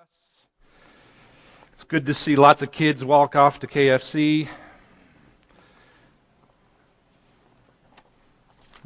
us. 0.00 0.44
It's 1.72 1.84
good 1.84 2.06
to 2.06 2.14
see 2.14 2.36
lots 2.36 2.60
of 2.62 2.70
kids 2.70 3.04
walk 3.04 3.34
off 3.36 3.58
to 3.60 3.66
KFC. 3.66 4.48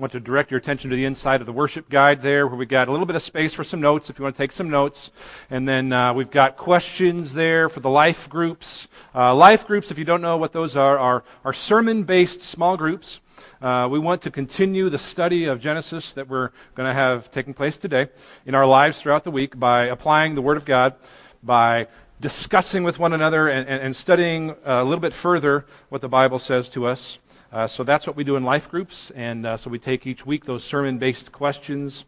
Want 0.00 0.12
to 0.12 0.20
direct 0.20 0.50
your 0.50 0.56
attention 0.56 0.88
to 0.88 0.96
the 0.96 1.04
inside 1.04 1.42
of 1.42 1.46
the 1.46 1.52
worship 1.52 1.90
guide 1.90 2.22
there, 2.22 2.46
where 2.46 2.56
we 2.56 2.64
got 2.64 2.88
a 2.88 2.90
little 2.90 3.04
bit 3.04 3.16
of 3.16 3.22
space 3.22 3.52
for 3.52 3.62
some 3.62 3.82
notes 3.82 4.08
if 4.08 4.18
you 4.18 4.22
want 4.22 4.34
to 4.34 4.42
take 4.42 4.50
some 4.50 4.70
notes. 4.70 5.10
And 5.50 5.68
then 5.68 5.92
uh, 5.92 6.14
we've 6.14 6.30
got 6.30 6.56
questions 6.56 7.34
there 7.34 7.68
for 7.68 7.80
the 7.80 7.90
life 7.90 8.26
groups. 8.26 8.88
Uh, 9.14 9.34
life 9.34 9.66
groups, 9.66 9.90
if 9.90 9.98
you 9.98 10.06
don't 10.06 10.22
know 10.22 10.38
what 10.38 10.54
those 10.54 10.74
are, 10.74 10.98
are, 10.98 11.22
are 11.44 11.52
sermon 11.52 12.04
based 12.04 12.40
small 12.40 12.78
groups. 12.78 13.20
Uh, 13.60 13.88
we 13.90 13.98
want 13.98 14.22
to 14.22 14.30
continue 14.30 14.88
the 14.88 14.98
study 14.98 15.44
of 15.44 15.60
Genesis 15.60 16.14
that 16.14 16.26
we're 16.26 16.48
going 16.74 16.88
to 16.88 16.94
have 16.94 17.30
taking 17.30 17.52
place 17.52 17.76
today 17.76 18.08
in 18.46 18.54
our 18.54 18.66
lives 18.66 19.02
throughout 19.02 19.24
the 19.24 19.30
week 19.30 19.58
by 19.58 19.84
applying 19.84 20.34
the 20.34 20.40
Word 20.40 20.56
of 20.56 20.64
God, 20.64 20.94
by 21.42 21.86
discussing 22.22 22.84
with 22.84 22.98
one 22.98 23.12
another 23.12 23.48
and, 23.48 23.68
and, 23.68 23.82
and 23.82 23.94
studying 23.94 24.54
a 24.64 24.82
little 24.82 25.00
bit 25.00 25.12
further 25.12 25.66
what 25.90 26.00
the 26.00 26.08
Bible 26.08 26.38
says 26.38 26.70
to 26.70 26.86
us. 26.86 27.18
Uh, 27.52 27.66
so 27.66 27.82
that's 27.82 28.06
what 28.06 28.16
we 28.16 28.24
do 28.24 28.36
in 28.36 28.44
life 28.44 28.68
groups. 28.68 29.10
And 29.12 29.44
uh, 29.44 29.56
so 29.56 29.70
we 29.70 29.78
take 29.78 30.06
each 30.06 30.24
week 30.24 30.44
those 30.44 30.64
sermon 30.64 30.98
based 30.98 31.32
questions 31.32 32.04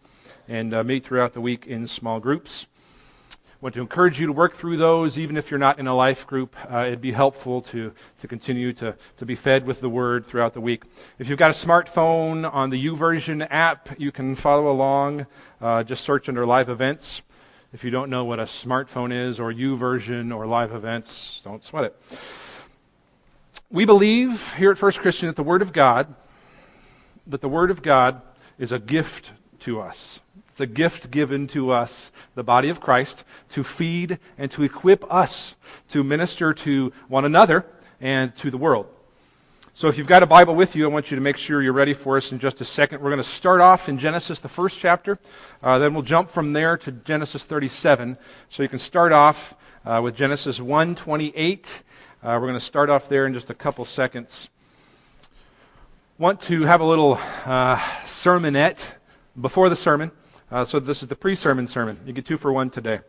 and 0.48 0.74
uh, 0.74 0.84
meet 0.84 1.04
throughout 1.04 1.34
the 1.34 1.40
week 1.40 1.66
in 1.66 1.86
small 1.86 2.20
groups 2.20 2.66
want 3.62 3.76
to 3.76 3.80
encourage 3.80 4.20
you 4.20 4.26
to 4.26 4.32
work 4.32 4.54
through 4.54 4.76
those, 4.76 5.16
even 5.16 5.36
if 5.36 5.48
you're 5.48 5.58
not 5.58 5.78
in 5.78 5.86
a 5.86 5.94
life 5.94 6.26
group. 6.26 6.56
Uh, 6.68 6.78
it'd 6.78 7.00
be 7.00 7.12
helpful 7.12 7.62
to, 7.62 7.92
to 8.18 8.26
continue 8.26 8.72
to, 8.72 8.92
to 9.16 9.24
be 9.24 9.36
fed 9.36 9.64
with 9.64 9.80
the 9.80 9.88
Word 9.88 10.26
throughout 10.26 10.52
the 10.52 10.60
week. 10.60 10.82
If 11.20 11.28
you've 11.28 11.38
got 11.38 11.52
a 11.52 11.66
smartphone 11.66 12.52
on 12.52 12.70
the 12.70 12.86
YouVersion 12.86 13.46
app, 13.50 14.00
you 14.00 14.10
can 14.10 14.34
follow 14.34 14.68
along. 14.68 15.26
Uh, 15.60 15.84
just 15.84 16.02
search 16.02 16.28
under 16.28 16.44
live 16.44 16.68
events. 16.68 17.22
If 17.72 17.84
you 17.84 17.90
don't 17.92 18.10
know 18.10 18.24
what 18.24 18.40
a 18.40 18.44
smartphone 18.44 19.12
is, 19.12 19.38
or 19.38 19.52
YouVersion, 19.52 20.34
or 20.36 20.44
live 20.44 20.72
events, 20.72 21.40
don't 21.44 21.62
sweat 21.62 21.84
it. 21.84 22.41
We 23.72 23.86
believe 23.86 24.52
here 24.56 24.70
at 24.70 24.76
First 24.76 25.00
Christian 25.00 25.28
that 25.28 25.36
the 25.36 25.42
Word 25.42 25.62
of 25.62 25.72
God, 25.72 26.14
that 27.26 27.40
the 27.40 27.48
Word 27.48 27.70
of 27.70 27.80
God 27.80 28.20
is 28.58 28.70
a 28.70 28.78
gift 28.78 29.32
to 29.60 29.80
us. 29.80 30.20
It's 30.50 30.60
a 30.60 30.66
gift 30.66 31.10
given 31.10 31.46
to 31.48 31.70
us, 31.70 32.10
the 32.34 32.42
body 32.42 32.68
of 32.68 32.82
Christ, 32.82 33.24
to 33.52 33.64
feed 33.64 34.18
and 34.36 34.50
to 34.50 34.62
equip 34.62 35.10
us 35.10 35.54
to 35.88 36.04
minister 36.04 36.52
to 36.52 36.92
one 37.08 37.24
another 37.24 37.64
and 37.98 38.36
to 38.36 38.50
the 38.50 38.58
world. 38.58 38.88
So 39.72 39.88
if 39.88 39.96
you've 39.96 40.06
got 40.06 40.22
a 40.22 40.26
Bible 40.26 40.54
with 40.54 40.76
you, 40.76 40.84
I 40.84 40.88
want 40.88 41.10
you 41.10 41.14
to 41.14 41.22
make 41.22 41.38
sure 41.38 41.62
you're 41.62 41.72
ready 41.72 41.94
for 41.94 42.18
us 42.18 42.30
in 42.30 42.38
just 42.38 42.60
a 42.60 42.66
second. 42.66 43.00
We're 43.00 43.08
going 43.08 43.22
to 43.22 43.26
start 43.26 43.62
off 43.62 43.88
in 43.88 43.96
Genesis, 43.96 44.38
the 44.38 44.50
first 44.50 44.78
chapter. 44.78 45.18
Uh, 45.62 45.78
then 45.78 45.94
we'll 45.94 46.02
jump 46.02 46.30
from 46.30 46.52
there 46.52 46.76
to 46.76 46.92
Genesis 46.92 47.46
37. 47.46 48.18
So 48.50 48.62
you 48.62 48.68
can 48.68 48.78
start 48.78 49.12
off 49.12 49.56
uh, 49.86 50.02
with 50.04 50.14
Genesis 50.14 50.58
1:28. 50.58 51.82
Uh, 52.24 52.38
we're 52.40 52.46
going 52.46 52.54
to 52.54 52.60
start 52.60 52.88
off 52.88 53.08
there 53.08 53.26
in 53.26 53.34
just 53.34 53.50
a 53.50 53.54
couple 53.54 53.84
seconds. 53.84 54.48
Want 56.18 56.40
to 56.42 56.62
have 56.62 56.80
a 56.80 56.84
little 56.84 57.14
uh, 57.44 57.76
sermonette 58.06 58.78
before 59.40 59.68
the 59.68 59.74
sermon. 59.74 60.12
Uh, 60.48 60.64
so 60.64 60.78
this 60.78 61.02
is 61.02 61.08
the 61.08 61.16
pre-sermon 61.16 61.66
sermon. 61.66 61.98
You 62.06 62.12
get 62.12 62.24
two 62.24 62.38
for 62.38 62.52
one 62.52 62.70
today. 62.70 63.00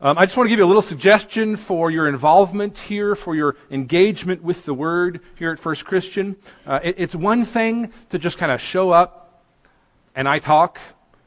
Um, 0.00 0.16
I 0.16 0.26
just 0.26 0.36
want 0.36 0.46
to 0.46 0.50
give 0.50 0.60
you 0.60 0.64
a 0.64 0.66
little 0.66 0.80
suggestion 0.80 1.56
for 1.56 1.90
your 1.90 2.06
involvement 2.06 2.78
here, 2.78 3.16
for 3.16 3.34
your 3.34 3.56
engagement 3.72 4.44
with 4.44 4.64
the 4.64 4.74
Word 4.74 5.18
here 5.34 5.50
at 5.50 5.58
First 5.58 5.84
Christian. 5.84 6.36
Uh, 6.64 6.78
it, 6.84 6.94
it's 6.98 7.16
one 7.16 7.44
thing 7.44 7.92
to 8.10 8.18
just 8.20 8.38
kind 8.38 8.52
of 8.52 8.60
show 8.60 8.90
up 8.90 9.42
and 10.14 10.28
I 10.28 10.38
talk 10.38 10.78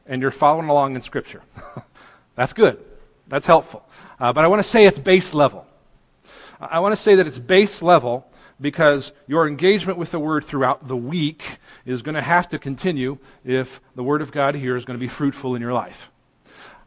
and 0.06 0.22
you're 0.22 0.30
following 0.30 0.70
along 0.70 0.94
in 0.94 1.02
Scripture. 1.02 1.42
That's 2.34 2.54
good. 2.54 2.82
That's 3.28 3.46
helpful. 3.46 3.86
Uh, 4.18 4.32
but 4.32 4.42
I 4.42 4.46
want 4.48 4.62
to 4.62 4.68
say 4.68 4.86
it's 4.86 4.98
base 4.98 5.34
level. 5.34 5.65
I 6.60 6.80
want 6.80 6.92
to 6.92 7.00
say 7.00 7.14
that 7.16 7.26
it's 7.26 7.38
base 7.38 7.82
level 7.82 8.26
because 8.60 9.12
your 9.26 9.46
engagement 9.46 9.98
with 9.98 10.10
the 10.10 10.18
Word 10.18 10.44
throughout 10.44 10.88
the 10.88 10.96
week 10.96 11.58
is 11.84 12.02
going 12.02 12.14
to 12.14 12.22
have 12.22 12.48
to 12.48 12.58
continue 12.58 13.18
if 13.44 13.80
the 13.94 14.02
Word 14.02 14.22
of 14.22 14.32
God 14.32 14.54
here 14.54 14.76
is 14.76 14.84
going 14.84 14.98
to 14.98 15.04
be 15.04 15.08
fruitful 15.08 15.54
in 15.54 15.60
your 15.60 15.72
life. 15.72 16.10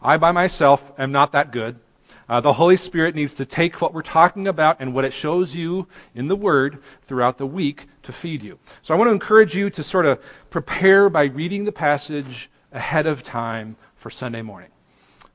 I, 0.02 0.18
by 0.18 0.32
myself, 0.32 0.92
am 0.98 1.12
not 1.12 1.34
that 1.34 1.52
good. 1.52 1.80
Uh, 2.28 2.40
the 2.40 2.54
Holy 2.54 2.78
Spirit 2.78 3.16
needs 3.16 3.34
to 3.36 3.46
take 3.46 3.82
what 3.82 3.94
we're 3.94 4.02
talking 4.04 4.48
about 4.48 4.78
and 4.80 4.94
what 4.94 5.04
it 5.04 5.14
shows 5.14 5.56
you 5.56 5.88
in 6.14 6.28
the 6.28 6.36
Word 6.36 6.82
throughout 7.04 7.38
the 7.38 7.48
week 7.48 7.88
to 8.04 8.12
feed 8.12 8.44
you. 8.44 8.60
So 8.82 8.94
I 8.94 8.98
want 8.98 9.10
to 9.10 9.14
encourage 9.14 9.56
you 9.56 9.70
to 9.72 9.84
sort 9.84 10.06
of 10.06 10.20
prepare 10.50 11.10
by 11.10 11.24
reading 11.24 11.66
the 11.66 11.72
passage 11.72 12.50
ahead 12.72 13.08
of 13.08 13.24
time 13.24 13.76
for 13.96 14.10
Sunday 14.10 14.44
morning. 14.44 14.70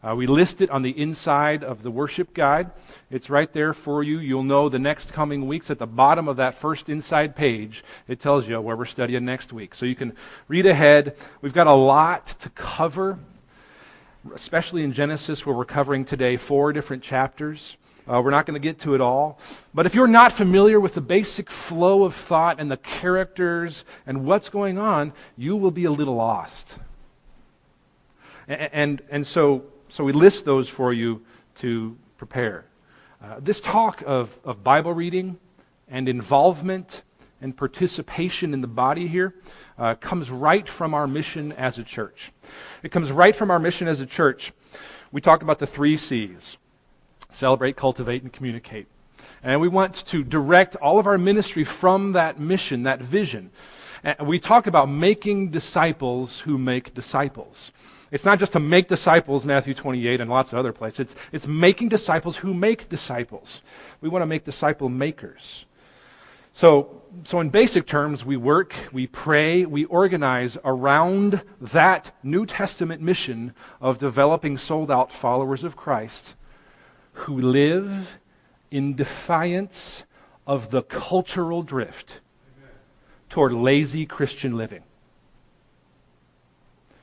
Uh, 0.04 0.14
we 0.14 0.26
list 0.26 0.60
it 0.60 0.68
on 0.68 0.82
the 0.82 0.90
inside 1.00 1.64
of 1.64 1.82
the 1.82 1.90
worship 1.90 2.34
guide. 2.34 2.70
It's 3.10 3.30
right 3.30 3.50
there 3.54 3.72
for 3.72 4.02
you. 4.02 4.18
You'll 4.18 4.42
know 4.42 4.68
the 4.68 4.78
next 4.78 5.14
coming 5.14 5.46
weeks 5.46 5.70
at 5.70 5.78
the 5.78 5.86
bottom 5.86 6.28
of 6.28 6.36
that 6.36 6.56
first 6.56 6.90
inside 6.90 7.34
page. 7.34 7.82
It 8.06 8.20
tells 8.20 8.46
you 8.46 8.60
where 8.60 8.76
we're 8.76 8.84
studying 8.84 9.24
next 9.24 9.50
week. 9.50 9.74
So 9.74 9.86
you 9.86 9.94
can 9.94 10.14
read 10.46 10.66
ahead. 10.66 11.16
We've 11.40 11.54
got 11.54 11.68
a 11.68 11.72
lot 11.72 12.38
to 12.40 12.50
cover, 12.50 13.18
especially 14.34 14.82
in 14.82 14.92
Genesis, 14.92 15.46
where 15.46 15.56
we're 15.56 15.64
covering 15.64 16.04
today 16.04 16.36
four 16.36 16.74
different 16.74 17.02
chapters. 17.02 17.78
Uh, 18.06 18.20
we're 18.22 18.30
not 18.30 18.44
going 18.44 18.60
to 18.60 18.68
get 18.68 18.80
to 18.80 18.94
it 18.94 19.00
all. 19.00 19.38
But 19.72 19.86
if 19.86 19.94
you're 19.94 20.06
not 20.06 20.32
familiar 20.32 20.78
with 20.80 20.92
the 20.92 21.00
basic 21.00 21.50
flow 21.50 22.04
of 22.04 22.14
thought 22.14 22.60
and 22.60 22.70
the 22.70 22.76
characters 22.76 23.86
and 24.06 24.26
what's 24.26 24.50
going 24.50 24.76
on, 24.76 25.14
you 25.38 25.56
will 25.56 25.70
be 25.70 25.84
a 25.84 25.90
little 25.90 26.16
lost. 26.16 26.78
And, 28.46 28.70
and, 28.74 29.02
and 29.08 29.26
so 29.26 29.64
so 29.88 30.04
we 30.04 30.12
list 30.12 30.44
those 30.44 30.68
for 30.68 30.92
you 30.92 31.22
to 31.56 31.96
prepare. 32.16 32.64
Uh, 33.22 33.36
this 33.38 33.60
talk 33.60 34.02
of, 34.06 34.38
of 34.44 34.62
Bible 34.64 34.92
reading 34.92 35.38
and 35.88 36.08
involvement 36.08 37.02
and 37.40 37.56
participation 37.56 38.54
in 38.54 38.60
the 38.60 38.66
body 38.66 39.06
here 39.06 39.34
uh, 39.78 39.94
comes 39.96 40.30
right 40.30 40.68
from 40.68 40.94
our 40.94 41.06
mission 41.06 41.52
as 41.52 41.78
a 41.78 41.84
church. 41.84 42.32
It 42.82 42.90
comes 42.90 43.12
right 43.12 43.34
from 43.34 43.50
our 43.50 43.58
mission 43.58 43.88
as 43.88 44.00
a 44.00 44.06
church. 44.06 44.52
We 45.12 45.20
talk 45.20 45.42
about 45.42 45.58
the 45.58 45.66
three 45.66 45.96
C's 45.96 46.56
celebrate, 47.30 47.76
cultivate, 47.76 48.22
and 48.22 48.32
communicate. 48.32 48.86
And 49.42 49.60
we 49.60 49.68
want 49.68 50.06
to 50.06 50.22
direct 50.22 50.76
all 50.76 50.98
of 50.98 51.06
our 51.06 51.18
ministry 51.18 51.64
from 51.64 52.12
that 52.12 52.38
mission, 52.38 52.84
that 52.84 53.00
vision. 53.00 53.50
And 54.04 54.28
we 54.28 54.38
talk 54.38 54.66
about 54.66 54.88
making 54.88 55.50
disciples 55.50 56.40
who 56.40 56.58
make 56.58 56.94
disciples. 56.94 57.72
It's 58.14 58.24
not 58.24 58.38
just 58.38 58.52
to 58.52 58.60
make 58.60 58.86
disciples, 58.86 59.44
Matthew 59.44 59.74
28 59.74 60.20
and 60.20 60.30
lots 60.30 60.52
of 60.52 60.58
other 60.60 60.72
places. 60.72 61.00
It's, 61.00 61.14
it's 61.32 61.46
making 61.48 61.88
disciples 61.88 62.36
who 62.36 62.54
make 62.54 62.88
disciples. 62.88 63.60
We 64.00 64.08
want 64.08 64.22
to 64.22 64.26
make 64.26 64.44
disciple 64.44 64.88
makers. 64.88 65.64
So, 66.52 67.02
so, 67.24 67.40
in 67.40 67.50
basic 67.50 67.88
terms, 67.88 68.24
we 68.24 68.36
work, 68.36 68.72
we 68.92 69.08
pray, 69.08 69.64
we 69.64 69.86
organize 69.86 70.56
around 70.64 71.42
that 71.60 72.12
New 72.22 72.46
Testament 72.46 73.02
mission 73.02 73.52
of 73.80 73.98
developing 73.98 74.58
sold 74.58 74.92
out 74.92 75.10
followers 75.10 75.64
of 75.64 75.74
Christ 75.74 76.36
who 77.14 77.40
live 77.40 78.18
in 78.70 78.94
defiance 78.94 80.04
of 80.46 80.70
the 80.70 80.82
cultural 80.82 81.64
drift 81.64 82.20
toward 83.28 83.52
lazy 83.52 84.06
Christian 84.06 84.56
living. 84.56 84.84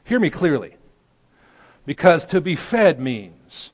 Hear 0.06 0.22
me 0.22 0.30
clearly. 0.30 0.78
Because 1.86 2.26
to 2.26 2.42
be 2.42 2.56
fed 2.56 3.00
means 3.00 3.72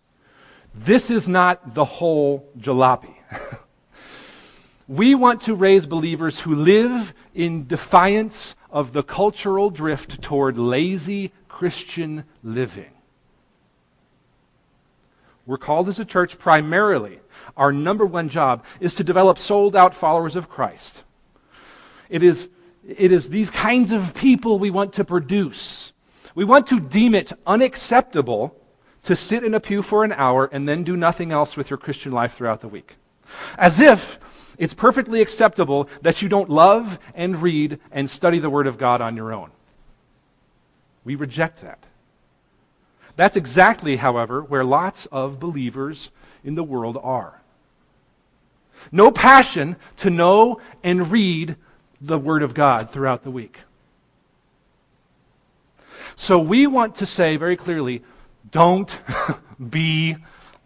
this 0.74 1.10
is 1.10 1.28
not 1.28 1.74
the 1.74 1.86
whole 1.86 2.48
jalopy. 2.60 3.16
we 4.88 5.16
want 5.16 5.42
to 5.42 5.56
raise 5.56 5.86
believers 5.86 6.40
who 6.40 6.56
live 6.56 7.14
in 7.34 7.68
defiance 7.68 8.56
of 8.72 8.94
the 8.94 9.04
cultural 9.04 9.70
drift 9.70 10.22
toward 10.22 10.58
lazy 10.58 11.32
Christian 11.50 12.24
living. 12.44 12.92
We're 15.46 15.58
called 15.58 15.90
as 15.90 16.00
a 16.00 16.06
church 16.06 16.38
primarily, 16.38 17.20
our 17.56 17.72
number 17.72 18.06
one 18.06 18.30
job 18.30 18.64
is 18.80 18.94
to 18.96 19.04
develop 19.04 19.40
sold 19.40 19.76
out 19.76 19.96
followers 19.96 20.36
of 20.36 20.50
Christ. 20.50 21.04
It 22.10 22.22
is, 22.22 22.50
it 22.88 23.12
is 23.12 23.30
these 23.30 23.50
kinds 23.50 23.92
of 23.92 24.14
people 24.14 24.60
we 24.60 24.70
want 24.70 24.94
to 24.94 25.06
produce 25.06 25.94
we 26.38 26.46
want 26.46 26.68
to 26.68 26.80
deem 26.80 27.16
it 27.16 27.34
unacceptable 27.48 28.56
to 29.02 29.16
sit 29.16 29.44
in 29.44 29.56
a 29.56 29.60
pew 29.60 29.82
for 29.82 30.04
an 30.04 30.12
hour 30.12 30.48
and 30.52 30.70
then 30.70 30.84
do 30.84 30.96
nothing 30.96 31.32
else 31.32 31.58
with 31.58 31.72
your 31.72 31.78
Christian 31.78 32.12
life 32.12 32.36
throughout 32.36 32.62
the 32.62 32.68
week. 32.68 32.96
As 33.58 33.80
if 33.80 34.20
it's 34.60 34.76
perfectly 34.76 35.20
acceptable 35.20 35.90
that 36.04 36.22
you 36.22 36.30
don't 36.30 36.48
love 36.48 37.00
and 37.16 37.42
read 37.42 37.80
and 37.92 38.08
study 38.08 38.38
the 38.38 38.52
Word 38.52 38.68
of 38.68 38.78
God 38.78 39.02
on 39.02 39.16
your 39.16 39.34
own. 39.34 39.50
We 41.04 41.16
reject 41.16 41.64
that. 41.64 41.80
That's 43.16 43.36
exactly, 43.36 43.96
however, 43.96 44.44
where 44.44 44.64
lots 44.64 45.08
of 45.08 45.40
believers 45.40 46.12
in 46.44 46.54
the 46.54 46.64
world 46.64 47.00
are. 47.02 47.42
No 48.92 49.10
passion 49.10 49.76
to 49.98 50.12
know 50.12 50.62
and 50.84 51.12
read 51.12 51.56
the 52.00 52.20
Word 52.20 52.44
of 52.44 52.54
God 52.54 52.92
throughout 52.92 53.24
the 53.24 53.32
week. 53.32 53.62
So 56.20 56.40
we 56.40 56.66
want 56.66 56.96
to 56.96 57.06
say 57.06 57.38
very 57.38 57.56
clearly 57.56 58.04
don't 58.50 59.00
be 59.70 60.18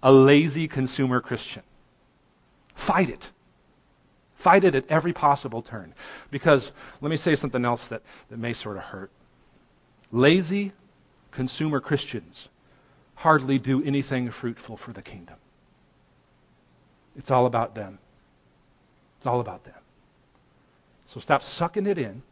a 0.01 0.12
lazy 0.12 0.68
consumer 0.69 1.19
Christian. 1.19 1.62
Fight 2.74 3.09
it. 3.09 3.31
Fight 4.33 4.63
it 4.63 4.75
at 4.75 4.86
every 4.88 5.12
possible 5.12 5.62
turn. 5.62 5.94
Because 6.31 6.71
let 7.01 7.09
me 7.12 7.18
say 7.18 7.36
something 7.36 7.65
else 7.65 7.89
that, 7.89 8.01
that 8.30 8.39
may 8.39 8.53
sort 8.53 8.77
of 8.77 8.83
hurt. 8.83 9.12
Lazy 10.13 10.71
consumer 11.31 11.81
Christians 11.81 12.48
hardly 13.15 13.59
do 13.59 13.83
anything 13.83 14.31
fruitful 14.31 14.77
for 14.77 14.94
the 14.94 15.01
kingdom. 15.01 15.36
It's 17.18 17.30
all 17.30 17.45
about 17.45 17.75
them. 17.75 18.00
It's 19.18 19.27
all 19.27 19.42
about 19.42 19.65
them. 19.65 19.75
So 21.06 21.19
stop 21.19 21.44
sucking 21.44 21.88
it 21.88 21.98
in 21.98 22.24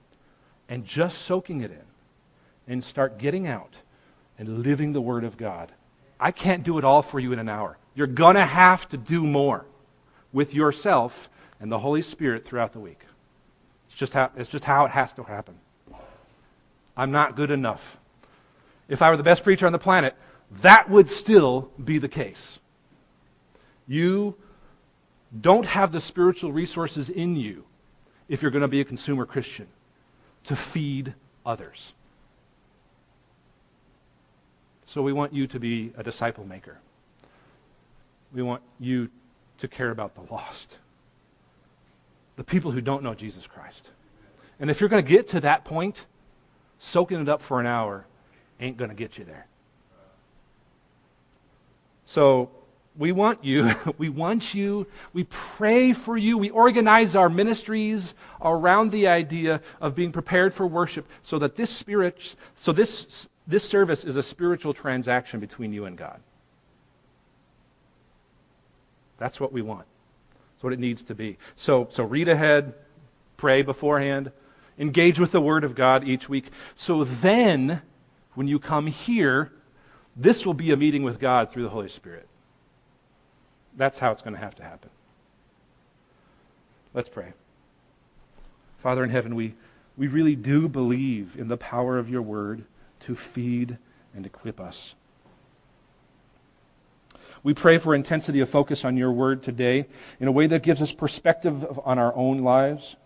and 0.69 0.85
just 0.85 1.17
soaking 1.23 1.61
it 1.61 1.71
in 1.71 1.88
and 2.69 2.83
start 2.83 3.17
getting 3.17 3.47
out 3.47 3.73
and 4.37 4.59
living 4.59 4.93
the 4.93 5.01
Word 5.01 5.25
of 5.25 5.35
God. 5.35 5.71
I 6.19 6.31
can't 6.31 6.63
do 6.63 6.77
it 6.77 6.85
all 6.85 7.01
for 7.01 7.19
you 7.19 7.33
in 7.33 7.39
an 7.39 7.49
hour. 7.49 7.77
You're 7.95 8.07
going 8.07 8.35
to 8.35 8.45
have 8.45 8.87
to 8.89 8.97
do 8.97 9.25
more 9.25 9.65
with 10.31 10.53
yourself 10.53 11.29
and 11.59 11.71
the 11.71 11.79
Holy 11.79 12.03
Spirit 12.03 12.45
throughout 12.45 12.71
the 12.71 12.79
week. 12.79 13.01
It's 13.87 13.95
just 13.95 14.13
how, 14.13 14.31
it's 14.37 14.49
just 14.49 14.63
how 14.63 14.85
it 14.85 14.91
has 14.91 15.11
to 15.13 15.23
happen. 15.23 15.55
I'm 16.95 17.11
not 17.11 17.35
good 17.35 17.51
enough. 17.51 17.97
If 18.87 19.01
I 19.01 19.09
were 19.09 19.17
the 19.17 19.23
best 19.23 19.43
preacher 19.43 19.65
on 19.65 19.71
the 19.71 19.79
planet, 19.79 20.15
that 20.61 20.89
would 20.89 21.09
still 21.09 21.71
be 21.83 21.97
the 21.97 22.07
case. 22.07 22.59
You 23.87 24.35
don't 25.41 25.65
have 25.65 25.91
the 25.91 26.01
spiritual 26.01 26.51
resources 26.51 27.09
in 27.09 27.35
you 27.35 27.63
if 28.27 28.41
you're 28.41 28.51
going 28.51 28.61
to 28.61 28.67
be 28.67 28.81
a 28.81 28.85
consumer 28.85 29.25
Christian 29.25 29.67
to 30.45 30.55
feed 30.55 31.13
others. 31.45 31.93
So 34.89 35.03
we 35.03 35.13
want 35.13 35.35
you 35.35 35.45
to 35.45 35.59
be 35.59 35.93
a 35.99 36.01
disciple 36.01 36.45
maker. 36.45 36.79
We 38.33 38.41
want 38.41 38.63
you 38.79 39.11
to 39.59 39.67
care 39.67 39.91
about 39.91 40.15
the 40.15 40.33
lost, 40.33 40.77
the 42.37 42.43
people 42.43 42.71
who 42.71 42.81
don't 42.81 43.03
know 43.03 43.13
Jesus 43.13 43.45
Christ. 43.45 43.87
And 44.59 44.71
if 44.71 44.79
you're 44.79 44.89
going 44.89 45.05
to 45.05 45.07
get 45.07 45.27
to 45.27 45.41
that 45.41 45.63
point, 45.63 46.07
soaking 46.79 47.21
it 47.21 47.29
up 47.29 47.43
for 47.43 47.59
an 47.59 47.67
hour 47.67 48.07
ain't 48.59 48.77
going 48.77 48.89
to 48.89 48.95
get 48.95 49.19
you 49.19 49.25
there. 49.25 49.45
So 52.07 52.49
we 52.97 53.11
want 53.11 53.43
you. 53.43 53.71
We 53.99 54.09
want 54.09 54.55
you. 54.55 54.87
We 55.13 55.25
pray 55.25 55.93
for 55.93 56.17
you. 56.17 56.35
We 56.35 56.49
organize 56.49 57.15
our 57.15 57.29
ministries 57.29 58.15
around 58.41 58.91
the 58.91 59.07
idea 59.07 59.61
of 59.79 59.93
being 59.93 60.11
prepared 60.11 60.51
for 60.51 60.65
worship 60.65 61.07
so 61.21 61.37
that 61.37 61.55
this 61.55 61.69
spirit, 61.69 62.35
so 62.55 62.71
this, 62.71 63.29
this 63.49 63.67
service 63.67 64.05
is 64.05 64.15
a 64.15 64.21
spiritual 64.21 64.75
transaction 64.75 65.39
between 65.39 65.73
you 65.73 65.85
and 65.85 65.97
God. 65.97 66.19
That's 69.17 69.39
what 69.39 69.51
we 69.51 69.63
want. 69.63 69.87
That's 70.53 70.63
what 70.63 70.71
it 70.71 70.79
needs 70.79 71.01
to 71.03 71.15
be. 71.15 71.37
So, 71.55 71.87
so 71.89 72.03
read 72.03 72.29
ahead, 72.29 72.75
pray 73.37 73.63
beforehand, 73.63 74.31
engage 74.77 75.19
with 75.19 75.31
the 75.31 75.41
Word 75.41 75.63
of 75.63 75.73
God 75.73 76.07
each 76.07 76.29
week. 76.29 76.51
So 76.75 77.03
then, 77.03 77.81
when 78.35 78.47
you 78.47 78.59
come 78.59 78.85
here, 78.85 79.51
this 80.15 80.45
will 80.45 80.53
be 80.53 80.71
a 80.71 80.77
meeting 80.77 81.01
with 81.01 81.19
God 81.19 81.51
through 81.51 81.63
the 81.63 81.69
Holy 81.69 81.89
Spirit. 81.89 82.27
That's 83.75 83.97
how 83.97 84.11
it's 84.11 84.21
going 84.21 84.35
to 84.35 84.39
have 84.39 84.55
to 84.55 84.63
happen. 84.63 84.91
Let's 86.93 87.09
pray. 87.09 87.33
Father 88.83 89.03
in 89.03 89.09
heaven, 89.09 89.33
we, 89.33 89.55
we 89.97 90.05
really 90.07 90.35
do 90.35 90.67
believe 90.67 91.35
in 91.35 91.47
the 91.47 91.57
power 91.57 91.97
of 91.97 92.11
your 92.11 92.21
word 92.21 92.63
to 93.09 93.15
feed 93.15 93.75
and 94.13 94.23
equip 94.27 94.59
us. 94.59 94.93
We 97.41 97.55
pray 97.55 97.79
for 97.79 97.95
intensity 97.95 98.39
of 98.39 98.51
focus 98.51 98.85
on 98.85 98.97
your 98.97 99.11
word 99.11 99.41
today 99.41 99.87
in 100.19 100.27
a 100.27 100.31
way 100.31 100.45
that 100.45 100.61
gives 100.61 100.79
us 100.79 100.91
perspective 100.91 101.79
on 101.83 101.97
our 101.97 102.15
own 102.15 102.43
lives. 102.43 102.97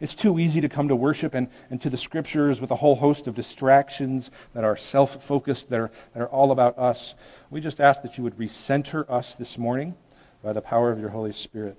It's 0.00 0.14
too 0.14 0.38
easy 0.38 0.62
to 0.62 0.68
come 0.70 0.88
to 0.88 0.96
worship 0.96 1.34
and, 1.34 1.48
and 1.68 1.78
to 1.82 1.90
the 1.90 1.98
scriptures 1.98 2.58
with 2.58 2.70
a 2.70 2.76
whole 2.76 2.94
host 2.94 3.26
of 3.26 3.34
distractions 3.34 4.30
that 4.54 4.64
are 4.64 4.78
self 4.78 5.22
focused, 5.22 5.68
that 5.68 5.78
are, 5.78 5.90
that 6.14 6.22
are 6.22 6.28
all 6.28 6.50
about 6.50 6.78
us. 6.78 7.14
We 7.50 7.60
just 7.60 7.80
ask 7.80 8.00
that 8.02 8.16
you 8.16 8.24
would 8.24 8.38
recenter 8.38 9.04
us 9.10 9.34
this 9.34 9.58
morning 9.58 9.94
by 10.42 10.54
the 10.54 10.62
power 10.62 10.90
of 10.90 10.98
your 10.98 11.10
Holy 11.10 11.34
Spirit. 11.34 11.78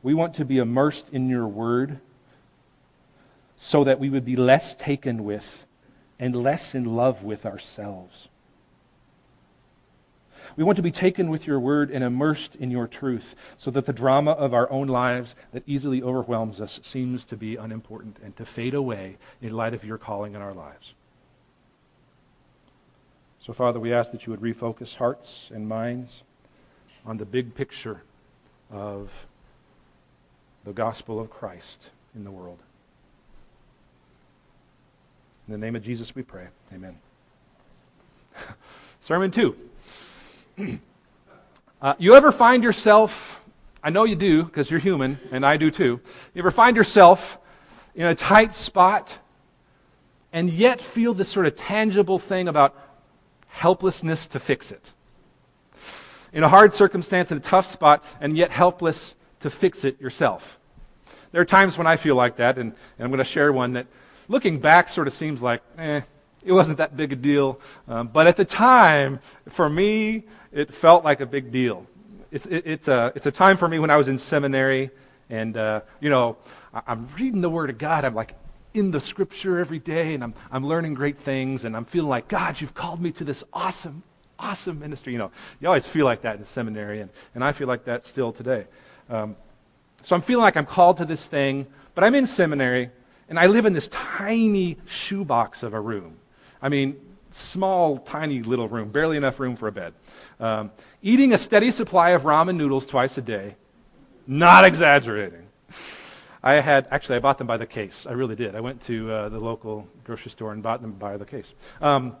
We 0.00 0.14
want 0.14 0.34
to 0.34 0.44
be 0.44 0.58
immersed 0.58 1.08
in 1.10 1.28
your 1.28 1.48
word 1.48 1.98
so 3.56 3.82
that 3.82 3.98
we 3.98 4.10
would 4.10 4.24
be 4.24 4.36
less 4.36 4.74
taken 4.74 5.24
with 5.24 5.64
and 6.22 6.36
less 6.36 6.72
in 6.72 6.84
love 6.84 7.24
with 7.24 7.44
ourselves. 7.44 8.28
We 10.54 10.62
want 10.62 10.76
to 10.76 10.82
be 10.82 10.92
taken 10.92 11.28
with 11.30 11.48
your 11.48 11.58
word 11.58 11.90
and 11.90 12.04
immersed 12.04 12.54
in 12.54 12.70
your 12.70 12.86
truth 12.86 13.34
so 13.56 13.72
that 13.72 13.86
the 13.86 13.92
drama 13.92 14.30
of 14.30 14.54
our 14.54 14.70
own 14.70 14.86
lives 14.86 15.34
that 15.52 15.64
easily 15.66 16.00
overwhelms 16.00 16.60
us 16.60 16.78
seems 16.84 17.24
to 17.24 17.36
be 17.36 17.56
unimportant 17.56 18.18
and 18.22 18.36
to 18.36 18.46
fade 18.46 18.72
away 18.72 19.16
in 19.40 19.50
light 19.50 19.74
of 19.74 19.84
your 19.84 19.98
calling 19.98 20.36
in 20.36 20.40
our 20.40 20.54
lives. 20.54 20.94
So, 23.40 23.52
Father, 23.52 23.80
we 23.80 23.92
ask 23.92 24.12
that 24.12 24.24
you 24.24 24.30
would 24.30 24.42
refocus 24.42 24.94
hearts 24.94 25.50
and 25.52 25.68
minds 25.68 26.22
on 27.04 27.16
the 27.16 27.24
big 27.24 27.52
picture 27.56 28.00
of 28.70 29.26
the 30.62 30.72
gospel 30.72 31.18
of 31.18 31.30
Christ 31.30 31.90
in 32.14 32.22
the 32.22 32.30
world. 32.30 32.60
In 35.48 35.52
the 35.52 35.58
name 35.58 35.74
of 35.74 35.82
Jesus 35.82 36.14
we 36.14 36.22
pray. 36.22 36.46
Amen. 36.72 36.96
Sermon 39.00 39.30
2. 39.32 39.56
uh, 41.82 41.94
you 41.98 42.14
ever 42.14 42.30
find 42.30 42.62
yourself, 42.62 43.40
I 43.82 43.90
know 43.90 44.04
you 44.04 44.14
do 44.14 44.44
because 44.44 44.70
you're 44.70 44.78
human, 44.78 45.18
and 45.32 45.44
I 45.44 45.56
do 45.56 45.70
too. 45.70 46.00
You 46.32 46.38
ever 46.42 46.52
find 46.52 46.76
yourself 46.76 47.38
in 47.96 48.06
a 48.06 48.14
tight 48.14 48.54
spot 48.54 49.18
and 50.32 50.48
yet 50.48 50.80
feel 50.80 51.12
this 51.12 51.28
sort 51.28 51.46
of 51.46 51.56
tangible 51.56 52.20
thing 52.20 52.46
about 52.46 52.78
helplessness 53.48 54.28
to 54.28 54.38
fix 54.38 54.70
it? 54.70 54.92
In 56.32 56.44
a 56.44 56.48
hard 56.48 56.72
circumstance, 56.72 57.32
in 57.32 57.38
a 57.38 57.40
tough 57.40 57.66
spot, 57.66 58.04
and 58.20 58.36
yet 58.36 58.52
helpless 58.52 59.16
to 59.40 59.50
fix 59.50 59.84
it 59.84 60.00
yourself. 60.00 60.60
There 61.32 61.40
are 61.40 61.46
times 61.46 61.76
when 61.76 61.88
I 61.88 61.96
feel 61.96 62.14
like 62.14 62.36
that, 62.36 62.58
and, 62.58 62.72
and 62.72 63.04
I'm 63.04 63.10
going 63.10 63.18
to 63.18 63.24
share 63.24 63.52
one 63.52 63.72
that 63.72 63.86
looking 64.28 64.58
back 64.58 64.88
sort 64.88 65.06
of 65.06 65.12
seems 65.12 65.42
like, 65.42 65.62
eh, 65.78 66.00
it 66.44 66.52
wasn't 66.52 66.78
that 66.78 66.96
big 66.96 67.12
a 67.12 67.16
deal. 67.16 67.60
Um, 67.88 68.08
but 68.08 68.26
at 68.26 68.36
the 68.36 68.44
time, 68.44 69.20
for 69.48 69.68
me, 69.68 70.24
it 70.52 70.72
felt 70.72 71.04
like 71.04 71.20
a 71.20 71.26
big 71.26 71.52
deal. 71.52 71.86
It's, 72.30 72.46
it, 72.46 72.62
it's, 72.66 72.88
a, 72.88 73.12
it's 73.14 73.26
a 73.26 73.30
time 73.30 73.56
for 73.56 73.68
me 73.68 73.78
when 73.78 73.90
I 73.90 73.96
was 73.96 74.08
in 74.08 74.18
seminary, 74.18 74.90
and, 75.30 75.56
uh, 75.56 75.82
you 76.00 76.10
know, 76.10 76.36
I, 76.74 76.82
I'm 76.86 77.08
reading 77.18 77.40
the 77.40 77.50
Word 77.50 77.70
of 77.70 77.78
God. 77.78 78.04
I'm 78.04 78.14
like 78.14 78.34
in 78.74 78.90
the 78.90 79.00
Scripture 79.00 79.58
every 79.58 79.78
day, 79.78 80.14
and 80.14 80.24
I'm, 80.24 80.34
I'm 80.50 80.66
learning 80.66 80.94
great 80.94 81.18
things, 81.18 81.64
and 81.64 81.76
I'm 81.76 81.84
feeling 81.84 82.08
like, 82.08 82.28
God, 82.28 82.60
you've 82.60 82.74
called 82.74 83.00
me 83.00 83.12
to 83.12 83.24
this 83.24 83.44
awesome, 83.52 84.02
awesome 84.38 84.78
ministry. 84.78 85.12
You 85.12 85.18
know, 85.18 85.30
you 85.60 85.68
always 85.68 85.86
feel 85.86 86.06
like 86.06 86.22
that 86.22 86.36
in 86.36 86.44
seminary, 86.44 87.00
and, 87.00 87.10
and 87.34 87.44
I 87.44 87.52
feel 87.52 87.68
like 87.68 87.84
that 87.84 88.04
still 88.04 88.32
today. 88.32 88.66
Um, 89.10 89.36
so 90.02 90.16
I'm 90.16 90.22
feeling 90.22 90.42
like 90.42 90.56
I'm 90.56 90.66
called 90.66 90.96
to 90.96 91.04
this 91.04 91.26
thing, 91.26 91.66
but 91.94 92.02
I'm 92.02 92.14
in 92.14 92.26
seminary, 92.26 92.90
and 93.32 93.38
I 93.38 93.46
live 93.46 93.64
in 93.64 93.72
this 93.72 93.88
tiny 93.88 94.76
shoebox 94.84 95.62
of 95.62 95.72
a 95.72 95.80
room. 95.80 96.18
I 96.60 96.68
mean, 96.68 97.00
small, 97.30 97.96
tiny 97.96 98.42
little 98.42 98.68
room, 98.68 98.90
barely 98.90 99.16
enough 99.16 99.40
room 99.40 99.56
for 99.56 99.68
a 99.68 99.72
bed. 99.72 99.94
Um, 100.38 100.70
eating 101.00 101.32
a 101.32 101.38
steady 101.38 101.70
supply 101.70 102.10
of 102.10 102.24
ramen 102.24 102.56
noodles 102.56 102.84
twice 102.84 103.16
a 103.16 103.22
day, 103.22 103.56
not 104.26 104.66
exaggerating. 104.66 105.46
I 106.42 106.56
had, 106.56 106.86
actually, 106.90 107.16
I 107.16 107.18
bought 107.20 107.38
them 107.38 107.46
by 107.46 107.56
the 107.56 107.64
case. 107.64 108.04
I 108.06 108.12
really 108.12 108.36
did. 108.36 108.54
I 108.54 108.60
went 108.60 108.82
to 108.82 109.10
uh, 109.10 109.28
the 109.30 109.38
local 109.38 109.88
grocery 110.04 110.30
store 110.30 110.52
and 110.52 110.62
bought 110.62 110.82
them 110.82 110.92
by 110.92 111.16
the 111.16 111.24
case. 111.24 111.54
Um, 111.80 112.16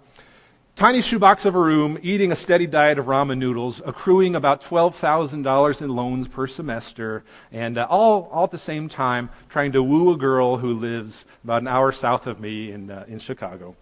tiny 0.76 1.00
shoebox 1.02 1.44
of 1.44 1.54
a 1.54 1.58
room, 1.58 1.98
eating 2.02 2.32
a 2.32 2.36
steady 2.36 2.66
diet 2.66 2.98
of 2.98 3.06
ramen 3.06 3.38
noodles, 3.38 3.82
accruing 3.84 4.34
about 4.34 4.62
$12,000 4.62 5.82
in 5.82 5.94
loans 5.94 6.28
per 6.28 6.46
semester, 6.46 7.24
and 7.50 7.78
uh, 7.78 7.86
all, 7.90 8.28
all 8.32 8.44
at 8.44 8.50
the 8.50 8.58
same 8.58 8.88
time 8.88 9.30
trying 9.48 9.72
to 9.72 9.82
woo 9.82 10.12
a 10.12 10.16
girl 10.16 10.56
who 10.56 10.74
lives 10.74 11.24
about 11.44 11.62
an 11.62 11.68
hour 11.68 11.92
south 11.92 12.26
of 12.26 12.40
me 12.40 12.72
in, 12.72 12.90
uh, 12.90 13.04
in 13.06 13.18
Chicago, 13.18 13.76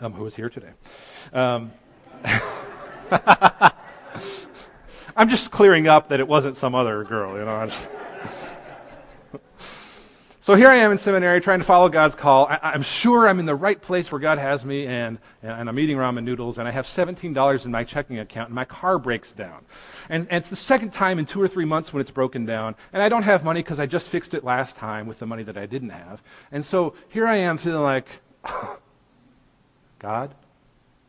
um, 0.00 0.12
who 0.12 0.26
is 0.26 0.34
here 0.34 0.50
today. 0.50 0.70
Um, 1.32 1.72
I'm 5.16 5.28
just 5.28 5.50
clearing 5.50 5.88
up 5.88 6.08
that 6.10 6.20
it 6.20 6.28
wasn't 6.28 6.56
some 6.56 6.74
other 6.74 7.04
girl, 7.04 7.36
you 7.38 7.44
know. 7.44 7.68
So 10.48 10.54
here 10.54 10.68
I 10.68 10.76
am 10.76 10.92
in 10.92 10.96
seminary 10.96 11.42
trying 11.42 11.58
to 11.58 11.64
follow 11.66 11.90
God's 11.90 12.14
call. 12.14 12.46
I, 12.46 12.72
am 12.74 12.80
sure 12.80 13.28
I'm 13.28 13.38
in 13.38 13.44
the 13.44 13.54
right 13.54 13.78
place 13.78 14.10
where 14.10 14.18
God 14.18 14.38
has 14.38 14.64
me, 14.64 14.86
and, 14.86 15.18
and 15.42 15.68
I'm 15.68 15.78
eating 15.78 15.98
ramen 15.98 16.24
noodles, 16.24 16.56
and 16.56 16.66
I 16.66 16.70
have 16.70 16.86
$17 16.86 17.66
in 17.66 17.70
my 17.70 17.84
checking 17.84 18.18
account, 18.18 18.48
and 18.48 18.54
my 18.54 18.64
car 18.64 18.98
breaks 18.98 19.32
down. 19.32 19.66
And, 20.08 20.26
and 20.30 20.38
it's 20.38 20.48
the 20.48 20.56
second 20.56 20.94
time 20.94 21.18
in 21.18 21.26
two 21.26 21.42
or 21.42 21.48
three 21.48 21.66
months 21.66 21.92
when 21.92 22.00
it's 22.00 22.10
broken 22.10 22.46
down, 22.46 22.76
and 22.94 23.02
I 23.02 23.10
don't 23.10 23.24
have 23.24 23.44
money 23.44 23.62
because 23.62 23.78
I 23.78 23.84
just 23.84 24.08
fixed 24.08 24.32
it 24.32 24.42
last 24.42 24.74
time 24.74 25.06
with 25.06 25.18
the 25.18 25.26
money 25.26 25.42
that 25.42 25.58
I 25.58 25.66
didn't 25.66 25.90
have. 25.90 26.22
And 26.50 26.64
so 26.64 26.94
here 27.10 27.26
I 27.26 27.36
am 27.36 27.58
feeling 27.58 27.82
like, 27.82 28.08
God, 29.98 30.34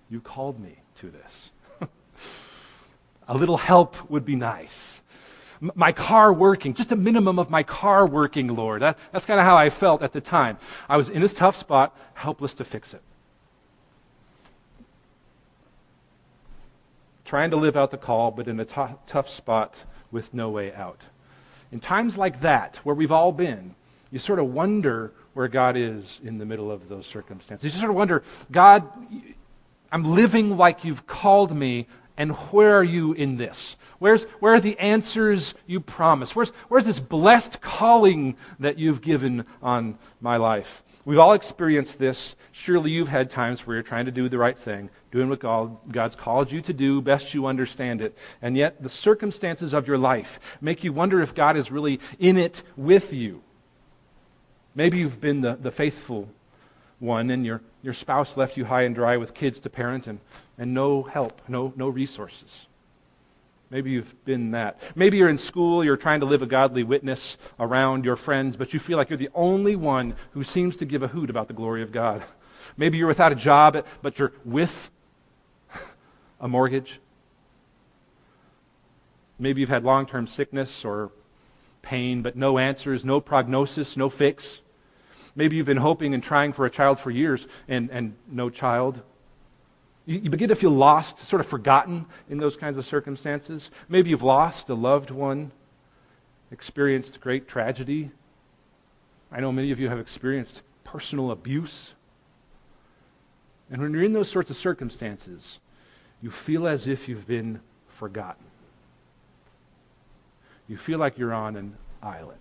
you 0.09 0.19
called 0.19 0.59
me 0.59 0.75
to 0.97 1.09
this. 1.09 1.49
a 3.29 3.37
little 3.37 3.55
help 3.55 4.09
would 4.11 4.25
be 4.25 4.35
nice. 4.35 5.01
My 5.61 5.91
car 5.91 6.31
working, 6.31 6.73
just 6.73 6.91
a 6.91 6.95
minimum 6.95 7.37
of 7.37 7.49
my 7.49 7.63
car 7.63 8.07
working, 8.07 8.55
Lord. 8.55 8.81
That, 8.81 8.97
that's 9.11 9.25
kind 9.25 9.39
of 9.39 9.45
how 9.45 9.57
I 9.57 9.69
felt 9.69 10.01
at 10.01 10.13
the 10.13 10.21
time. 10.21 10.57
I 10.87 10.95
was 10.95 11.09
in 11.09 11.21
this 11.21 11.33
tough 11.33 11.57
spot, 11.57 11.97
helpless 12.13 12.53
to 12.55 12.63
fix 12.63 12.93
it. 12.93 13.01
Trying 17.25 17.51
to 17.51 17.57
live 17.57 17.75
out 17.75 17.91
the 17.91 17.97
call, 17.97 18.31
but 18.31 18.47
in 18.47 18.59
a 18.59 18.65
t- 18.65 18.95
tough 19.05 19.29
spot 19.29 19.75
with 20.11 20.33
no 20.33 20.49
way 20.49 20.73
out. 20.73 21.01
In 21.71 21.79
times 21.79 22.17
like 22.17 22.41
that, 22.41 22.77
where 22.77 22.95
we've 22.95 23.11
all 23.11 23.31
been, 23.31 23.75
you 24.11 24.19
sort 24.19 24.39
of 24.39 24.53
wonder 24.53 25.11
where 25.33 25.47
God 25.47 25.77
is 25.77 26.19
in 26.23 26.37
the 26.37 26.45
middle 26.45 26.71
of 26.71 26.89
those 26.89 27.05
circumstances. 27.05 27.73
You 27.73 27.79
sort 27.79 27.91
of 27.91 27.95
wonder, 27.95 28.23
God, 28.51 28.89
I'm 29.91 30.03
living 30.03 30.57
like 30.57 30.83
you've 30.83 31.05
called 31.05 31.55
me, 31.55 31.87
and 32.19 32.33
where 32.51 32.75
are 32.75 32.83
you 32.83 33.13
in 33.13 33.37
this? 33.37 33.77
Where's, 33.97 34.23
where 34.41 34.53
are 34.53 34.59
the 34.59 34.77
answers 34.77 35.53
you 35.65 35.79
promised? 35.79 36.35
Where's, 36.35 36.49
where's 36.67 36.85
this 36.85 36.99
blessed 36.99 37.61
calling 37.61 38.35
that 38.59 38.77
you've 38.77 39.01
given 39.01 39.45
on 39.63 39.97
my 40.19 40.35
life? 40.35 40.83
We've 41.05 41.17
all 41.17 41.31
experienced 41.31 41.97
this. 41.97 42.35
Surely 42.51 42.91
you've 42.91 43.07
had 43.07 43.31
times 43.31 43.65
where 43.65 43.77
you're 43.77 43.83
trying 43.83 44.05
to 44.05 44.11
do 44.11 44.27
the 44.27 44.37
right 44.37 44.57
thing, 44.57 44.89
doing 45.11 45.29
what 45.29 45.39
God, 45.39 45.77
God's 45.89 46.15
called 46.15 46.51
you 46.51 46.61
to 46.63 46.73
do, 46.73 47.01
best 47.01 47.33
you 47.33 47.45
understand 47.45 48.01
it. 48.01 48.17
And 48.41 48.57
yet 48.57 48.83
the 48.83 48.89
circumstances 48.89 49.73
of 49.73 49.87
your 49.87 49.97
life 49.97 50.41
make 50.59 50.83
you 50.83 50.91
wonder 50.91 51.21
if 51.21 51.33
God 51.33 51.55
is 51.55 51.71
really 51.71 52.01
in 52.19 52.37
it 52.37 52.63
with 52.75 53.13
you. 53.13 53.41
Maybe 54.75 54.97
you've 54.97 55.21
been 55.21 55.39
the, 55.39 55.55
the 55.55 55.71
faithful 55.71 56.27
one 56.99 57.29
and 57.29 57.45
your, 57.45 57.61
your 57.81 57.93
spouse 57.93 58.35
left 58.35 58.57
you 58.57 58.65
high 58.65 58.83
and 58.83 58.93
dry 58.93 59.17
with 59.17 59.33
kids 59.33 59.59
to 59.59 59.69
parent 59.69 60.07
and, 60.07 60.19
and 60.57 60.73
no 60.73 61.03
help, 61.03 61.41
no, 61.47 61.73
no 61.75 61.87
resources. 61.87 62.67
Maybe 63.69 63.91
you've 63.91 64.25
been 64.25 64.51
that. 64.51 64.79
Maybe 64.95 65.17
you're 65.17 65.29
in 65.29 65.37
school, 65.37 65.83
you're 65.83 65.97
trying 65.97 66.21
to 66.21 66.25
live 66.25 66.41
a 66.41 66.47
godly 66.47 66.83
witness 66.83 67.37
around 67.59 68.03
your 68.03 68.15
friends, 68.15 68.57
but 68.57 68.73
you 68.73 68.79
feel 68.79 68.97
like 68.97 69.09
you're 69.09 69.17
the 69.17 69.29
only 69.35 69.75
one 69.75 70.15
who 70.31 70.43
seems 70.43 70.75
to 70.77 70.85
give 70.85 71.03
a 71.03 71.07
hoot 71.07 71.29
about 71.29 71.47
the 71.47 71.53
glory 71.53 71.83
of 71.83 71.91
God. 71.91 72.23
Maybe 72.77 72.97
you're 72.97 73.07
without 73.07 73.31
a 73.31 73.35
job, 73.35 73.85
but 74.01 74.17
you're 74.17 74.33
with 74.43 74.89
a 76.41 76.47
mortgage. 76.47 76.99
Maybe 79.37 79.61
you've 79.61 79.69
had 79.69 79.83
long 79.83 80.05
term 80.05 80.27
sickness 80.27 80.83
or 80.83 81.11
pain, 81.81 82.21
but 82.21 82.35
no 82.35 82.57
answers, 82.57 83.05
no 83.05 83.21
prognosis, 83.21 83.95
no 83.95 84.09
fix. 84.09 84.61
Maybe 85.39 85.55
you've 85.55 85.65
been 85.65 85.77
hoping 85.77 86.13
and 86.13 86.21
trying 86.21 86.51
for 86.51 86.65
a 86.65 86.69
child 86.69 86.99
for 86.99 87.09
years 87.09 87.47
and, 87.69 87.89
and 87.91 88.13
no 88.29 88.49
child. 88.49 89.01
You, 90.05 90.19
you 90.19 90.29
begin 90.29 90.49
to 90.49 90.55
feel 90.55 90.71
lost, 90.71 91.25
sort 91.25 91.39
of 91.39 91.47
forgotten 91.47 92.05
in 92.29 92.39
those 92.39 92.57
kinds 92.57 92.77
of 92.77 92.85
circumstances. 92.85 93.71
Maybe 93.87 94.09
you've 94.09 94.21
lost 94.21 94.67
a 94.67 94.73
loved 94.73 95.11
one, 95.11 95.51
experienced 96.51 97.21
great 97.21 97.47
tragedy. 97.47 98.11
I 99.31 99.39
know 99.39 99.53
many 99.53 99.71
of 99.71 99.79
you 99.79 99.87
have 99.87 99.99
experienced 99.99 100.61
personal 100.83 101.31
abuse. 101.31 101.93
And 103.71 103.81
when 103.81 103.93
you're 103.93 104.03
in 104.03 104.11
those 104.11 104.29
sorts 104.29 104.49
of 104.49 104.57
circumstances, 104.57 105.59
you 106.21 106.31
feel 106.31 106.67
as 106.67 106.85
if 106.85 107.07
you've 107.07 107.27
been 107.27 107.61
forgotten 107.87 108.43
you 110.69 110.77
feel 110.77 110.99
like 110.99 111.17
you're 111.17 111.33
on 111.33 111.57
an 111.57 111.75
island. 112.01 112.37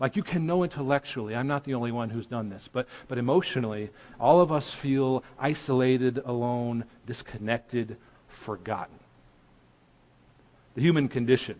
Like 0.00 0.14
you 0.14 0.22
can 0.22 0.46
know 0.46 0.62
intellectually, 0.62 1.34
I'm 1.34 1.48
not 1.48 1.64
the 1.64 1.74
only 1.74 1.90
one 1.90 2.10
who's 2.10 2.26
done 2.26 2.48
this, 2.48 2.68
but, 2.72 2.86
but 3.08 3.18
emotionally, 3.18 3.90
all 4.20 4.40
of 4.40 4.52
us 4.52 4.72
feel 4.72 5.24
isolated, 5.38 6.22
alone, 6.24 6.84
disconnected, 7.06 7.96
forgotten. 8.28 8.94
The 10.76 10.82
human 10.82 11.08
condition 11.08 11.56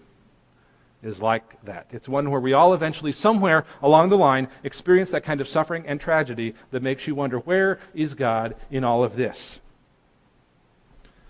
is 1.02 1.21
like 1.21 1.61
that. 1.64 1.87
It's 1.90 2.09
one 2.09 2.30
where 2.30 2.40
we 2.40 2.52
all 2.52 2.75
eventually, 2.75 3.11
somewhere 3.11 3.64
along 3.83 4.11
the 4.11 4.18
line, 4.18 4.49
experience 4.62 5.11
that 5.11 5.25
kind 5.25 5.40
of 5.40 5.49
suffering 5.49 5.85
and 5.87 6.00
tragedy 6.00 6.54
that 6.71 6.83
makes 6.83 7.07
you 7.07 7.16
wonder 7.16 7.38
where 7.38 7.80
is 7.95 8.14
God 8.14 8.54
in 8.71 8.85
all 8.85 9.02
of 9.02 9.16
this? 9.16 9.59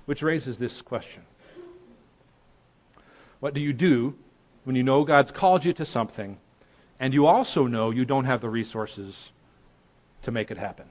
Which 0.05 0.23
raises 0.23 0.59
this 0.59 0.83
question 0.83 1.23
what 3.41 3.55
do 3.55 3.61
you 3.61 3.73
do 3.73 4.17
when 4.65 4.75
you 4.75 4.83
know 4.83 5.05
God's 5.05 5.31
called 5.31 5.65
you 5.65 5.73
to 5.75 5.85
something 5.85 6.39
and 7.01 7.15
you 7.15 7.27
also 7.27 7.67
know 7.67 7.91
you 7.91 8.05
don't 8.05 8.25
have 8.25 8.41
the 8.41 8.49
resources 8.49 9.31
to 10.23 10.31
make 10.31 10.51
it 10.51 10.59
happen? 10.59 10.87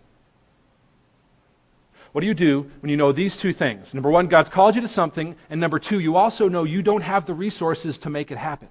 What 2.11 2.21
do 2.21 2.27
you 2.27 2.33
do 2.33 2.71
when 2.81 2.89
you 2.89 2.97
know 2.97 3.11
these 3.11 3.37
two 3.37 3.53
things? 3.53 3.93
Number 3.93 4.09
one, 4.09 4.27
God's 4.27 4.49
called 4.49 4.75
you 4.75 4.81
to 4.81 4.87
something, 4.87 5.35
and 5.49 5.59
number 5.59 5.79
two, 5.79 5.99
you 5.99 6.15
also 6.15 6.47
know 6.47 6.63
you 6.63 6.81
don't 6.81 7.01
have 7.01 7.25
the 7.25 7.33
resources 7.33 7.97
to 7.99 8.09
make 8.09 8.31
it 8.31 8.37
happen. 8.37 8.69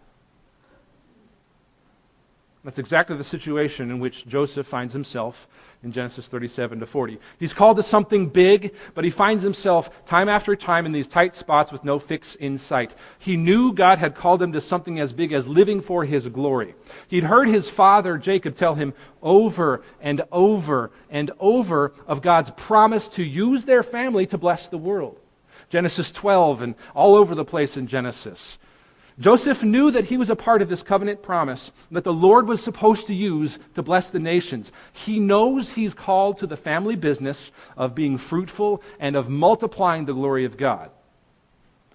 That's 2.67 2.81
exactly 2.81 3.17
the 3.17 3.23
situation 3.23 3.93
in 3.93 4.01
which 4.01 4.27
Joseph 4.27 4.67
finds 4.67 4.93
himself 4.93 5.47
in 5.85 5.93
Genesis 5.93 6.27
37 6.27 6.81
to 6.81 6.87
40. 6.87 7.21
He's 7.39 7.55
called 7.55 7.77
to 7.77 7.83
something 7.85 8.29
big, 8.29 8.75
but 8.93 9.05
he 9.05 9.11
finds 9.11 9.45
himself 9.45 10.05
time 10.05 10.29
after 10.29 10.57
time 10.57 10.85
in 10.85 10.91
these 10.91 11.07
tight 11.07 11.37
spots 11.37 11.71
with 11.71 11.85
no 11.85 12.01
fix 12.01 12.35
in 12.35 12.59
sight. 12.59 12.97
He 13.21 13.37
knew 13.37 13.73
God 13.73 13.99
had 13.99 14.17
called 14.17 14.43
him 14.43 14.51
to 14.51 14.61
something 14.61 14.99
as 14.99 15.13
big 15.13 15.33
as 15.33 15.47
living 15.47 15.81
for 15.81 16.05
his 16.05 16.27
glory. 16.27 16.75
He'd 17.07 17.23
heard 17.23 17.47
his 17.47 17.71
father 17.71 18.19
Jacob 18.19 18.57
tell 18.57 18.75
him 18.75 18.95
over 19.23 19.85
and 20.01 20.23
over 20.33 20.91
and 21.09 21.31
over 21.39 21.93
of 22.09 22.21
God's 22.21 22.51
promise 22.51 23.07
to 23.11 23.23
use 23.23 23.65
their 23.65 23.85
family 23.85 24.27
to 24.27 24.39
bless 24.39 24.67
the 24.67 24.77
world. 24.77 25.21
Genesis 25.69 26.11
12 26.11 26.63
and 26.63 26.75
all 26.97 27.15
over 27.15 27.37
the 27.37 27.45
place 27.45 27.77
in 27.77 27.87
Genesis. 27.87 28.59
Joseph 29.19 29.63
knew 29.63 29.91
that 29.91 30.05
he 30.05 30.19
was 30.19 30.29
a 30.29 30.37
part 30.37 30.61
of 30.61 30.69
this 30.69 30.83
covenant 30.83 31.23
promise 31.23 31.71
that 31.91 32.05
the 32.05 32.13
Lord 32.13 32.47
was 32.47 32.63
supposed 32.63 33.07
to 33.07 33.15
use 33.15 33.59
to 33.75 33.83
bless 33.83 34.11
the 34.11 34.19
nations. 34.19 34.71
He 34.93 35.19
knows 35.19 35.73
he's 35.73 35.95
called 35.95 36.39
to 36.39 36.47
the 36.47 36.57
family 36.57 36.97
business 36.97 37.51
of 37.79 37.95
being 37.95 38.19
fruitful 38.19 38.83
and 39.01 39.17
of 39.17 39.31
multiplying 39.31 40.05
the 40.05 40.13
glory 40.13 40.45
of 40.45 40.59
God. 40.59 40.91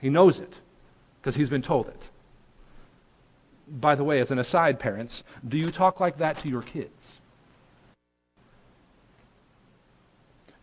He 0.02 0.10
knows 0.10 0.40
it 0.40 0.54
because 1.20 1.36
he's 1.36 1.50
been 1.50 1.62
told 1.62 1.88
it. 1.88 2.04
By 3.68 3.94
the 3.94 4.04
way, 4.04 4.20
as 4.20 4.32
an 4.32 4.40
aside, 4.40 4.80
parents, 4.80 5.24
do 5.48 5.58
you 5.58 5.70
talk 5.70 6.00
like 6.00 6.18
that 6.18 6.40
to 6.40 6.50
your 6.50 6.64
kids? 6.64 7.20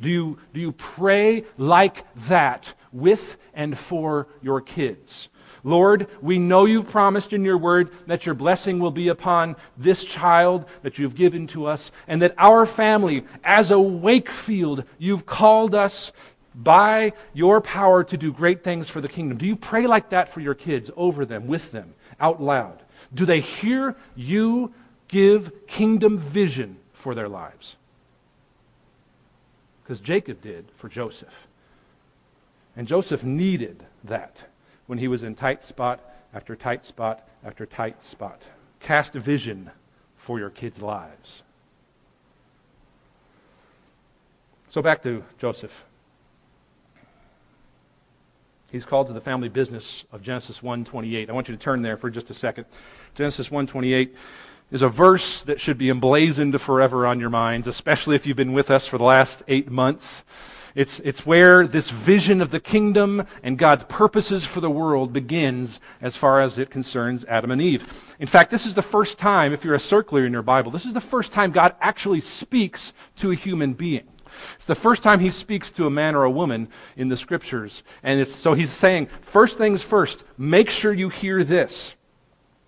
Do 0.01 0.09
you, 0.09 0.39
do 0.53 0.61
you 0.61 0.73
pray 0.73 1.45
like 1.57 2.05
that 2.29 2.75
with 2.93 3.37
and 3.55 3.79
for 3.79 4.27
your 4.43 4.61
kids? 4.61 5.29
Lord, 5.65 6.09
we 6.21 6.39
know 6.39 6.65
you've 6.65 6.91
promised 6.91 7.33
in 7.33 7.45
your 7.45 7.59
word 7.59 7.91
that 8.07 8.27
your 8.27 8.35
blessing 8.35 8.79
will 8.79 8.91
be 8.91 9.09
upon 9.09 9.57
this 9.77 10.05
child 10.05 10.65
that 10.83 10.99
you've 10.99 11.15
given 11.15 11.47
to 11.49 11.67
us, 11.67 11.91
and 12.07 12.23
that 12.23 12.35
our 12.39 12.67
family, 12.67 13.25
as 13.45 13.71
a 13.71 13.79
Wakefield, 13.79 14.85
you've 14.99 15.27
called 15.27 15.75
us 15.75 16.13
by 16.55 17.13
your 17.35 17.61
power 17.61 18.03
to 18.05 18.17
do 18.17 18.33
great 18.33 18.65
things 18.65 18.89
for 18.89 19.01
the 19.01 19.09
kingdom. 19.09 19.39
Do 19.39 19.47
you 19.47 19.57
pray 19.57 19.87
like 19.87 20.11
that 20.11 20.29
for 20.29 20.41
your 20.41 20.55
kids, 20.55 20.91
over 20.97 21.25
them, 21.25 21.47
with 21.47 21.71
them, 21.73 21.95
out 22.21 22.43
loud? 22.43 22.83
Do 23.15 23.25
they 23.25 23.41
hear 23.41 23.97
you 24.17 24.73
give 25.07 25.67
kingdom 25.67 26.19
vision 26.19 26.77
for 26.93 27.15
their 27.15 27.29
lives? 27.29 27.77
Because 29.83 30.01
Jacob 30.01 30.43
did 30.43 30.67
for 30.77 30.89
Joseph. 30.89 31.47
And 32.77 32.87
Joseph 32.87 33.25
needed 33.25 33.83
that 34.05 34.37
when 34.89 34.99
he 34.99 35.07
was 35.07 35.23
in 35.23 35.37
tight 35.37 35.63
spot 35.63 36.01
after 36.35 36.57
tight 36.57 36.85
spot 36.85 37.29
after 37.45 37.65
tight 37.65 38.03
spot. 38.03 38.43
Cast 38.81 39.15
a 39.15 39.21
vision 39.21 39.71
for 40.17 40.41
your 40.41 40.51
kids' 40.51 40.83
lives. 40.83 41.43
So 44.69 44.83
back 44.83 45.03
to 45.05 45.23
Joseph. 45.39 45.85
He's 48.71 48.85
called 48.85 49.07
to 49.07 49.13
the 49.13 49.21
family 49.21 49.49
business 49.49 50.05
of 50.13 50.23
Genesis 50.23 50.61
1:28. 50.61 51.31
I 51.31 51.33
want 51.33 51.49
you 51.49 51.57
to 51.57 51.61
turn 51.61 51.83
there 51.83 51.97
for 51.97 52.11
just 52.11 52.29
a 52.31 52.35
second. 52.35 52.67
Genesis 53.15 53.51
1:28 53.51 54.15
is 54.71 54.83
a 54.83 54.89
verse 54.89 55.43
that 55.45 55.61
should 55.61 55.79
be 55.79 55.89
emblazoned 55.89 56.61
forever 56.61 57.07
on 57.07 57.21
your 57.21 57.31
minds, 57.31 57.67
especially 57.67 58.15
if 58.17 58.27
you've 58.27 58.37
been 58.37 58.53
with 58.53 58.71
us 58.71 58.87
for 58.87 58.99
the 58.99 59.05
last 59.05 59.43
8 59.49 59.71
months. 59.71 60.23
It's, 60.75 61.01
it's 61.01 61.25
where 61.27 61.67
this 61.67 61.91
vision 61.91 62.41
of 62.41 62.51
the 62.51 62.61
kingdom 62.61 63.27
and 63.43 63.59
God's 63.59 63.85
purposes 63.85 64.45
for 64.45 64.61
the 64.61 64.71
world 64.71 65.13
begins 65.13 65.81
as 66.01 66.17
far 66.17 66.41
as 66.41 66.59
it 66.59 66.71
concerns 66.71 67.25
Adam 67.25 67.51
and 67.51 67.63
Eve. 67.63 68.15
In 68.19 68.27
fact, 68.27 68.51
this 68.51 68.67
is 68.67 68.75
the 68.75 68.83
first 68.83 69.19
time, 69.19 69.53
if 69.53 69.65
you're 69.65 69.75
a 69.75 69.79
circler 69.79 70.27
in 70.27 70.33
your 70.33 70.43
Bible, 70.43 70.71
this 70.71 70.87
is 70.87 70.95
the 70.95 71.01
first 71.01 71.33
time 71.33 71.51
God 71.51 71.75
actually 71.81 72.21
speaks 72.21 72.93
to 73.17 73.31
a 73.31 73.35
human 73.35 73.73
being. 73.73 74.07
It's 74.57 74.67
the 74.67 74.75
first 74.75 75.03
time 75.03 75.21
he 75.21 75.31
speaks 75.31 75.71
to 75.71 75.87
a 75.87 75.91
man 75.91 76.15
or 76.15 76.25
a 76.25 76.31
woman 76.31 76.69
in 76.97 77.09
the 77.09 77.17
scriptures. 77.17 77.83
And 78.03 78.21
it's, 78.21 78.35
so 78.35 78.55
he's 78.55 78.71
saying, 78.71 79.09
first 79.23 79.59
things 79.59 79.83
first, 79.83 80.23
make 80.37 80.71
sure 80.71 80.93
you 80.93 81.09
hear 81.09 81.45
this. 81.45 81.95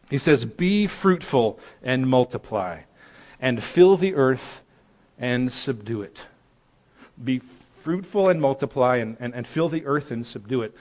He 0.09 0.19
says, 0.19 0.45
Be 0.45 0.87
fruitful 0.87 1.61
and 1.83 2.09
multiply, 2.09 2.81
and 3.41 3.63
fill 3.63 3.97
the 3.97 4.15
earth 4.15 4.63
and 5.19 5.53
subdue 5.53 6.03
it. 6.03 6.19
Be 7.23 7.41
fruitful 7.81 8.29
and 8.29 8.41
multiply 8.41 8.97
and, 8.97 9.17
and, 9.21 9.35
and 9.35 9.47
fill 9.47 9.69
the 9.69 9.85
earth 9.87 10.11
and 10.11 10.27
subdue 10.27 10.63
it. 10.63 10.75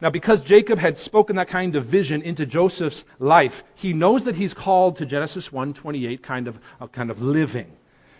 Now, 0.00 0.10
because 0.10 0.40
Jacob 0.40 0.78
had 0.78 0.98
spoken 0.98 1.36
that 1.36 1.48
kind 1.48 1.76
of 1.76 1.86
vision 1.86 2.20
into 2.22 2.44
Joseph's 2.44 3.04
life, 3.18 3.64
he 3.74 3.92
knows 3.92 4.24
that 4.24 4.34
he's 4.34 4.52
called 4.52 4.96
to 4.96 5.06
Genesis 5.06 5.50
1:28 5.50 6.22
kind 6.22 6.48
of, 6.48 6.58
a 6.80 6.88
kind 6.88 7.10
of 7.10 7.22
living 7.22 7.70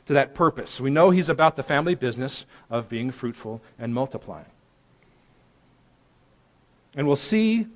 to 0.06 0.12
that 0.14 0.34
purpose. 0.34 0.80
We 0.80 0.90
know 0.90 1.10
he's 1.10 1.28
about 1.28 1.56
the 1.56 1.62
family 1.62 1.94
business 1.94 2.46
of 2.70 2.88
being 2.88 3.10
fruitful 3.10 3.60
and 3.78 3.92
multiplying. 3.92 4.46
And 6.94 7.06
we'll 7.06 7.16
see 7.16 7.66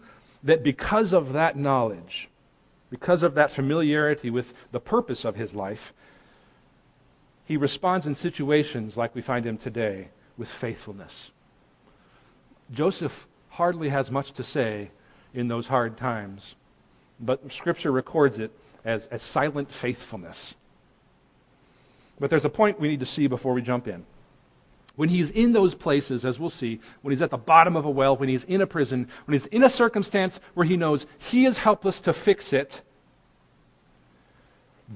that 0.44 0.62
because 0.62 1.12
of 1.12 1.32
that 1.32 1.56
knowledge, 1.56 2.28
because 2.90 3.22
of 3.22 3.34
that 3.34 3.50
familiarity 3.50 4.30
with 4.30 4.54
the 4.70 4.80
purpose 4.80 5.24
of 5.24 5.36
his 5.36 5.54
life, 5.54 5.92
he 7.44 7.56
responds 7.56 8.06
in 8.06 8.14
situations 8.14 8.96
like 8.96 9.14
we 9.14 9.22
find 9.22 9.44
him 9.44 9.56
today 9.56 10.08
with 10.38 10.48
faithfulness. 10.48 11.30
Joseph 12.70 13.26
hardly 13.50 13.88
has 13.88 14.10
much 14.10 14.32
to 14.32 14.42
say 14.42 14.90
in 15.34 15.48
those 15.48 15.66
hard 15.66 15.98
times, 15.98 16.54
but 17.20 17.52
Scripture 17.52 17.92
records 17.92 18.38
it 18.38 18.52
as, 18.84 19.06
as 19.06 19.22
silent 19.22 19.70
faithfulness. 19.70 20.54
But 22.20 22.30
there's 22.30 22.44
a 22.44 22.50
point 22.50 22.80
we 22.80 22.88
need 22.88 23.00
to 23.00 23.06
see 23.06 23.26
before 23.26 23.52
we 23.52 23.62
jump 23.62 23.88
in. 23.88 24.04
When 24.96 25.08
he's 25.08 25.30
in 25.30 25.52
those 25.52 25.74
places, 25.74 26.24
as 26.24 26.40
we'll 26.40 26.50
see, 26.50 26.80
when 27.02 27.12
he's 27.12 27.22
at 27.22 27.30
the 27.30 27.36
bottom 27.36 27.76
of 27.76 27.84
a 27.84 27.90
well, 27.90 28.16
when 28.16 28.28
he's 28.28 28.44
in 28.44 28.60
a 28.60 28.66
prison, 28.66 29.08
when 29.26 29.32
he's 29.32 29.46
in 29.46 29.62
a 29.62 29.70
circumstance 29.70 30.40
where 30.54 30.66
he 30.66 30.76
knows 30.76 31.06
he 31.18 31.44
is 31.44 31.58
helpless 31.58 32.00
to 32.00 32.12
fix 32.12 32.52
it, 32.52 32.82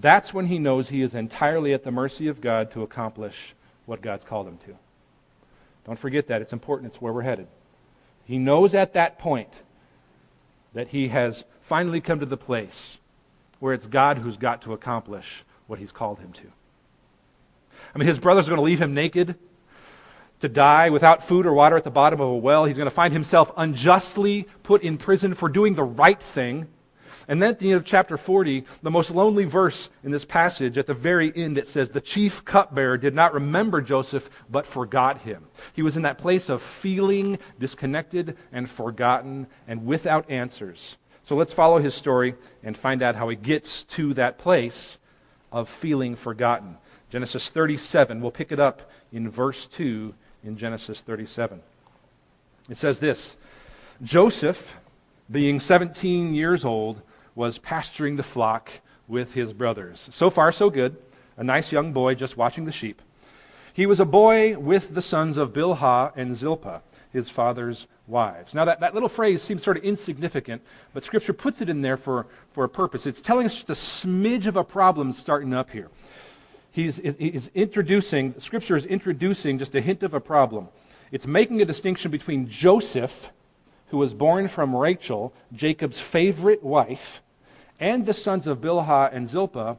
that's 0.00 0.34
when 0.34 0.46
he 0.46 0.58
knows 0.58 0.88
he 0.88 1.02
is 1.02 1.14
entirely 1.14 1.72
at 1.72 1.84
the 1.84 1.92
mercy 1.92 2.26
of 2.26 2.40
God 2.40 2.72
to 2.72 2.82
accomplish 2.82 3.54
what 3.86 4.00
God's 4.00 4.24
called 4.24 4.48
him 4.48 4.58
to. 4.66 4.76
Don't 5.86 5.98
forget 5.98 6.28
that. 6.28 6.42
It's 6.42 6.52
important. 6.52 6.92
It's 6.92 7.00
where 7.00 7.12
we're 7.12 7.22
headed. 7.22 7.48
He 8.24 8.38
knows 8.38 8.74
at 8.74 8.94
that 8.94 9.18
point 9.18 9.52
that 10.74 10.88
he 10.88 11.08
has 11.08 11.44
finally 11.62 12.00
come 12.00 12.20
to 12.20 12.26
the 12.26 12.36
place 12.36 12.96
where 13.58 13.72
it's 13.72 13.86
God 13.86 14.18
who's 14.18 14.36
got 14.36 14.62
to 14.62 14.72
accomplish 14.72 15.44
what 15.66 15.78
he's 15.78 15.92
called 15.92 16.18
him 16.18 16.32
to. 16.32 16.46
I 17.94 17.98
mean, 17.98 18.06
his 18.06 18.18
brothers 18.18 18.46
are 18.46 18.50
going 18.50 18.58
to 18.58 18.64
leave 18.64 18.80
him 18.80 18.94
naked 18.94 19.36
to 20.40 20.48
die 20.48 20.90
without 20.90 21.26
food 21.26 21.46
or 21.46 21.52
water 21.52 21.76
at 21.76 21.84
the 21.84 21.90
bottom 21.90 22.20
of 22.20 22.28
a 22.28 22.36
well. 22.36 22.64
He's 22.64 22.76
going 22.76 22.86
to 22.86 22.94
find 22.94 23.12
himself 23.12 23.52
unjustly 23.56 24.48
put 24.62 24.82
in 24.82 24.98
prison 24.98 25.34
for 25.34 25.48
doing 25.48 25.74
the 25.74 25.84
right 25.84 26.20
thing. 26.20 26.66
And 27.28 27.40
then 27.40 27.50
at 27.50 27.58
the 27.58 27.70
end 27.72 27.76
of 27.76 27.84
chapter 27.84 28.16
40, 28.16 28.64
the 28.82 28.90
most 28.90 29.10
lonely 29.10 29.44
verse 29.44 29.88
in 30.02 30.10
this 30.10 30.24
passage, 30.24 30.78
at 30.78 30.86
the 30.86 30.94
very 30.94 31.32
end, 31.36 31.58
it 31.58 31.68
says, 31.68 31.90
The 31.90 32.00
chief 32.00 32.44
cupbearer 32.44 32.98
did 32.98 33.14
not 33.14 33.34
remember 33.34 33.80
Joseph, 33.80 34.28
but 34.50 34.66
forgot 34.66 35.18
him. 35.18 35.46
He 35.72 35.82
was 35.82 35.96
in 35.96 36.02
that 36.02 36.18
place 36.18 36.48
of 36.48 36.62
feeling 36.62 37.38
disconnected 37.58 38.36
and 38.52 38.68
forgotten 38.68 39.46
and 39.68 39.86
without 39.86 40.30
answers. 40.30 40.96
So 41.22 41.36
let's 41.36 41.54
follow 41.54 41.78
his 41.78 41.94
story 41.94 42.34
and 42.64 42.76
find 42.76 43.02
out 43.02 43.14
how 43.14 43.28
he 43.28 43.36
gets 43.36 43.84
to 43.84 44.14
that 44.14 44.38
place 44.38 44.98
of 45.52 45.68
feeling 45.68 46.16
forgotten. 46.16 46.76
Genesis 47.10 47.50
37, 47.50 48.20
we'll 48.20 48.30
pick 48.30 48.52
it 48.52 48.58
up 48.58 48.90
in 49.12 49.28
verse 49.30 49.66
2 49.66 50.14
in 50.44 50.56
Genesis 50.56 51.00
37. 51.00 51.60
It 52.68 52.76
says 52.76 52.98
this 52.98 53.36
Joseph, 54.02 54.74
being 55.30 55.60
17 55.60 56.34
years 56.34 56.64
old, 56.64 57.02
was 57.34 57.58
pasturing 57.58 58.16
the 58.16 58.22
flock 58.22 58.70
with 59.08 59.34
his 59.34 59.52
brothers. 59.52 60.08
So 60.12 60.30
far, 60.30 60.52
so 60.52 60.70
good. 60.70 60.96
A 61.36 61.44
nice 61.44 61.72
young 61.72 61.92
boy 61.92 62.14
just 62.14 62.36
watching 62.36 62.64
the 62.64 62.72
sheep. 62.72 63.00
He 63.72 63.86
was 63.86 64.00
a 64.00 64.04
boy 64.04 64.58
with 64.58 64.94
the 64.94 65.02
sons 65.02 65.36
of 65.38 65.52
Bilhah 65.52 66.12
and 66.14 66.36
Zilpah, 66.36 66.82
his 67.12 67.30
father's 67.30 67.86
wives. 68.06 68.54
Now, 68.54 68.66
that, 68.66 68.80
that 68.80 68.92
little 68.92 69.08
phrase 69.08 69.42
seems 69.42 69.62
sort 69.62 69.78
of 69.78 69.84
insignificant, 69.84 70.60
but 70.92 71.02
Scripture 71.02 71.32
puts 71.32 71.62
it 71.62 71.70
in 71.70 71.80
there 71.80 71.96
for, 71.96 72.26
for 72.52 72.64
a 72.64 72.68
purpose. 72.68 73.06
It's 73.06 73.22
telling 73.22 73.46
us 73.46 73.54
just 73.54 73.70
a 73.70 73.72
smidge 73.72 74.46
of 74.46 74.56
a 74.56 74.64
problem 74.64 75.12
starting 75.12 75.54
up 75.54 75.70
here. 75.70 75.88
He's, 76.70 76.96
he's 77.18 77.50
introducing, 77.54 78.38
Scripture 78.38 78.76
is 78.76 78.86
introducing 78.86 79.58
just 79.58 79.74
a 79.74 79.80
hint 79.80 80.02
of 80.02 80.14
a 80.14 80.20
problem. 80.20 80.68
It's 81.10 81.26
making 81.26 81.60
a 81.60 81.66
distinction 81.66 82.10
between 82.10 82.48
Joseph 82.48 83.30
who 83.92 83.98
was 83.98 84.14
born 84.14 84.48
from 84.48 84.74
Rachel, 84.74 85.34
Jacob's 85.52 86.00
favorite 86.00 86.62
wife, 86.62 87.20
and 87.78 88.06
the 88.06 88.14
sons 88.14 88.46
of 88.46 88.58
Bilhah 88.58 89.10
and 89.12 89.28
Zilpah, 89.28 89.76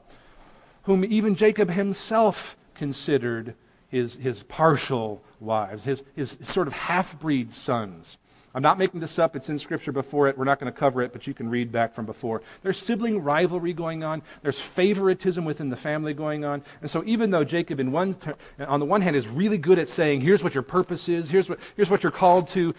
whom 0.83 1.03
even 1.03 1.33
Jacob 1.33 1.71
himself 1.71 2.55
considered 2.75 3.55
his, 3.89 4.13
his 4.17 4.43
partial 4.43 5.19
wives, 5.39 5.85
his, 5.85 6.03
his 6.15 6.37
sort 6.43 6.67
of 6.67 6.73
half 6.73 7.19
breed 7.19 7.51
sons. 7.51 8.17
I'm 8.55 8.61
not 8.61 8.77
making 8.77 8.99
this 8.99 9.17
up. 9.17 9.35
It's 9.35 9.49
in 9.49 9.57
Scripture 9.57 9.91
before 9.91 10.27
it. 10.27 10.37
We're 10.37 10.45
not 10.45 10.59
going 10.59 10.71
to 10.71 10.77
cover 10.77 11.01
it, 11.01 11.11
but 11.11 11.25
you 11.25 11.33
can 11.33 11.49
read 11.49 11.71
back 11.71 11.95
from 11.95 12.05
before. 12.05 12.43
There's 12.61 12.77
sibling 12.77 13.23
rivalry 13.23 13.73
going 13.73 14.03
on. 14.03 14.21
There's 14.43 14.59
favoritism 14.59 15.43
within 15.43 15.69
the 15.69 15.77
family 15.77 16.13
going 16.13 16.45
on. 16.45 16.61
And 16.81 16.89
so, 16.89 17.03
even 17.05 17.31
though 17.31 17.43
Jacob, 17.43 17.79
in 17.79 17.91
one 17.91 18.15
on 18.59 18.79
the 18.79 18.85
one 18.85 19.01
hand, 19.01 19.15
is 19.15 19.27
really 19.27 19.57
good 19.57 19.79
at 19.79 19.87
saying, 19.87 20.21
here's 20.21 20.43
what 20.43 20.53
your 20.53 20.63
purpose 20.63 21.09
is, 21.09 21.29
here's 21.29 21.49
what, 21.49 21.59
here's 21.75 21.89
what 21.89 22.03
you're 22.03 22.11
called 22.11 22.47
to, 22.49 22.75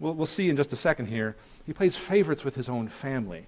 we'll, 0.00 0.14
we'll 0.14 0.26
see 0.26 0.48
in 0.48 0.56
just 0.56 0.72
a 0.72 0.76
second 0.76 1.06
here, 1.06 1.36
he 1.66 1.74
plays 1.74 1.94
favorites 1.94 2.42
with 2.42 2.54
his 2.54 2.68
own 2.68 2.88
family. 2.88 3.46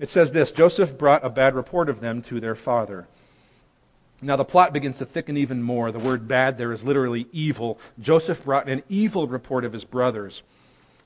It 0.00 0.10
says 0.10 0.32
this 0.32 0.50
Joseph 0.50 0.98
brought 0.98 1.24
a 1.24 1.30
bad 1.30 1.54
report 1.54 1.88
of 1.88 2.00
them 2.00 2.22
to 2.22 2.40
their 2.40 2.56
father. 2.56 3.06
Now 4.22 4.36
the 4.36 4.44
plot 4.44 4.72
begins 4.72 4.98
to 4.98 5.06
thicken 5.06 5.36
even 5.36 5.62
more. 5.62 5.92
The 5.92 5.98
word 5.98 6.28
bad 6.28 6.58
there 6.58 6.72
is 6.72 6.84
literally 6.84 7.26
evil. 7.32 7.78
Joseph 8.00 8.44
brought 8.44 8.68
an 8.68 8.82
evil 8.88 9.26
report 9.26 9.64
of 9.64 9.72
his 9.72 9.84
brothers. 9.84 10.42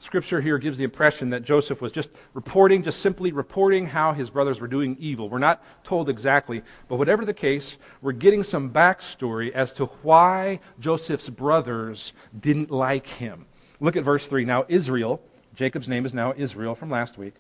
Scripture 0.01 0.41
here 0.41 0.59
gives 0.59 0.77
the 0.77 0.85
impression 0.85 1.31
that 1.31 1.45
Joseph 1.45 1.81
was 1.81 1.93
just 1.93 2.11
reporting, 2.35 2.83
just 2.83 3.01
simply 3.01 3.33
reporting 3.33 3.87
how 3.87 4.13
his 4.13 4.29
brothers 4.29 4.61
were 4.61 4.67
doing 4.67 4.97
evil. 5.01 5.31
We're 5.31 5.39
not 5.39 5.65
told 5.83 6.11
exactly, 6.11 6.63
but 6.89 6.97
whatever 6.97 7.25
the 7.25 7.33
case, 7.33 7.79
we're 8.03 8.13
getting 8.13 8.43
some 8.43 8.71
backstory 8.71 9.53
as 9.53 9.73
to 9.75 9.87
why 10.03 10.61
Joseph's 10.79 11.31
brothers 11.31 12.13
didn't 12.39 12.71
like 12.71 13.07
him. 13.07 13.47
Look 13.81 13.97
at 13.97 14.05
verse 14.05 14.27
3. 14.29 14.45
Now, 14.45 14.67
Israel, 14.69 15.23
Jacob's 15.55 15.89
name 15.89 16.05
is 16.05 16.13
now 16.13 16.35
Israel 16.37 16.75
from 16.75 16.91
last 16.91 17.17
week. 17.17 17.35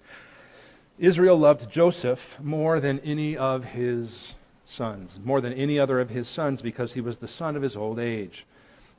Israel 0.99 1.37
loved 1.37 1.71
Joseph 1.71 2.39
more 2.41 2.81
than 2.81 3.01
any 3.01 3.37
of 3.37 3.65
his 3.65 4.35
sons, 4.75 5.21
more 5.25 5.41
than 5.41 5.53
any 5.53 5.79
other 5.79 6.01
of 6.01 6.11
his 6.11 6.29
sons, 6.29 6.61
because 6.61 6.93
he 6.93 7.01
was 7.01 7.19
the 7.19 7.29
son 7.29 7.57
of 7.57 7.63
his 7.63 7.77
old 7.77 7.99
age. 7.99 8.45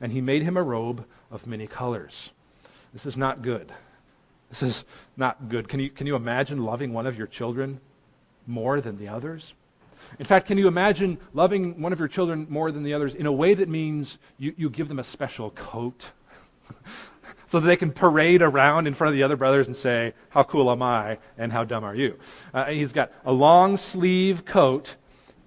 And 0.00 0.12
he 0.12 0.20
made 0.20 0.42
him 0.42 0.56
a 0.56 0.62
robe 0.62 1.04
of 1.30 1.46
many 1.46 1.66
colors. 1.66 2.30
This 2.92 3.06
is 3.06 3.16
not 3.16 3.42
good. 3.42 3.72
This 4.50 4.62
is 4.62 4.84
not 5.16 5.48
good. 5.48 5.68
Can 5.68 5.80
you, 5.80 5.90
can 5.90 6.06
you 6.06 6.16
imagine 6.16 6.64
loving 6.64 6.92
one 6.92 7.06
of 7.06 7.18
your 7.18 7.26
children 7.26 7.80
more 8.46 8.80
than 8.80 8.98
the 8.98 9.08
others? 9.08 9.54
In 10.18 10.24
fact, 10.24 10.46
can 10.46 10.56
you 10.56 10.68
imagine 10.68 11.18
loving 11.34 11.80
one 11.80 11.92
of 11.92 11.98
your 11.98 12.08
children 12.08 12.46
more 12.48 12.70
than 12.70 12.82
the 12.82 12.94
others 12.94 13.14
in 13.14 13.26
a 13.26 13.32
way 13.32 13.54
that 13.54 13.68
means 13.68 14.18
you, 14.38 14.54
you 14.56 14.70
give 14.70 14.88
them 14.88 14.98
a 14.98 15.04
special 15.04 15.50
coat? 15.50 16.10
so 17.48 17.60
that 17.60 17.66
they 17.66 17.76
can 17.76 17.92
parade 17.92 18.42
around 18.42 18.86
in 18.86 18.94
front 18.94 19.08
of 19.08 19.14
the 19.14 19.22
other 19.22 19.36
brothers 19.36 19.66
and 19.66 19.76
say, 19.76 20.14
How 20.30 20.42
cool 20.42 20.70
am 20.70 20.82
I 20.82 21.18
and 21.38 21.52
how 21.52 21.64
dumb 21.64 21.84
are 21.84 21.94
you? 21.94 22.18
Uh, 22.52 22.66
he's 22.66 22.92
got 22.92 23.12
a 23.24 23.32
long 23.32 23.76
sleeve 23.76 24.44
coat 24.44 24.96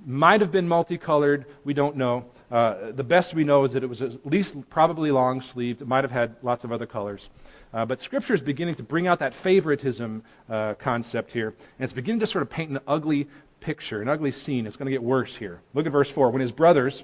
might 0.05 0.41
have 0.41 0.51
been 0.51 0.67
multicolored. 0.67 1.45
We 1.63 1.73
don't 1.73 1.95
know. 1.95 2.25
Uh, 2.51 2.91
the 2.91 3.03
best 3.03 3.33
we 3.33 3.43
know 3.43 3.63
is 3.63 3.73
that 3.73 3.83
it 3.83 3.87
was 3.87 4.01
at 4.01 4.25
least 4.25 4.69
probably 4.69 5.11
long 5.11 5.41
sleeved. 5.41 5.81
It 5.81 5.87
might 5.87 6.03
have 6.03 6.11
had 6.11 6.35
lots 6.41 6.63
of 6.63 6.71
other 6.71 6.87
colors. 6.87 7.29
Uh, 7.73 7.85
but 7.85 7.99
Scripture 7.99 8.33
is 8.33 8.41
beginning 8.41 8.75
to 8.75 8.83
bring 8.83 9.07
out 9.07 9.19
that 9.19 9.35
favoritism 9.35 10.23
uh, 10.49 10.73
concept 10.75 11.31
here. 11.31 11.49
And 11.49 11.83
it's 11.83 11.93
beginning 11.93 12.21
to 12.21 12.27
sort 12.27 12.41
of 12.41 12.49
paint 12.49 12.71
an 12.71 12.79
ugly 12.87 13.27
picture, 13.59 14.01
an 14.01 14.09
ugly 14.09 14.31
scene. 14.31 14.65
It's 14.65 14.77
going 14.77 14.87
to 14.87 14.91
get 14.91 15.03
worse 15.03 15.35
here. 15.35 15.61
Look 15.73 15.85
at 15.85 15.91
verse 15.91 16.09
4. 16.09 16.31
When 16.31 16.41
his 16.41 16.51
brothers 16.51 17.03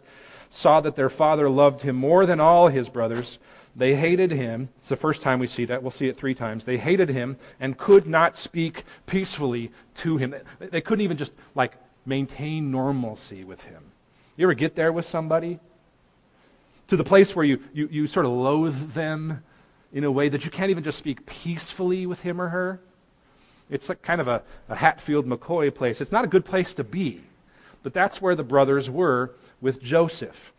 saw 0.49 0.81
that 0.81 0.95
their 0.95 1.09
father 1.09 1.49
loved 1.49 1.81
him 1.81 1.95
more 1.95 2.25
than 2.25 2.39
all 2.39 2.67
his 2.67 2.89
brothers, 2.89 3.37
they 3.75 3.95
hated 3.95 4.31
him. 4.31 4.69
It's 4.77 4.89
the 4.89 4.95
first 4.95 5.21
time 5.21 5.39
we 5.39 5.47
see 5.47 5.65
that. 5.65 5.81
We'll 5.83 5.91
see 5.91 6.07
it 6.07 6.17
three 6.17 6.33
times. 6.33 6.63
They 6.63 6.77
hated 6.77 7.09
him 7.09 7.37
and 7.59 7.77
could 7.77 8.07
not 8.07 8.35
speak 8.35 8.85
peacefully 9.05 9.71
to 9.95 10.17
him. 10.17 10.33
They 10.59 10.81
couldn't 10.81 11.03
even 11.03 11.17
just 11.17 11.33
like 11.55 11.73
maintain 12.05 12.71
normalcy 12.71 13.43
with 13.43 13.63
him. 13.63 13.83
You 14.37 14.45
ever 14.45 14.53
get 14.53 14.75
there 14.75 14.91
with 14.91 15.07
somebody? 15.07 15.59
To 16.87 16.97
the 16.97 17.03
place 17.03 17.35
where 17.35 17.45
you, 17.45 17.59
you, 17.73 17.87
you 17.91 18.07
sort 18.07 18.25
of 18.25 18.31
loathe 18.31 18.93
them 18.93 19.43
in 19.91 20.03
a 20.03 20.11
way 20.11 20.29
that 20.29 20.45
you 20.45 20.51
can't 20.51 20.69
even 20.69 20.83
just 20.83 20.97
speak 20.97 21.25
peacefully 21.25 22.05
with 22.05 22.21
him 22.21 22.39
or 22.39 22.49
her? 22.49 22.79
It's 23.69 23.89
like 23.89 24.01
kind 24.01 24.21
of 24.21 24.27
a, 24.27 24.43
a 24.69 24.75
Hatfield 24.75 25.25
McCoy 25.25 25.73
place. 25.73 26.01
It's 26.01 26.11
not 26.11 26.23
a 26.23 26.27
good 26.27 26.45
place 26.45 26.73
to 26.73 26.83
be. 26.83 27.23
But 27.81 27.93
that's 27.93 28.21
where 28.21 28.35
the 28.35 28.43
brothers 28.43 28.89
were 28.89 29.31
with 29.61 29.81
Joseph. 29.81 30.51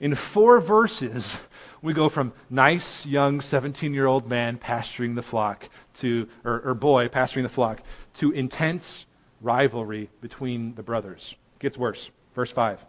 In 0.00 0.14
four 0.14 0.60
verses, 0.60 1.36
we 1.82 1.92
go 1.92 2.08
from 2.08 2.32
nice 2.48 3.06
young 3.06 3.40
17 3.40 3.92
year 3.92 4.06
old 4.06 4.28
man 4.28 4.58
pasturing 4.58 5.14
the 5.14 5.22
flock 5.22 5.68
to, 5.98 6.28
or, 6.44 6.60
or 6.60 6.74
boy 6.74 7.08
pasturing 7.08 7.42
the 7.42 7.48
flock, 7.48 7.82
to 8.14 8.32
intense 8.32 9.06
rivalry 9.40 10.10
between 10.20 10.74
the 10.74 10.82
brothers. 10.82 11.34
It 11.56 11.62
gets 11.62 11.78
worse. 11.78 12.10
Verse 12.34 12.50
5. 12.50 12.84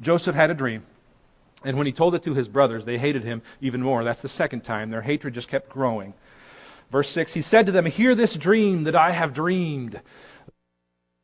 Joseph 0.00 0.34
had 0.34 0.50
a 0.50 0.54
dream. 0.54 0.84
And 1.64 1.78
when 1.78 1.86
he 1.86 1.92
told 1.92 2.14
it 2.14 2.22
to 2.24 2.34
his 2.34 2.46
brothers, 2.46 2.84
they 2.84 2.98
hated 2.98 3.24
him 3.24 3.42
even 3.60 3.82
more. 3.82 4.04
That's 4.04 4.20
the 4.20 4.28
second 4.28 4.62
time. 4.62 4.90
Their 4.90 5.02
hatred 5.02 5.34
just 5.34 5.48
kept 5.48 5.70
growing. 5.70 6.12
Verse 6.90 7.08
6 7.10 7.32
He 7.32 7.42
said 7.42 7.66
to 7.66 7.72
them, 7.72 7.86
Hear 7.86 8.14
this 8.14 8.36
dream 8.36 8.84
that 8.84 8.94
I 8.94 9.10
have 9.12 9.32
dreamed. 9.32 10.00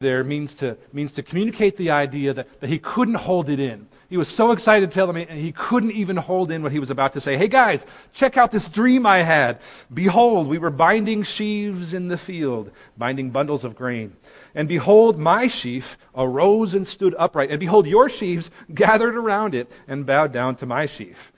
There 0.01 0.25
means 0.25 0.55
to, 0.55 0.79
means 0.95 1.13
to 1.13 1.23
communicate 1.23 1.77
the 1.77 1.91
idea 1.91 2.33
that, 2.33 2.61
that 2.61 2.71
he 2.71 2.79
couldn't 2.79 3.17
hold 3.17 3.51
it 3.51 3.61
in. 3.61 3.87
He 4.09 4.17
was 4.17 4.29
so 4.29 4.51
excited 4.51 4.91
to 4.91 4.95
tell 4.95 5.07
them, 5.07 5.17
and 5.17 5.39
he 5.39 5.53
couldn't 5.53 5.93
even 5.93 6.17
hold 6.17 6.51
in 6.51 6.63
what 6.63 6.73
he 6.73 6.79
was 6.79 6.89
about 6.89 7.13
to 7.13 7.21
say. 7.21 7.37
Hey 7.37 7.49
guys, 7.49 7.85
check 8.15 8.39
out 8.39 8.51
this 8.51 8.67
dream 8.67 9.05
I 9.05 9.19
had. 9.19 9.61
Behold, 9.93 10.49
we 10.49 10.57
were 10.57 10.71
binding 10.71 11.23
sheaves 11.23 11.93
in 11.93 12.09
the 12.09 12.17
field, 12.17 12.71
binding 12.97 13.29
bundles 13.29 13.63
of 13.63 13.77
grain. 13.77 14.17
And 14.55 14.69
behold, 14.69 15.19
my 15.19 15.47
sheaf 15.47 15.97
arose 16.15 16.75
and 16.75 16.87
stood 16.87 17.15
upright. 17.19 17.51
And 17.51 17.61
behold, 17.61 17.87
your 17.87 18.09
sheaves 18.09 18.51
gathered 18.75 19.17
around 19.17 19.55
it 19.55 19.71
and 19.87 20.07
bowed 20.07 20.33
down 20.33 20.57
to 20.57 20.67
my 20.67 20.87
sheaf. 20.87 21.33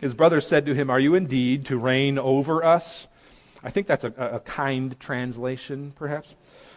His 0.00 0.14
brothers 0.14 0.46
said 0.46 0.66
to 0.66 0.74
him, 0.74 0.90
Are 0.90 1.00
you 1.00 1.14
indeed 1.14 1.66
to 1.66 1.78
reign 1.78 2.18
over 2.18 2.64
us? 2.64 3.06
I 3.62 3.70
think 3.70 3.86
that's 3.86 4.04
a, 4.04 4.12
a 4.18 4.40
kind 4.40 4.98
translation, 5.00 5.92
perhaps. 5.96 6.34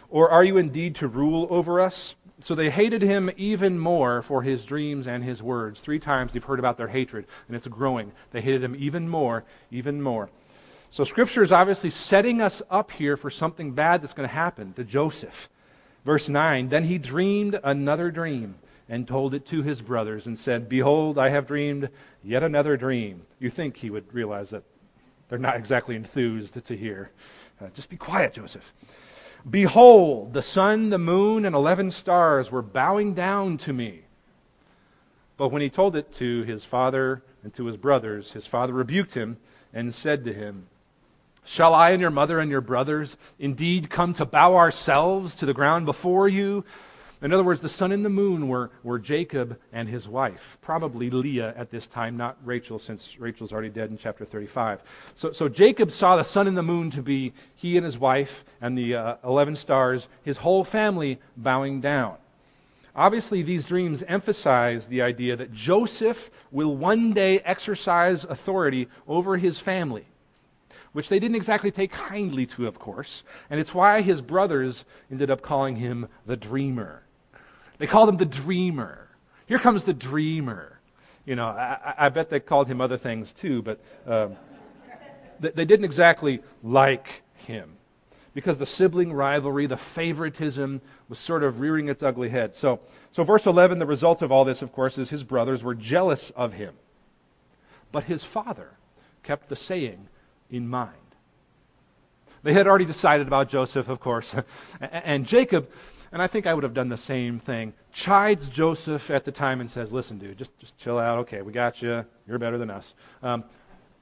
Or 0.08 0.30
are 0.30 0.44
you 0.44 0.56
indeed 0.56 0.94
to 0.96 1.08
rule 1.08 1.46
over 1.50 1.80
us? 1.80 2.14
So 2.40 2.54
they 2.54 2.70
hated 2.70 3.02
him 3.02 3.30
even 3.36 3.78
more 3.78 4.22
for 4.22 4.42
his 4.42 4.64
dreams 4.64 5.06
and 5.06 5.24
his 5.24 5.42
words. 5.42 5.80
Three 5.80 5.98
times 5.98 6.34
you've 6.34 6.44
heard 6.44 6.60
about 6.60 6.78
their 6.78 6.88
hatred, 6.88 7.26
and 7.48 7.56
it's 7.56 7.66
growing. 7.66 8.12
They 8.30 8.40
hated 8.40 8.62
him 8.62 8.76
even 8.78 9.08
more, 9.08 9.44
even 9.70 10.00
more. 10.00 10.30
So 10.90 11.04
Scripture 11.04 11.42
is 11.42 11.52
obviously 11.52 11.90
setting 11.90 12.40
us 12.40 12.62
up 12.70 12.90
here 12.90 13.16
for 13.16 13.30
something 13.30 13.72
bad 13.72 14.00
that's 14.00 14.14
going 14.14 14.28
to 14.28 14.34
happen 14.34 14.72
to 14.74 14.84
Joseph. 14.84 15.48
Verse 16.04 16.28
9 16.28 16.68
Then 16.68 16.84
he 16.84 16.98
dreamed 16.98 17.58
another 17.62 18.10
dream 18.10 18.54
and 18.88 19.06
told 19.06 19.34
it 19.34 19.46
to 19.46 19.62
his 19.62 19.82
brothers 19.82 20.26
and 20.26 20.38
said, 20.38 20.68
Behold, 20.68 21.18
I 21.18 21.28
have 21.28 21.46
dreamed 21.46 21.90
yet 22.24 22.42
another 22.42 22.76
dream. 22.76 23.22
You 23.38 23.50
think 23.50 23.76
he 23.76 23.90
would 23.90 24.12
realize 24.14 24.50
that 24.50 24.62
they're 25.28 25.38
not 25.38 25.56
exactly 25.56 25.94
enthused 25.94 26.64
to 26.64 26.76
hear. 26.76 27.10
Uh, 27.60 27.68
just 27.74 27.90
be 27.90 27.98
quiet, 27.98 28.32
Joseph. 28.32 28.72
Behold, 29.48 30.32
the 30.32 30.42
sun, 30.42 30.88
the 30.88 30.98
moon, 30.98 31.44
and 31.44 31.54
eleven 31.54 31.90
stars 31.90 32.50
were 32.50 32.62
bowing 32.62 33.12
down 33.12 33.58
to 33.58 33.72
me. 33.74 34.00
But 35.36 35.48
when 35.48 35.62
he 35.62 35.70
told 35.70 35.94
it 35.94 36.12
to 36.14 36.42
his 36.42 36.64
father 36.64 37.22
and 37.44 37.54
to 37.54 37.66
his 37.66 37.76
brothers, 37.76 38.32
his 38.32 38.46
father 38.46 38.72
rebuked 38.72 39.14
him 39.14 39.36
and 39.72 39.94
said 39.94 40.24
to 40.24 40.32
him, 40.32 40.66
Shall 41.48 41.72
I 41.72 41.92
and 41.92 42.00
your 42.02 42.10
mother 42.10 42.40
and 42.40 42.50
your 42.50 42.60
brothers 42.60 43.16
indeed 43.38 43.88
come 43.88 44.12
to 44.14 44.26
bow 44.26 44.56
ourselves 44.56 45.34
to 45.36 45.46
the 45.46 45.54
ground 45.54 45.86
before 45.86 46.28
you? 46.28 46.62
In 47.22 47.32
other 47.32 47.42
words, 47.42 47.62
the 47.62 47.70
sun 47.70 47.90
and 47.90 48.04
the 48.04 48.10
moon 48.10 48.48
were, 48.48 48.70
were 48.82 48.98
Jacob 48.98 49.58
and 49.72 49.88
his 49.88 50.06
wife, 50.06 50.58
probably 50.60 51.08
Leah 51.08 51.54
at 51.56 51.70
this 51.70 51.86
time, 51.86 52.18
not 52.18 52.36
Rachel, 52.44 52.78
since 52.78 53.18
Rachel's 53.18 53.50
already 53.50 53.70
dead 53.70 53.88
in 53.88 53.96
chapter 53.96 54.26
35. 54.26 54.82
So, 55.14 55.32
so 55.32 55.48
Jacob 55.48 55.90
saw 55.90 56.16
the 56.16 56.22
sun 56.22 56.48
and 56.48 56.56
the 56.56 56.62
moon 56.62 56.90
to 56.90 57.00
be 57.00 57.32
he 57.54 57.78
and 57.78 57.84
his 57.84 57.96
wife 57.96 58.44
and 58.60 58.76
the 58.76 58.96
uh, 58.96 59.16
11 59.24 59.56
stars, 59.56 60.06
his 60.24 60.36
whole 60.36 60.64
family 60.64 61.18
bowing 61.38 61.80
down. 61.80 62.16
Obviously, 62.94 63.40
these 63.40 63.64
dreams 63.64 64.02
emphasize 64.06 64.86
the 64.86 65.00
idea 65.00 65.34
that 65.34 65.54
Joseph 65.54 66.30
will 66.50 66.76
one 66.76 67.14
day 67.14 67.38
exercise 67.40 68.24
authority 68.24 68.86
over 69.06 69.38
his 69.38 69.58
family 69.58 70.04
which 70.98 71.08
they 71.08 71.20
didn't 71.20 71.36
exactly 71.36 71.70
take 71.70 71.92
kindly 71.92 72.44
to, 72.44 72.66
of 72.66 72.80
course. 72.80 73.22
And 73.50 73.60
it's 73.60 73.72
why 73.72 74.00
his 74.00 74.20
brothers 74.20 74.84
ended 75.12 75.30
up 75.30 75.42
calling 75.42 75.76
him 75.76 76.08
the 76.26 76.36
dreamer. 76.36 77.04
They 77.78 77.86
called 77.86 78.08
him 78.08 78.16
the 78.16 78.24
dreamer. 78.24 79.08
Here 79.46 79.60
comes 79.60 79.84
the 79.84 79.92
dreamer. 79.92 80.80
You 81.24 81.36
know, 81.36 81.46
I, 81.46 81.94
I 81.96 82.08
bet 82.08 82.30
they 82.30 82.40
called 82.40 82.66
him 82.66 82.80
other 82.80 82.98
things 82.98 83.30
too, 83.30 83.62
but 83.62 83.80
um, 84.08 84.34
they, 85.38 85.50
they 85.50 85.64
didn't 85.64 85.84
exactly 85.84 86.40
like 86.64 87.22
him 87.46 87.76
because 88.34 88.58
the 88.58 88.66
sibling 88.66 89.12
rivalry, 89.12 89.66
the 89.66 89.76
favoritism 89.76 90.80
was 91.08 91.20
sort 91.20 91.44
of 91.44 91.60
rearing 91.60 91.88
its 91.88 92.02
ugly 92.02 92.30
head. 92.30 92.56
So, 92.56 92.80
so 93.12 93.22
verse 93.22 93.46
11, 93.46 93.78
the 93.78 93.86
result 93.86 94.20
of 94.20 94.32
all 94.32 94.44
this, 94.44 94.62
of 94.62 94.72
course, 94.72 94.98
is 94.98 95.10
his 95.10 95.22
brothers 95.22 95.62
were 95.62 95.76
jealous 95.76 96.30
of 96.30 96.54
him. 96.54 96.74
But 97.92 98.02
his 98.02 98.24
father 98.24 98.72
kept 99.22 99.48
the 99.48 99.54
saying 99.54 100.08
in 100.50 100.68
mind. 100.68 100.94
They 102.42 102.52
had 102.52 102.66
already 102.66 102.84
decided 102.84 103.26
about 103.26 103.48
Joseph, 103.48 103.88
of 103.88 104.00
course. 104.00 104.34
and 104.80 105.26
Jacob 105.26 105.68
and 106.10 106.22
I 106.22 106.26
think 106.26 106.46
I 106.46 106.54
would 106.54 106.64
have 106.64 106.74
done 106.74 106.88
the 106.88 106.96
same 106.96 107.38
thing. 107.38 107.74
Chides 107.92 108.48
Joseph 108.48 109.10
at 109.10 109.24
the 109.24 109.32
time 109.32 109.60
and 109.60 109.70
says, 109.70 109.92
Listen, 109.92 110.18
dude, 110.18 110.38
just, 110.38 110.56
just 110.58 110.76
chill 110.78 110.98
out. 110.98 111.18
Okay, 111.20 111.42
we 111.42 111.52
got 111.52 111.82
you. 111.82 112.04
You're 112.26 112.38
better 112.38 112.58
than 112.58 112.70
us. 112.70 112.94
Um, 113.22 113.44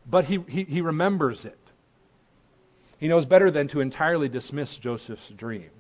but 0.08 0.24
he, 0.24 0.38
he, 0.48 0.64
he 0.64 0.80
remembers 0.80 1.44
it. 1.44 1.58
He 2.98 3.08
knows 3.08 3.26
better 3.26 3.50
than 3.50 3.68
to 3.68 3.80
entirely 3.80 4.28
dismiss 4.28 4.76
Joseph's 4.76 5.28
dream. 5.30 5.70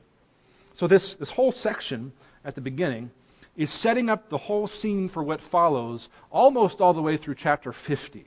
So, 0.74 0.86
this, 0.86 1.14
this 1.14 1.30
whole 1.30 1.52
section 1.52 2.12
at 2.44 2.54
the 2.54 2.60
beginning 2.60 3.10
is 3.56 3.72
setting 3.72 4.10
up 4.10 4.28
the 4.28 4.36
whole 4.36 4.66
scene 4.66 5.08
for 5.08 5.22
what 5.22 5.40
follows 5.40 6.08
almost 6.30 6.80
all 6.80 6.92
the 6.92 7.00
way 7.00 7.16
through 7.16 7.36
chapter 7.36 7.72
50. 7.72 8.26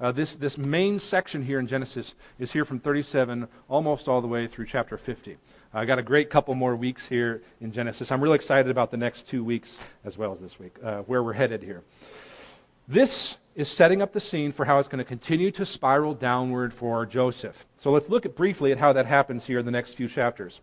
Uh, 0.00 0.12
this, 0.12 0.36
this 0.36 0.56
main 0.56 0.98
section 0.98 1.42
here 1.42 1.58
in 1.58 1.66
Genesis 1.66 2.14
is 2.38 2.52
here 2.52 2.64
from 2.64 2.78
37 2.78 3.48
almost 3.68 4.06
all 4.06 4.20
the 4.20 4.28
way 4.28 4.46
through 4.46 4.66
chapter 4.66 4.96
50. 4.96 5.36
I 5.74 5.84
got 5.84 5.98
a 5.98 6.02
great 6.02 6.30
couple 6.30 6.54
more 6.54 6.76
weeks 6.76 7.06
here 7.06 7.42
in 7.60 7.72
Genesis. 7.72 8.12
I'm 8.12 8.22
really 8.22 8.36
excited 8.36 8.70
about 8.70 8.92
the 8.92 8.96
next 8.96 9.26
two 9.26 9.42
weeks 9.42 9.76
as 10.04 10.16
well 10.16 10.32
as 10.32 10.38
this 10.38 10.58
week, 10.58 10.76
uh, 10.84 10.98
where 11.02 11.22
we're 11.22 11.32
headed 11.32 11.62
here. 11.62 11.82
This 12.86 13.38
is 13.56 13.68
setting 13.68 14.00
up 14.00 14.12
the 14.12 14.20
scene 14.20 14.52
for 14.52 14.64
how 14.64 14.78
it's 14.78 14.88
going 14.88 14.98
to 14.98 15.04
continue 15.04 15.50
to 15.50 15.66
spiral 15.66 16.14
downward 16.14 16.72
for 16.72 17.04
Joseph. 17.04 17.66
So 17.76 17.90
let's 17.90 18.08
look 18.08 18.24
at 18.24 18.36
briefly 18.36 18.70
at 18.70 18.78
how 18.78 18.92
that 18.92 19.04
happens 19.04 19.44
here 19.44 19.58
in 19.58 19.66
the 19.66 19.72
next 19.72 19.94
few 19.94 20.08
chapters. 20.08 20.60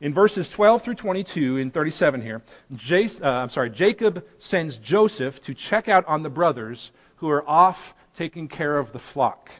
In 0.00 0.12
verses 0.12 0.48
12 0.48 0.82
through 0.82 0.96
22, 0.96 1.58
in 1.58 1.70
37 1.70 2.20
here, 2.20 2.42
uh, 2.90 3.28
I'm 3.28 3.48
sorry, 3.48 3.70
Jacob 3.70 4.26
sends 4.38 4.78
Joseph 4.78 5.40
to 5.42 5.54
check 5.54 5.88
out 5.88 6.04
on 6.06 6.24
the 6.24 6.28
brothers 6.28 6.90
who 7.16 7.30
are 7.30 7.48
off 7.48 7.94
taking 8.16 8.48
care 8.48 8.78
of 8.78 8.92
the 8.92 8.98
flock. 8.98 9.50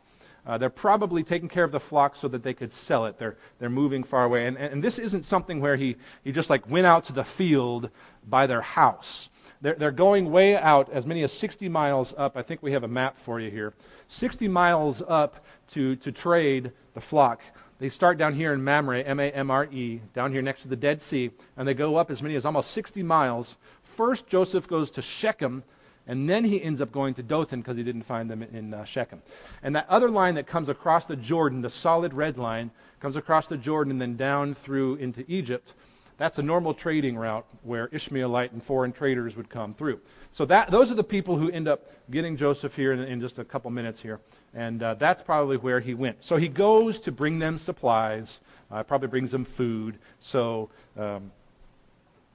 Uh, 0.47 0.59
they're 0.59 0.69
probably 0.69 1.23
taking 1.23 1.49
care 1.49 1.65
of 1.65 1.73
the 1.73 1.81
flock 1.81 2.17
so 2.17 2.29
that 2.29 2.43
they 2.43 2.53
could 2.53 2.73
sell 2.73 3.07
it. 3.07 3.19
They're, 3.19 3.37
they're 3.59 3.71
moving 3.71 4.05
far 4.05 4.25
away. 4.25 4.47
And, 4.47 4.59
and 4.59 4.83
this 4.83 4.99
isn't 4.99 5.25
something 5.25 5.61
where 5.61 5.77
he, 5.77 5.97
he 6.23 6.33
just 6.33 6.51
like 6.51 6.69
went 6.69 6.87
out 6.87 7.05
to 7.05 7.15
the 7.15 7.25
field 7.25 7.89
by 8.29 8.47
their 8.47 8.61
house. 8.61 9.31
They're, 9.63 9.75
they're 9.75 9.91
going 9.91 10.31
way 10.31 10.57
out, 10.57 10.93
as 10.93 11.07
many 11.07 11.23
as 11.23 11.33
60 11.33 11.69
miles 11.71 12.13
up. 12.19 12.37
I 12.37 12.43
think 12.43 12.63
we 12.63 12.73
have 12.73 12.85
a 12.85 12.89
map 12.89 13.19
for 13.19 13.41
you 13.41 13.51
here. 13.51 13.73
60 14.09 14.47
miles 14.49 15.03
up 15.09 15.47
to, 15.69 15.97
to 15.97 16.13
trade 16.13 16.73
the 16.93 17.01
flock. 17.01 17.41
They 17.79 17.89
start 17.89 18.19
down 18.19 18.35
here 18.35 18.53
in 18.53 18.63
Mamre, 18.63 19.03
M 19.03 19.19
A 19.19 19.31
M 19.31 19.51
R 19.51 19.65
E, 19.67 20.01
down 20.13 20.33
here 20.33 20.43
next 20.43 20.63
to 20.63 20.69
the 20.69 20.77
Dead 20.77 21.03
Sea, 21.03 21.31
and 21.57 21.67
they 21.67 21.75
go 21.75 21.97
up 21.97 22.11
as 22.11 22.23
many 22.23 22.37
as 22.37 22.45
almost 22.45 22.71
60 22.71 23.03
miles. 23.03 23.57
First, 23.83 24.27
Joseph 24.27 24.69
goes 24.69 24.91
to 24.93 25.03
Shechem 25.03 25.65
and 26.07 26.29
then 26.29 26.45
he 26.45 26.63
ends 26.63 26.81
up 26.81 26.93
going 26.93 27.15
to 27.15 27.23
Dothan 27.23 27.61
because 27.61 27.77
he 27.77 27.83
didn't 27.83 28.03
find 28.03 28.31
them 28.31 28.43
in 28.43 28.75
uh, 28.75 28.85
Shechem. 28.85 29.23
And 29.63 29.75
that 29.75 29.89
other 29.89 30.11
line 30.11 30.35
that 30.35 30.47
comes 30.47 30.69
across 30.69 31.07
the 31.07 31.17
Jordan, 31.17 31.63
the 31.63 31.71
solid 31.71 32.13
red 32.13 32.37
line, 32.37 32.71
comes 33.01 33.17
across 33.17 33.49
the 33.49 33.57
Jordan 33.57 33.93
and 33.93 34.01
then 34.01 34.17
down 34.17 34.55
through 34.55 34.97
into 34.97 35.25
Egypt. 35.29 35.73
That's 36.17 36.39
a 36.39 36.43
normal 36.43 36.75
trading 36.75 37.17
route 37.17 37.45
where 37.63 37.89
Ishmaelite 37.89 38.53
and 38.53 38.63
foreign 38.63 38.93
traders 38.93 39.35
would 39.35 39.49
come 39.49 39.75
through. 39.75 40.01
So 40.31 40.45
that, 40.45 40.71
those 40.71 40.93
are 40.93 40.95
the 40.95 41.03
people 41.03 41.37
who 41.37 41.51
end 41.51 41.67
up 41.67 41.91
getting 42.11 42.37
Joseph 42.37 42.77
here 42.77 42.93
in, 42.93 43.01
in 43.01 43.21
just 43.21 43.39
a 43.39 43.45
couple 43.45 43.71
minutes 43.71 44.01
here. 44.01 44.21
And 44.55 44.83
uh, 44.83 44.95
that's 44.95 45.23
probably 45.23 45.57
where 45.57 45.81
he 45.81 45.95
went. 45.95 46.25
So 46.25 46.37
he 46.37 46.49
goes 46.49 47.01
to 47.01 47.13
bring 47.13 47.39
them 47.39 47.59
supplies, 47.59 48.41
uh, 48.71 48.83
probably 48.85 49.09
brings 49.09 49.33
them 49.33 49.45
food. 49.45 49.99
So 50.21 50.71
um, 50.97 51.33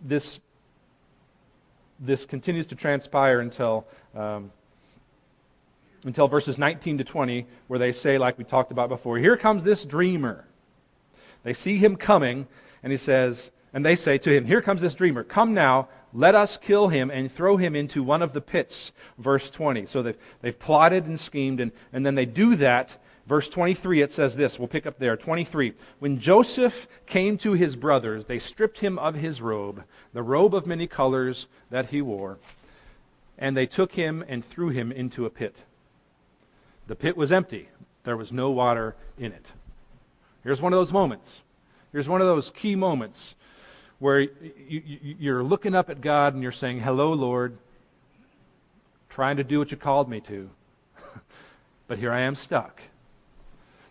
this 0.01 0.39
this 1.99 2.25
continues 2.25 2.65
to 2.67 2.75
transpire 2.75 3.39
until, 3.39 3.85
um, 4.15 4.51
until 6.03 6.27
verses 6.27 6.57
19 6.57 6.99
to 6.99 7.03
20, 7.03 7.45
where 7.67 7.79
they 7.79 7.91
say, 7.91 8.17
like 8.17 8.38
we 8.38 8.43
talked 8.43 8.71
about 8.71 8.89
before, 8.89 9.17
Here 9.17 9.38
comes 9.38 9.63
this 9.63 9.83
dreamer. 9.83 10.45
They 11.43 11.53
see 11.53 11.77
him 11.77 11.95
coming, 11.95 12.47
and 12.83 12.91
he 12.91 12.97
says, 12.97 13.51
and 13.73 13.85
they 13.85 13.95
say 13.95 14.17
to 14.17 14.31
him, 14.31 14.45
Here 14.45 14.62
comes 14.62 14.81
this 14.81 14.95
dreamer. 14.95 15.23
Come 15.23 15.53
now, 15.53 15.89
let 16.13 16.35
us 16.35 16.57
kill 16.57 16.88
him 16.88 17.12
and 17.12 17.31
throw 17.31 17.57
him 17.57 17.75
into 17.75 18.01
one 18.01 18.21
of 18.21 18.33
the 18.33 18.41
pits. 18.41 18.91
Verse 19.17 19.49
20. 19.49 19.85
So 19.85 20.01
they've, 20.01 20.17
they've 20.41 20.57
plotted 20.57 21.05
and 21.05 21.19
schemed, 21.19 21.59
and, 21.59 21.71
and 21.93 22.05
then 22.05 22.15
they 22.15 22.25
do 22.25 22.55
that 22.55 22.97
Verse 23.29 23.47
23, 23.47 24.01
it 24.01 24.11
says 24.11 24.35
this. 24.35 24.57
We'll 24.57 24.67
pick 24.67 24.87
up 24.87 24.97
there. 24.97 25.15
23. 25.15 25.73
When 25.99 26.19
Joseph 26.19 26.87
came 27.05 27.37
to 27.37 27.53
his 27.53 27.75
brothers, 27.75 28.25
they 28.25 28.39
stripped 28.39 28.79
him 28.79 28.97
of 28.97 29.13
his 29.13 29.39
robe, 29.39 29.83
the 30.13 30.23
robe 30.23 30.55
of 30.55 30.65
many 30.65 30.87
colors 30.87 31.45
that 31.69 31.91
he 31.91 32.01
wore, 32.01 32.39
and 33.37 33.55
they 33.55 33.67
took 33.67 33.91
him 33.91 34.25
and 34.27 34.43
threw 34.43 34.69
him 34.69 34.91
into 34.91 35.27
a 35.27 35.29
pit. 35.29 35.57
The 36.87 36.95
pit 36.95 37.15
was 37.15 37.31
empty, 37.31 37.69
there 38.03 38.17
was 38.17 38.31
no 38.31 38.49
water 38.49 38.95
in 39.19 39.31
it. 39.31 39.51
Here's 40.43 40.59
one 40.59 40.73
of 40.73 40.79
those 40.79 40.91
moments. 40.91 41.43
Here's 41.91 42.09
one 42.09 42.21
of 42.21 42.27
those 42.27 42.49
key 42.49 42.75
moments 42.75 43.35
where 43.99 44.21
you, 44.21 45.35
are 45.35 45.43
looking 45.43 45.75
up 45.75 45.91
at 45.91 46.01
God 46.01 46.33
and 46.33 46.41
you're 46.41 46.51
saying, 46.51 46.79
Hello, 46.79 47.13
Lord. 47.13 47.59
trying 49.07 49.37
to 49.37 49.43
do 49.43 49.59
what 49.59 49.69
you 49.69 49.77
called 49.77 50.09
me 50.09 50.19
to. 50.21 50.49
but 51.87 51.99
here 51.99 52.11
I 52.11 52.21
am 52.21 52.33
stuck. 52.33 52.81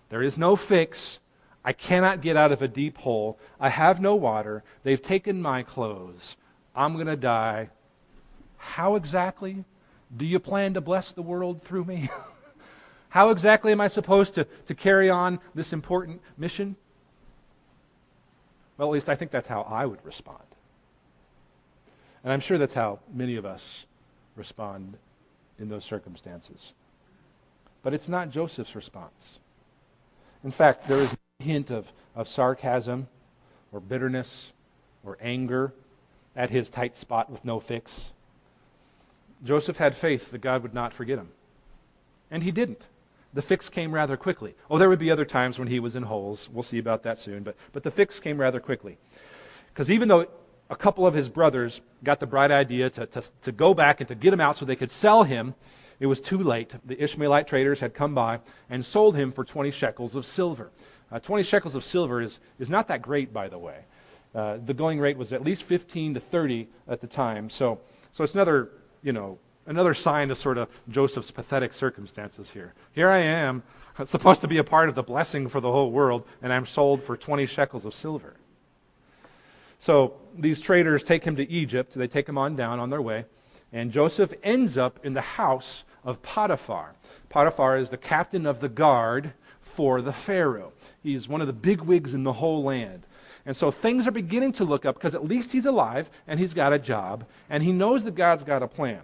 There 0.09 0.23
is 0.23 0.39
no 0.39 0.57
fix. 0.57 1.19
I 1.65 1.73
cannot 1.73 2.23
get 2.23 2.37
out 2.37 2.53
of 2.53 2.63
a 2.63 2.69
deep 2.69 2.99
hole. 2.99 3.39
I 3.61 3.69
have 3.69 4.01
no 4.01 4.15
water. 4.15 4.65
They've 4.83 5.03
taken 5.03 5.43
my 5.43 5.63
clothes. 5.63 6.37
I'm 6.75 6.95
going 6.95 7.07
to 7.07 7.17
die. 7.17 7.71
How 8.57 8.95
exactly 8.95 9.65
do 10.17 10.25
you 10.25 10.39
plan 10.39 10.75
to 10.75 10.81
bless 10.81 11.13
the 11.13 11.23
world 11.23 11.63
through 11.63 11.85
me? 11.85 12.09
How 13.11 13.31
exactly 13.31 13.73
am 13.73 13.81
I 13.81 13.89
supposed 13.89 14.35
to, 14.35 14.45
to 14.67 14.75
carry 14.75 15.09
on 15.09 15.41
this 15.55 15.73
important 15.73 16.21
mission? 16.37 16.77
Well, 18.77 18.89
at 18.89 18.93
least 18.93 19.09
I 19.09 19.15
think 19.15 19.31
that's 19.31 19.49
how 19.49 19.63
I 19.63 19.87
would 19.87 20.05
respond. 20.05 20.45
And 22.23 22.33
I'm 22.33 22.41
sure 22.41 22.59
that's 22.59 22.75
how 22.75 23.01
many 23.13 23.37
of 23.37 23.47
us 23.47 23.87
respond 24.37 24.99
in 25.59 25.69
those 25.69 25.85
circumstances. 25.85 26.75
But 27.83 27.95
it's 27.95 28.09
not 28.09 28.31
Joseph's 28.31 28.77
response. 28.77 29.41
In 30.45 30.51
fact, 30.51 30.87
there 30.87 30.99
is 30.99 31.11
no 31.11 31.45
hint 31.45 31.71
of, 31.71 31.91
of 32.15 32.29
sarcasm 32.29 33.09
or 33.73 33.81
bitterness 33.81 34.53
or 35.05 35.19
anger 35.21 35.73
at 36.37 36.51
his 36.51 36.69
tight 36.69 36.97
spot 36.97 37.31
with 37.31 37.45
no 37.45 37.61
fix. 37.61 38.11
Joseph 39.45 39.77
had 39.77 39.97
faith 39.97 40.31
that 40.31 40.41
God 40.41 40.63
would 40.63 40.75
not 40.75 40.93
forget 40.93 41.19
him. 41.19 41.29
And 42.31 42.43
he 42.43 42.51
didn't. 42.51 42.87
The 43.35 43.43
fix 43.43 43.69
came 43.69 43.93
rather 43.93 44.17
quickly. 44.17 44.55
Oh, 44.71 44.79
there 44.79 44.89
would 44.89 44.99
be 44.99 45.11
other 45.11 45.25
times 45.25 45.59
when 45.59 45.69
he 45.69 45.81
was 45.81 45.97
in 45.97 46.03
holes. 46.03 46.49
We'll 46.53 46.63
see 46.63 46.79
about 46.79 47.03
that 47.03 47.19
soon. 47.19 47.43
But, 47.43 47.57
but 47.73 47.83
the 47.83 47.91
fix 47.91 48.21
came 48.21 48.39
rather 48.39 48.61
quickly. 48.61 48.99
Because 49.73 49.91
even 49.91 50.09
though 50.09 50.27
a 50.71 50.77
couple 50.77 51.07
of 51.07 51.15
his 51.15 51.29
brothers 51.29 51.81
got 52.05 52.21
the 52.21 52.27
bright 52.27 52.51
idea 52.51 52.91
to, 52.91 53.07
to, 53.07 53.23
to 53.43 53.53
go 53.53 53.75
back 53.75 54.01
and 54.01 54.09
to 54.09 54.15
get 54.15 54.33
him 54.33 54.41
out 54.41 54.57
so 54.57 54.65
they 54.65 54.77
could 54.77 54.91
sell 54.91 55.25
him, 55.25 55.55
it 56.01 56.07
was 56.07 56.21
too 56.21 56.39
late. 56.39 56.75
The 56.85 57.03
Ishmaelite 57.03 57.49
traders 57.49 57.81
had 57.81 57.95
come 57.95 58.15
by 58.15 58.41
and 58.71 58.85
sold 58.85 59.17
him 59.17 59.33
for 59.33 59.45
20 59.45 59.71
shekels 59.71 60.15
of 60.15 60.25
silver. 60.25 60.71
Uh, 61.11 61.19
20 61.19 61.43
shekels 61.43 61.75
of 61.75 61.85
silver 61.85 62.21
is, 62.21 62.39
is 62.59 62.69
not 62.69 62.89
that 62.89 63.03
great, 63.03 63.33
by 63.33 63.49
the 63.49 63.59
way. 63.59 63.85
Uh, 64.35 64.59
the 64.65 64.75
going 64.75 65.01
rate 65.01 65.17
was 65.17 65.33
at 65.33 65.43
least 65.43 65.63
15 65.63 66.15
to 66.15 66.21
30 66.21 66.69
at 66.87 67.01
the 67.01 67.07
time. 67.07 67.49
So, 67.51 67.81
so 68.13 68.23
it's 68.23 68.35
another, 68.35 68.71
you 69.03 69.13
know, 69.13 69.39
another 69.67 69.95
sign 69.95 70.31
of 70.31 70.39
sort 70.39 70.59
of 70.59 70.69
Joseph's 70.89 71.31
pathetic 71.31 71.73
circumstances 71.73 72.51
here. 72.51 72.75
Here 72.93 73.09
I 73.09 73.19
am, 73.19 73.63
supposed 74.05 74.41
to 74.43 74.49
be 74.49 74.59
a 74.59 74.65
part 74.65 74.89
of 74.89 74.95
the 74.95 75.03
blessing 75.03 75.49
for 75.49 75.61
the 75.61 75.71
whole 75.73 75.91
world, 75.91 76.27
and 76.43 76.53
I'm 76.53 76.67
sold 76.67 77.03
for 77.03 77.17
20 77.17 77.47
shekels 77.47 77.85
of 77.85 77.95
silver. 77.95 78.35
So 79.79 80.15
these 80.37 80.61
traders 80.61 81.03
take 81.03 81.25
him 81.25 81.37
to 81.37 81.49
Egypt. 81.49 81.95
They 81.95 82.09
take 82.09 82.29
him 82.29 82.37
on 82.37 82.57
down 82.57 82.81
on 82.81 82.91
their 82.91 83.03
way. 83.03 83.25
And 83.73 83.93
Joseph 83.93 84.33
ends 84.43 84.79
up 84.79 85.05
in 85.05 85.15
the 85.15 85.21
house 85.21 85.85
of 86.05 86.23
Potiphar. 86.23 86.95
Potiphar 87.29 87.79
is 87.79 87.91
the 87.91 87.97
captain 87.97 88.47
of 88.47 88.61
the 88.61 88.69
guard 88.69 89.33
for 89.61 90.01
the 90.01 90.13
Pharaoh. 90.13 90.73
He's 91.03 91.29
one 91.29 91.41
of 91.41 91.47
the 91.47 91.53
big 91.53 91.83
wigs 91.83 92.15
in 92.15 92.25
the 92.25 92.33
whole 92.33 92.63
land. 92.63 93.03
And 93.45 93.57
so 93.57 93.71
things 93.71 94.07
are 94.07 94.13
beginning 94.13 94.53
to 94.53 94.65
look 94.65 94.85
up 94.85 94.97
because 94.97 95.15
at 95.15 95.25
least 95.25 95.53
he's 95.53 95.67
alive 95.67 96.11
and 96.27 96.39
he's 96.39 96.55
got 96.55 96.73
a 96.73 96.79
job 96.79 97.25
and 97.49 97.63
he 97.63 97.73
knows 97.73 98.05
that 98.05 98.15
God's 98.15 98.45
got 98.45 98.63
a 98.63 98.69
plan. 98.69 99.01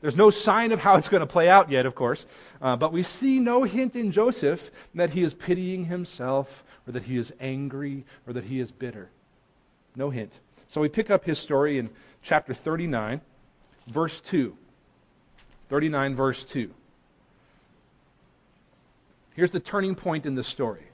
There's 0.00 0.16
no 0.16 0.30
sign 0.30 0.72
of 0.72 0.78
how 0.78 0.96
it's 0.96 1.08
going 1.08 1.22
to 1.22 1.26
play 1.26 1.48
out 1.48 1.70
yet, 1.70 1.84
of 1.84 1.94
course, 1.94 2.24
uh, 2.62 2.76
but 2.76 2.92
we 2.92 3.02
see 3.02 3.38
no 3.40 3.64
hint 3.64 3.96
in 3.96 4.12
Joseph 4.12 4.70
that 4.94 5.10
he 5.10 5.22
is 5.22 5.34
pitying 5.34 5.86
himself 5.86 6.64
or 6.86 6.92
that 6.92 7.04
he 7.04 7.16
is 7.16 7.32
angry 7.40 8.04
or 8.26 8.32
that 8.32 8.44
he 8.44 8.60
is 8.60 8.70
bitter. 8.70 9.10
No 9.96 10.10
hint. 10.10 10.32
So 10.68 10.80
we 10.80 10.88
pick 10.88 11.10
up 11.10 11.24
his 11.24 11.38
story 11.38 11.78
in 11.78 11.90
chapter 12.22 12.54
39, 12.54 13.20
verse 13.90 14.20
2. 14.20 14.56
39, 15.68 16.14
verse 16.14 16.44
2. 16.44 16.72
Here's 19.34 19.50
the 19.50 19.60
turning 19.60 19.94
point 19.94 20.26
in 20.26 20.34
the 20.34 20.44
story. 20.44 20.84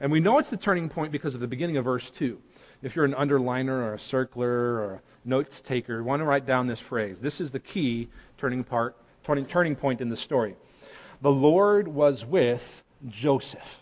And 0.00 0.12
we 0.12 0.20
know 0.20 0.38
it's 0.38 0.50
the 0.50 0.56
turning 0.56 0.88
point 0.88 1.12
because 1.12 1.34
of 1.34 1.40
the 1.40 1.46
beginning 1.46 1.76
of 1.76 1.84
verse 1.84 2.10
2. 2.10 2.38
If 2.82 2.96
you're 2.96 3.04
an 3.04 3.14
underliner 3.14 3.68
or 3.68 3.94
a 3.94 3.98
circler 3.98 4.42
or 4.42 4.94
a 4.94 5.00
notes 5.24 5.60
taker, 5.60 5.98
you 5.98 6.04
want 6.04 6.20
to 6.20 6.24
write 6.24 6.44
down 6.44 6.66
this 6.66 6.80
phrase. 6.80 7.20
This 7.20 7.40
is 7.40 7.50
the 7.50 7.60
key 7.60 8.08
turning, 8.36 8.64
part, 8.64 8.96
turning, 9.24 9.46
turning 9.46 9.76
point 9.76 10.00
in 10.00 10.08
the 10.08 10.16
story. 10.16 10.56
The 11.20 11.30
Lord 11.30 11.88
was 11.88 12.24
with 12.24 12.82
Joseph. 13.08 13.81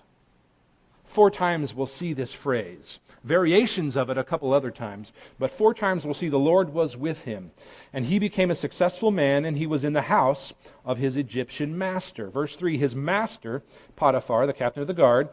Four 1.11 1.33
times 1.33 1.75
we'll 1.75 1.87
see 1.87 2.13
this 2.13 2.33
phrase. 2.33 3.01
Variations 3.25 3.97
of 3.97 4.11
it 4.11 4.17
a 4.17 4.23
couple 4.23 4.53
other 4.53 4.71
times, 4.71 5.13
but 5.41 5.51
four 5.51 5.75
times 5.75 6.05
we'll 6.05 6.15
see 6.15 6.29
the 6.29 6.39
Lord 6.39 6.73
was 6.73 6.97
with 6.97 7.23
him. 7.23 7.51
And 7.93 8.05
he 8.05 8.21
became 8.21 8.49
a 8.49 8.55
successful 8.55 9.11
man, 9.11 9.45
and 9.45 9.59
he 9.59 9.67
was 9.67 9.83
in 9.83 9.93
the 9.93 10.03
house 10.03 10.53
of 10.85 10.99
his 10.99 11.17
Egyptian 11.17 11.77
master. 11.77 12.31
Verse 12.31 12.55
3 12.55 12.79
His 12.79 12.95
master, 12.95 13.65
Potiphar, 13.97 14.47
the 14.47 14.53
captain 14.53 14.83
of 14.83 14.87
the 14.87 14.95
guard, 14.95 15.29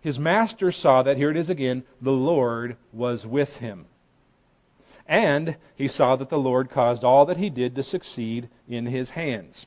his 0.00 0.18
master 0.18 0.72
saw 0.72 1.04
that, 1.04 1.16
here 1.16 1.30
it 1.30 1.36
is 1.36 1.48
again, 1.48 1.84
the 2.00 2.10
Lord 2.10 2.76
was 2.92 3.24
with 3.24 3.58
him. 3.58 3.86
And 5.06 5.54
he 5.76 5.86
saw 5.86 6.16
that 6.16 6.30
the 6.30 6.38
Lord 6.38 6.68
caused 6.68 7.04
all 7.04 7.26
that 7.26 7.36
he 7.36 7.48
did 7.48 7.76
to 7.76 7.84
succeed 7.84 8.48
in 8.68 8.86
his 8.86 9.10
hands. 9.10 9.66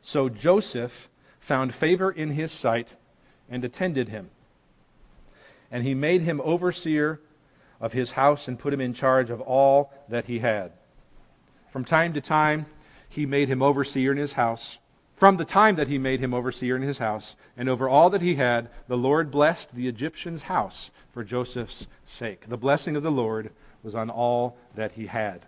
So 0.00 0.28
Joseph 0.28 1.08
found 1.40 1.74
favor 1.74 2.12
in 2.12 2.30
his 2.30 2.52
sight 2.52 2.90
and 3.50 3.64
attended 3.64 4.10
him. 4.10 4.30
And 5.76 5.84
he 5.84 5.92
made 5.92 6.22
him 6.22 6.40
overseer 6.42 7.20
of 7.82 7.92
his 7.92 8.12
house 8.12 8.48
and 8.48 8.58
put 8.58 8.72
him 8.72 8.80
in 8.80 8.94
charge 8.94 9.28
of 9.28 9.42
all 9.42 9.92
that 10.08 10.24
he 10.24 10.38
had. 10.38 10.72
From 11.70 11.84
time 11.84 12.14
to 12.14 12.22
time, 12.22 12.64
he 13.10 13.26
made 13.26 13.50
him 13.50 13.60
overseer 13.60 14.10
in 14.10 14.16
his 14.16 14.32
house 14.32 14.78
from 15.16 15.36
the 15.36 15.44
time 15.44 15.76
that 15.76 15.88
he 15.88 15.98
made 15.98 16.20
him 16.20 16.32
overseer 16.32 16.76
in 16.76 16.80
his 16.80 16.96
house, 16.96 17.36
and 17.58 17.68
over 17.68 17.90
all 17.90 18.08
that 18.08 18.22
he 18.22 18.36
had, 18.36 18.70
the 18.88 18.96
Lord 18.96 19.30
blessed 19.30 19.74
the 19.74 19.86
Egyptian's 19.86 20.44
house 20.44 20.90
for 21.12 21.22
Joseph's 21.22 21.88
sake. 22.06 22.48
The 22.48 22.56
blessing 22.56 22.96
of 22.96 23.02
the 23.02 23.10
Lord 23.10 23.50
was 23.82 23.94
on 23.94 24.08
all 24.08 24.56
that 24.76 24.92
he 24.92 25.08
had. 25.08 25.44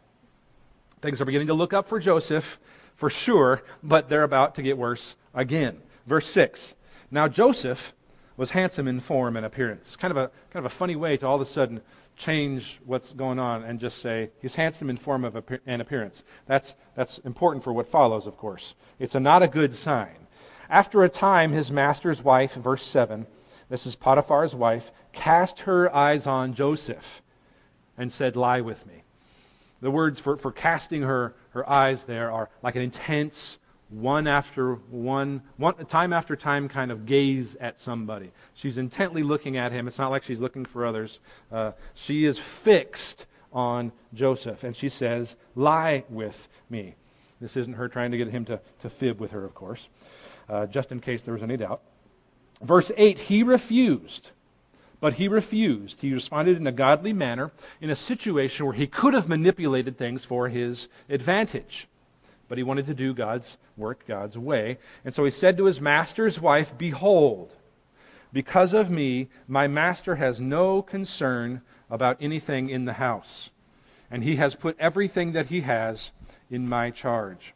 Things 1.01 1.23
are 1.23 1.25
beginning 1.25 1.47
to 1.47 1.55
look 1.55 1.73
up 1.73 1.89
for 1.89 1.99
Joseph, 1.99 2.61
for 2.97 3.09
sure, 3.09 3.63
but 3.83 4.11
they're 4.11 4.25
about 4.25 4.57
to 4.57 4.63
get 4.63 4.77
worse 4.77 5.17
again. 5.33 5.79
Verse 6.07 6.29
6 6.29 6.75
Now 7.11 7.29
Joseph 7.29 7.95
was 8.39 8.53
handsome 8.53 8.87
in 8.87 9.01
form 9.01 9.37
and 9.37 9.45
appearance. 9.45 9.97
Kind 9.97 10.13
of 10.13 10.17
a, 10.17 10.29
kind 10.51 10.65
of 10.65 10.65
a 10.65 10.75
funny 10.75 10.97
way 10.97 11.17
to 11.19 11.27
all 11.27 11.35
of 11.35 11.41
a 11.41 11.45
sudden 11.45 11.83
change 12.17 12.81
what's 12.87 13.13
going 13.13 13.39
on 13.39 13.65
and 13.65 13.81
just 13.81 13.99
say 13.99 14.31
he's 14.41 14.55
handsome 14.55 14.89
in 14.89 14.97
form 14.97 15.25
of 15.25 15.37
an 15.67 15.81
appearance. 15.81 16.23
That's, 16.47 16.75
that's 16.95 17.19
important 17.19 17.65
for 17.65 17.73
what 17.73 17.89
follows, 17.89 18.27
of 18.27 18.39
course. 18.39 18.77
It's 19.01 19.17
a, 19.17 19.21
not 19.21 19.43
a 19.43 19.49
good 19.49 19.75
sign. 19.75 20.29
After 20.71 21.03
a 21.03 21.09
time, 21.09 21.53
his 21.53 21.73
master's 21.73 22.23
wife, 22.23 22.55
verse 22.55 22.87
7, 22.87 23.27
this 23.71 23.87
is 23.87 23.97
Potiphar's 23.97 24.55
wife, 24.55 24.93
cast 25.13 25.61
her 25.61 25.95
eyes 25.95 26.29
on 26.29 26.55
Joseph 26.55 27.23
and 27.97 28.13
said, 28.13 28.37
Lie 28.37 28.61
with 28.61 28.87
me. 28.87 29.03
The 29.81 29.91
words 29.91 30.21
for, 30.21 30.37
for 30.37 30.53
casting 30.53 31.03
her, 31.03 31.35
her 31.51 31.69
eyes 31.69 32.05
there 32.05 32.31
are 32.31 32.51
like 32.63 32.77
an 32.77 32.83
intense 32.83 33.59
one 33.91 34.27
after 34.27 34.75
one, 34.91 35.43
one, 35.57 35.75
time 35.87 36.13
after 36.13 36.37
time 36.37 36.69
kind 36.69 36.91
of 36.91 37.07
gaze 37.07 37.57
at 37.61 37.81
somebody. 37.81 38.33
She's 38.55 38.79
intently 38.79 39.23
looking 39.23 39.57
at 39.57 39.73
him. 39.73 39.89
It's 39.89 39.99
not 39.99 40.11
like 40.11 40.23
she's 40.23 40.41
looking 40.41 40.65
for 40.65 40.85
others. 40.85 41.21
Uh, 41.51 41.73
she 41.95 42.25
is 42.25 42.39
fixed 42.39 43.27
on 43.53 43.93
Joseph, 44.13 44.63
and 44.65 44.77
she 44.77 44.89
says, 44.89 45.37
Lie 45.55 46.05
with 46.11 46.49
me. 46.69 46.95
This 47.41 47.57
isn't 47.57 47.75
her 47.75 47.89
trying 47.89 48.11
to 48.11 48.19
get 48.19 48.29
him 48.29 48.45
to, 48.47 48.61
to 48.83 48.91
fib 48.91 49.21
with 49.21 49.31
her, 49.31 49.45
of 49.45 49.55
course, 49.55 49.89
uh, 50.49 50.67
just 50.67 50.93
in 50.93 51.01
case 51.01 51.23
there 51.23 51.35
was 51.35 51.43
any 51.43 51.57
doubt. 51.57 51.81
Verse 52.61 52.91
8 52.97 53.19
He 53.19 53.43
refused. 53.43 54.31
But 55.01 55.15
he 55.15 55.29
refused. 55.29 56.01
He 56.01 56.13
responded 56.13 56.57
in 56.57 56.67
a 56.67 56.73
godly 56.73 57.13
manner 57.13 57.53
in 57.81 57.89
a 57.89 57.95
situation 57.95 58.67
where 58.67 58.75
he 58.75 58.89
could 58.89 59.15
have 59.15 59.29
manipulated 59.29 59.97
things 59.97 60.25
for 60.25 60.49
his 60.49 60.89
advantage 61.09 61.87
but 62.49 62.59
he 62.59 62.65
wanted 62.65 62.87
to 62.87 62.95
do 62.95 63.15
God's 63.15 63.57
work 63.77 64.05
God's 64.07 64.37
way. 64.37 64.79
And 65.05 65.15
so 65.15 65.25
he 65.25 65.31
said 65.31 65.57
to 65.59 65.67
his 65.67 65.81
master's 65.81 66.41
wife, 66.41 66.77
Behold, 66.77 67.53
because 68.33 68.75
of 68.75 68.91
me, 68.91 69.29
my 69.47 69.69
master 69.69 70.17
has 70.17 70.41
no 70.41 70.83
concern 70.83 71.63
about 71.91 72.19
anything 72.21 72.69
in 72.69 72.85
the 72.85 72.95
house, 72.95 73.51
and 74.11 74.23
he 74.23 74.37
has 74.37 74.55
put 74.55 74.77
everything 74.79 75.33
that 75.33 75.47
he 75.47 75.63
has 75.63 76.11
in 76.51 76.69
my 76.69 76.91
charge. 76.91 77.55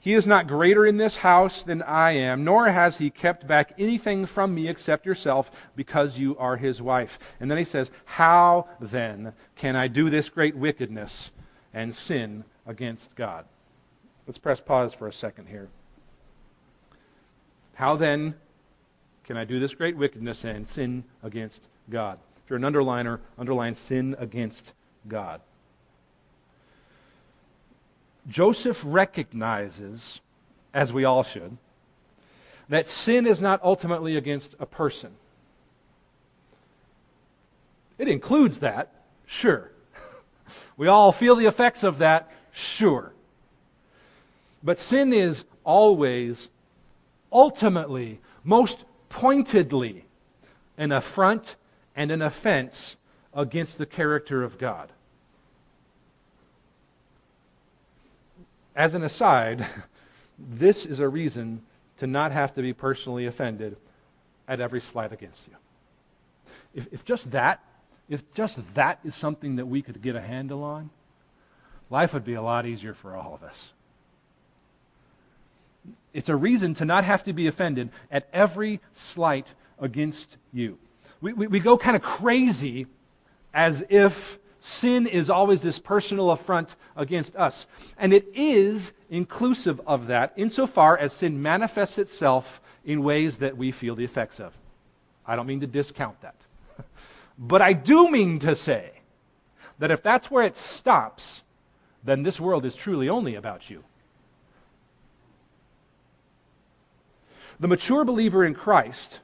He 0.00 0.14
is 0.14 0.26
not 0.26 0.46
greater 0.46 0.86
in 0.86 0.98
this 0.98 1.16
house 1.16 1.64
than 1.64 1.82
I 1.82 2.12
am, 2.12 2.44
nor 2.44 2.68
has 2.68 2.98
he 2.98 3.10
kept 3.10 3.46
back 3.46 3.72
anything 3.76 4.24
from 4.24 4.54
me 4.54 4.68
except 4.68 5.04
yourself, 5.04 5.50
because 5.74 6.18
you 6.18 6.36
are 6.38 6.56
his 6.56 6.80
wife. 6.80 7.18
And 7.40 7.50
then 7.50 7.58
he 7.58 7.64
says, 7.64 7.90
How 8.04 8.68
then 8.80 9.32
can 9.56 9.74
I 9.74 9.88
do 9.88 10.08
this 10.08 10.28
great 10.28 10.56
wickedness 10.56 11.30
and 11.74 11.94
sin 11.94 12.44
against 12.66 13.16
God? 13.16 13.46
Let's 14.26 14.38
press 14.38 14.60
pause 14.60 14.92
for 14.92 15.06
a 15.06 15.12
second 15.12 15.46
here. 15.46 15.68
How 17.74 17.96
then 17.96 18.34
can 19.24 19.36
I 19.36 19.44
do 19.44 19.60
this 19.60 19.74
great 19.74 19.96
wickedness 19.96 20.44
and 20.44 20.66
sin 20.66 21.04
against 21.22 21.68
God? 21.90 22.18
If 22.44 22.50
you're 22.50 22.58
an 22.58 22.62
underliner, 22.62 23.20
underline 23.38 23.74
sin 23.74 24.16
against 24.18 24.72
God. 25.06 25.40
Joseph 28.28 28.82
recognizes, 28.84 30.20
as 30.74 30.92
we 30.92 31.04
all 31.04 31.22
should, 31.22 31.56
that 32.68 32.88
sin 32.88 33.26
is 33.26 33.40
not 33.40 33.60
ultimately 33.62 34.16
against 34.16 34.56
a 34.58 34.66
person. 34.66 35.12
It 37.98 38.08
includes 38.08 38.58
that, 38.60 38.92
sure. 39.26 39.70
We 40.76 40.88
all 40.88 41.10
feel 41.10 41.36
the 41.36 41.46
effects 41.46 41.84
of 41.84 41.98
that, 41.98 42.30
sure. 42.52 43.12
But 44.66 44.80
sin 44.80 45.12
is 45.12 45.44
always, 45.62 46.48
ultimately, 47.30 48.18
most 48.42 48.84
pointedly, 49.08 50.06
an 50.76 50.90
affront 50.90 51.54
and 51.94 52.10
an 52.10 52.20
offense 52.20 52.96
against 53.32 53.78
the 53.78 53.86
character 53.86 54.42
of 54.42 54.58
God. 54.58 54.90
As 58.74 58.94
an 58.94 59.04
aside, 59.04 59.64
this 60.38 60.84
is 60.84 60.98
a 60.98 61.08
reason 61.08 61.62
to 61.98 62.08
not 62.08 62.32
have 62.32 62.52
to 62.54 62.60
be 62.60 62.72
personally 62.72 63.26
offended 63.26 63.76
at 64.48 64.60
every 64.60 64.80
slight 64.80 65.12
against 65.12 65.46
you. 65.46 65.54
If, 66.74 66.88
if 66.92 67.04
just 67.04 67.30
that, 67.30 67.60
if 68.08 68.34
just 68.34 68.58
that 68.74 68.98
is 69.04 69.14
something 69.14 69.56
that 69.56 69.66
we 69.66 69.80
could 69.80 70.02
get 70.02 70.16
a 70.16 70.20
handle 70.20 70.64
on, 70.64 70.90
life 71.88 72.14
would 72.14 72.24
be 72.24 72.34
a 72.34 72.42
lot 72.42 72.66
easier 72.66 72.94
for 72.94 73.14
all 73.14 73.32
of 73.32 73.44
us. 73.44 73.70
It's 76.12 76.28
a 76.28 76.36
reason 76.36 76.74
to 76.74 76.84
not 76.84 77.04
have 77.04 77.22
to 77.24 77.32
be 77.32 77.46
offended 77.46 77.90
at 78.10 78.28
every 78.32 78.80
slight 78.94 79.46
against 79.78 80.36
you. 80.52 80.78
We, 81.20 81.32
we, 81.32 81.46
we 81.46 81.60
go 81.60 81.76
kind 81.76 81.96
of 81.96 82.02
crazy 82.02 82.86
as 83.52 83.84
if 83.88 84.38
sin 84.60 85.06
is 85.06 85.30
always 85.30 85.62
this 85.62 85.78
personal 85.78 86.30
affront 86.30 86.74
against 86.96 87.36
us. 87.36 87.66
And 87.98 88.12
it 88.12 88.26
is 88.34 88.92
inclusive 89.10 89.80
of 89.86 90.08
that 90.08 90.32
insofar 90.36 90.98
as 90.98 91.12
sin 91.12 91.40
manifests 91.40 91.98
itself 91.98 92.60
in 92.84 93.02
ways 93.02 93.38
that 93.38 93.56
we 93.56 93.72
feel 93.72 93.94
the 93.94 94.04
effects 94.04 94.40
of. 94.40 94.52
I 95.26 95.36
don't 95.36 95.46
mean 95.46 95.60
to 95.60 95.66
discount 95.66 96.20
that. 96.22 96.36
but 97.38 97.62
I 97.62 97.72
do 97.72 98.10
mean 98.10 98.38
to 98.40 98.54
say 98.54 98.90
that 99.78 99.90
if 99.90 100.02
that's 100.02 100.30
where 100.30 100.44
it 100.44 100.56
stops, 100.56 101.42
then 102.04 102.22
this 102.22 102.40
world 102.40 102.64
is 102.64 102.74
truly 102.74 103.08
only 103.08 103.34
about 103.34 103.68
you. 103.68 103.84
The 107.58 107.68
mature 107.68 108.04
believer 108.04 108.44
in 108.44 108.54
Christ 108.54 109.20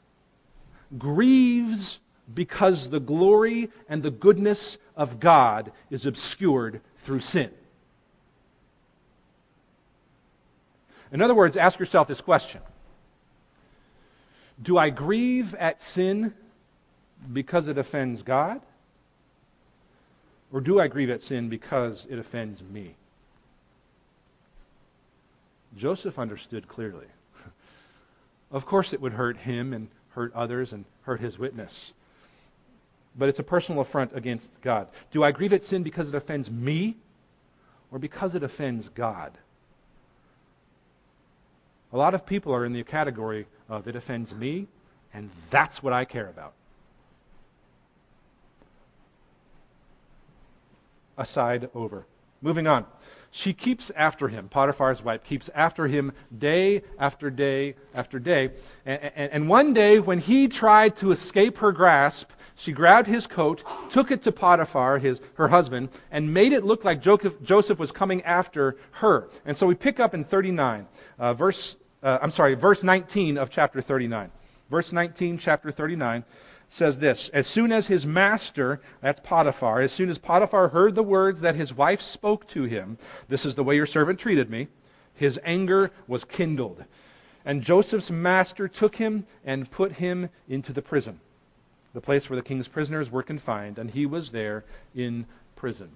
grieves 0.98 2.00
because 2.34 2.88
the 2.88 3.00
glory 3.00 3.70
and 3.88 4.02
the 4.02 4.10
goodness 4.10 4.78
of 4.96 5.20
God 5.20 5.72
is 5.90 6.06
obscured 6.06 6.80
through 7.04 7.20
sin. 7.20 7.50
In 11.10 11.20
other 11.20 11.34
words, 11.34 11.56
ask 11.56 11.78
yourself 11.78 12.08
this 12.08 12.20
question 12.20 12.62
Do 14.62 14.78
I 14.78 14.90
grieve 14.90 15.54
at 15.56 15.82
sin 15.82 16.32
because 17.32 17.68
it 17.68 17.76
offends 17.76 18.22
God? 18.22 18.60
Or 20.52 20.60
do 20.60 20.78
I 20.78 20.86
grieve 20.86 21.10
at 21.10 21.22
sin 21.22 21.48
because 21.48 22.06
it 22.10 22.18
offends 22.18 22.62
me? 22.62 22.94
Joseph 25.76 26.18
understood 26.18 26.68
clearly. 26.68 27.06
Of 28.52 28.66
course, 28.66 28.92
it 28.92 29.00
would 29.00 29.14
hurt 29.14 29.38
him 29.38 29.72
and 29.72 29.88
hurt 30.10 30.32
others 30.34 30.72
and 30.72 30.84
hurt 31.02 31.20
his 31.20 31.38
witness. 31.38 31.92
But 33.18 33.28
it's 33.28 33.38
a 33.38 33.42
personal 33.42 33.80
affront 33.80 34.14
against 34.14 34.50
God. 34.60 34.88
Do 35.10 35.24
I 35.24 35.32
grieve 35.32 35.52
at 35.52 35.64
sin 35.64 35.82
because 35.82 36.08
it 36.08 36.14
offends 36.14 36.50
me 36.50 36.96
or 37.90 37.98
because 37.98 38.34
it 38.34 38.42
offends 38.42 38.88
God? 38.90 39.32
A 41.92 41.96
lot 41.96 42.14
of 42.14 42.24
people 42.24 42.54
are 42.54 42.64
in 42.64 42.72
the 42.72 42.82
category 42.84 43.46
of 43.68 43.86
it 43.86 43.96
offends 43.96 44.34
me, 44.34 44.66
and 45.12 45.30
that's 45.50 45.82
what 45.82 45.92
I 45.92 46.04
care 46.04 46.28
about. 46.28 46.52
Aside 51.18 51.68
over. 51.74 52.06
Moving 52.40 52.66
on. 52.66 52.86
She 53.34 53.54
keeps 53.54 53.90
after 53.96 54.28
him. 54.28 54.48
Potiphar's 54.48 55.02
wife 55.02 55.24
keeps 55.24 55.48
after 55.54 55.86
him 55.86 56.12
day 56.36 56.82
after 56.98 57.30
day 57.30 57.76
after 57.94 58.18
day. 58.18 58.50
And, 58.84 59.10
and, 59.16 59.32
and, 59.32 59.48
one 59.48 59.72
day, 59.72 59.98
when 59.98 60.18
he 60.18 60.48
tried 60.48 60.96
to 60.96 61.12
escape 61.12 61.56
her 61.58 61.72
grasp, 61.72 62.30
she 62.56 62.72
grabbed 62.72 63.08
his 63.08 63.26
coat, 63.26 63.62
took 63.88 64.10
it 64.10 64.22
to 64.24 64.32
Potiphar, 64.32 64.98
his, 64.98 65.22
her 65.34 65.48
husband, 65.48 65.88
and 66.10 66.34
made 66.34 66.52
it 66.52 66.62
look 66.62 66.84
like 66.84 67.00
Joseph 67.00 67.78
was 67.78 67.90
coming 67.90 68.22
after 68.22 68.76
her. 68.92 69.30
And 69.46 69.56
so 69.56 69.66
we 69.66 69.74
pick 69.76 69.98
up 69.98 70.12
in 70.12 70.24
39, 70.24 70.86
uh, 71.18 71.32
verse, 71.32 71.76
uh, 72.02 72.18
I'm 72.20 72.30
sorry, 72.30 72.54
verse 72.54 72.82
19 72.82 73.38
of 73.38 73.48
chapter 73.48 73.80
39. 73.80 74.30
Verse 74.68 74.92
19, 74.92 75.38
chapter 75.38 75.70
39 75.70 76.22
says 76.72 76.98
this 76.98 77.28
As 77.34 77.46
soon 77.46 77.70
as 77.70 77.86
his 77.86 78.06
master, 78.06 78.80
that's 79.00 79.20
Potiphar, 79.20 79.80
as 79.82 79.92
soon 79.92 80.08
as 80.08 80.18
Potiphar 80.18 80.68
heard 80.68 80.94
the 80.94 81.02
words 81.02 81.40
that 81.42 81.54
his 81.54 81.74
wife 81.74 82.00
spoke 82.00 82.48
to 82.48 82.64
him, 82.64 82.96
this 83.28 83.44
is 83.44 83.54
the 83.54 83.64
way 83.64 83.76
your 83.76 83.86
servant 83.86 84.18
treated 84.18 84.50
me, 84.50 84.68
his 85.14 85.38
anger 85.44 85.90
was 86.08 86.24
kindled. 86.24 86.84
And 87.44 87.62
Joseph's 87.62 88.10
master 88.10 88.68
took 88.68 88.96
him 88.96 89.26
and 89.44 89.70
put 89.70 89.92
him 89.92 90.30
into 90.48 90.72
the 90.72 90.80
prison, 90.80 91.20
the 91.92 92.00
place 92.00 92.30
where 92.30 92.36
the 92.36 92.42
king's 92.42 92.68
prisoners 92.68 93.10
were 93.10 93.22
confined, 93.22 93.78
and 93.78 93.90
he 93.90 94.06
was 94.06 94.30
there 94.30 94.64
in 94.94 95.26
prison. 95.56 95.90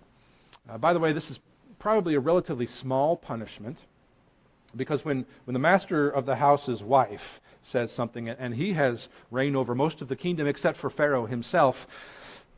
Uh, 0.68 0.76
by 0.76 0.92
the 0.92 0.98
way, 0.98 1.12
this 1.12 1.30
is 1.30 1.40
probably 1.78 2.14
a 2.14 2.20
relatively 2.20 2.66
small 2.66 3.16
punishment 3.16 3.84
because 4.76 5.04
when, 5.04 5.24
when 5.44 5.54
the 5.54 5.60
master 5.60 6.10
of 6.10 6.26
the 6.26 6.36
house's 6.36 6.82
wife 6.82 7.40
says 7.66 7.92
something, 7.92 8.28
and 8.28 8.54
he 8.54 8.72
has 8.74 9.08
reign 9.30 9.56
over 9.56 9.74
most 9.74 10.00
of 10.00 10.08
the 10.08 10.16
kingdom 10.16 10.46
except 10.46 10.78
for 10.78 10.88
Pharaoh 10.88 11.26
himself, 11.26 11.86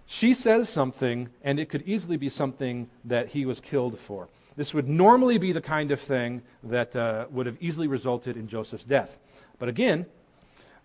she 0.06 0.34
says 0.34 0.68
something, 0.68 1.28
and 1.42 1.58
it 1.58 1.68
could 1.68 1.82
easily 1.86 2.16
be 2.16 2.28
something 2.28 2.88
that 3.04 3.28
he 3.28 3.44
was 3.44 3.60
killed 3.60 3.98
for. 3.98 4.28
This 4.56 4.74
would 4.74 4.88
normally 4.88 5.38
be 5.38 5.52
the 5.52 5.60
kind 5.60 5.90
of 5.90 6.00
thing 6.00 6.42
that 6.64 6.96
uh, 6.96 7.26
would 7.30 7.46
have 7.46 7.56
easily 7.60 7.86
resulted 7.86 8.36
in 8.36 8.48
Joseph's 8.48 8.84
death. 8.84 9.18
But 9.58 9.68
again, 9.68 10.06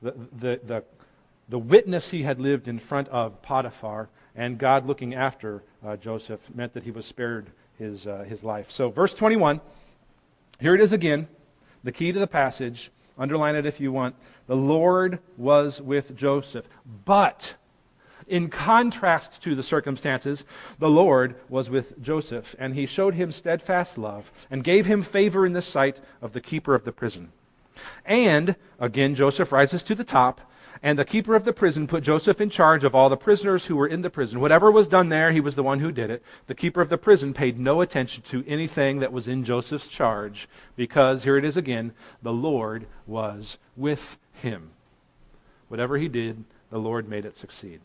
the, 0.02 0.12
the, 0.12 0.60
the, 0.66 0.84
the, 1.50 1.60
witness 1.60 2.10
he 2.10 2.24
had 2.24 2.40
lived 2.40 2.68
in 2.68 2.80
front 2.80 3.08
of 3.10 3.42
Potiphar 3.42 4.10
and 4.36 4.58
God 4.58 4.86
looking 4.86 5.16
after 5.16 5.64
uh, 5.86 5.96
Joseph 5.96 6.42
meant 6.54 6.74
that 6.74 6.84
he 6.84 6.92
was 6.92 7.06
spared 7.06 7.50
his, 7.78 8.06
uh, 8.06 8.26
his 8.28 8.44
life. 8.44 8.72
So, 8.72 8.90
verse 8.90 9.14
21. 9.14 9.62
Here 10.60 10.76
it 10.76 10.82
is 10.82 10.92
again, 10.92 11.28
the 11.84 11.92
key 11.92 12.12
to 12.12 12.20
the 12.20 12.28
passage. 12.28 12.92
Underline 13.18 13.56
it 13.56 13.66
if 13.66 13.80
you 13.80 13.92
want. 13.92 14.16
The 14.48 14.56
Lord 14.56 15.20
was 15.38 15.80
with 15.82 16.16
Joseph. 16.16 16.68
But, 17.06 17.54
in 18.28 18.50
contrast 18.50 19.42
to 19.44 19.56
the 19.56 19.64
circumstances, 19.64 20.46
the 20.80 20.90
Lord 20.90 21.36
was 21.50 21.70
with 21.70 22.02
Joseph, 22.02 22.56
and 22.58 22.74
he 22.74 22.86
showed 22.86 23.14
him 23.14 23.32
steadfast 23.32 23.98
love 23.98 24.32
and 24.50 24.64
gave 24.64 24.86
him 24.86 25.04
favor 25.04 25.46
in 25.46 25.54
the 25.54 25.62
sight 25.62 26.00
of 26.22 26.34
the 26.34 26.42
keeper 26.42 26.74
of 26.74 26.86
the 26.86 26.92
prison. 26.92 27.32
And, 28.06 28.56
again, 28.80 29.16
Joseph 29.16 29.52
rises 29.52 29.84
to 29.84 29.96
the 29.96 30.04
top 30.04 30.42
and 30.84 31.00
the 31.00 31.06
keeper 31.06 31.34
of 31.34 31.46
the 31.46 31.54
prison 31.54 31.88
put 31.88 32.04
Joseph 32.04 32.42
in 32.42 32.50
charge 32.50 32.84
of 32.84 32.94
all 32.94 33.08
the 33.08 33.16
prisoners 33.16 33.66
who 33.66 33.78
were 33.78 33.88
in 33.88 34.02
the 34.02 34.10
prison. 34.10 34.42
Whatever 34.42 34.70
was 34.70 34.86
done 34.90 35.08
there, 35.08 35.32
he 35.32 35.40
was 35.40 35.56
the 35.56 35.64
one 35.64 35.80
who 35.80 35.94
did 35.94 36.10
it. 36.10 36.22
The 36.48 36.54
keeper 36.54 36.82
of 36.82 36.90
the 36.90 36.98
prison 36.98 37.34
paid 37.34 37.58
no 37.58 37.80
attention 37.80 38.22
to 38.24 38.44
anything 38.46 39.00
that 39.00 39.14
was 39.14 39.30
in 39.30 39.46
Joseph's 39.46 39.88
charge 39.88 40.50
because, 40.76 41.24
here 41.24 41.38
it 41.38 41.46
is 41.46 41.56
again, 41.56 41.94
the 42.22 42.34
Lord 42.34 42.86
was 43.08 43.58
with 43.78 44.18
him. 44.34 44.72
Whatever 45.70 45.98
he 45.98 46.10
did, 46.10 46.44
the 46.70 46.80
Lord 46.80 47.08
made 47.08 47.24
it 47.24 47.38
succeed. 47.38 47.80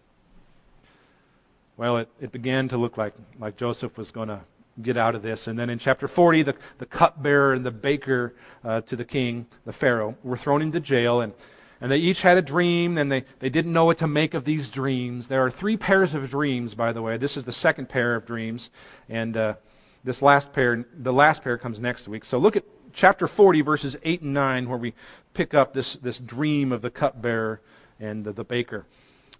Well, 1.76 1.98
it, 1.98 2.08
it 2.20 2.32
began 2.32 2.66
to 2.68 2.78
look 2.78 2.96
like, 2.96 3.14
like 3.38 3.56
Joseph 3.56 3.96
was 3.96 4.11
going 4.11 4.28
to 4.28 4.40
get 4.82 4.96
out 4.96 5.14
of 5.14 5.22
this. 5.22 5.46
And 5.46 5.57
then 5.57 5.70
in 5.70 5.78
chapter 5.78 6.09
40, 6.09 6.42
the, 6.42 6.57
the 6.78 6.86
cupbearer 6.86 7.53
and 7.53 7.64
the 7.64 7.70
baker 7.70 8.34
uh, 8.64 8.80
to 8.82 8.96
the 8.96 9.05
king, 9.05 9.46
the 9.64 9.72
Pharaoh, 9.72 10.16
were 10.24 10.36
thrown 10.36 10.62
into 10.62 10.80
jail. 10.80 11.20
And 11.20 11.32
and 11.81 11.91
they 11.91 11.99
each 11.99 12.22
had 12.22 12.37
a 12.37 12.43
dream, 12.43 12.99
and 12.99 13.11
they, 13.11 13.24
they 13.39 13.49
didn't 13.49 13.72
know 13.72 13.85
what 13.85 13.99
to 13.99 14.09
make 14.09 14.35
of 14.35 14.45
these 14.45 14.70
dreams. 14.70 15.29
There 15.29 15.45
are 15.45 15.51
three 15.51 15.76
pairs 15.76 16.14
of 16.14 16.29
dreams, 16.31 16.74
by 16.74 16.93
the 16.93 17.03
way. 17.03 17.16
This 17.16 17.37
is 17.37 17.45
the 17.45 17.53
second 17.53 17.89
pair 17.89 18.14
of 18.14 18.26
dreams, 18.26 18.70
and 19.09 19.37
uh, 19.37 19.55
this 20.05 20.22
last 20.22 20.53
pair, 20.53 20.85
the 20.93 21.12
last 21.12 21.43
pair 21.43 21.57
comes 21.59 21.79
next 21.79 22.09
week. 22.09 22.24
So 22.24 22.39
look 22.39 22.57
at 22.57 22.64
chapter 22.93 23.29
40, 23.29 23.61
verses 23.61 23.97
8 24.03 24.22
and 24.22 24.35
9, 24.35 24.68
where 24.68 24.79
we 24.79 24.95
pick 25.35 25.55
up 25.55 25.72
this, 25.72 25.95
this 25.95 26.18
dream 26.18 26.72
of 26.72 26.83
the 26.83 26.91
cupbearer 26.91 27.61
and 28.01 28.24
the, 28.24 28.33
the 28.33 28.45
baker. 28.45 28.87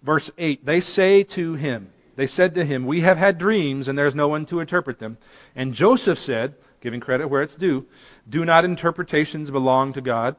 Verse 0.01 0.31
8 0.37 0.65
They 0.65 0.79
say 0.79 1.23
to 1.23 1.55
him, 1.55 1.91
They 2.15 2.27
said 2.27 2.55
to 2.55 2.65
him, 2.65 2.85
We 2.85 3.01
have 3.01 3.17
had 3.17 3.37
dreams, 3.37 3.87
and 3.87 3.97
there 3.97 4.05
is 4.05 4.15
no 4.15 4.27
one 4.27 4.45
to 4.47 4.59
interpret 4.59 4.99
them. 4.99 5.17
And 5.55 5.73
Joseph 5.73 6.19
said, 6.19 6.55
giving 6.81 6.99
credit 6.99 7.27
where 7.27 7.41
it's 7.41 7.55
due, 7.55 7.85
Do 8.27 8.45
not 8.45 8.65
interpretations 8.65 9.51
belong 9.51 9.93
to 9.93 10.01
God? 10.01 10.35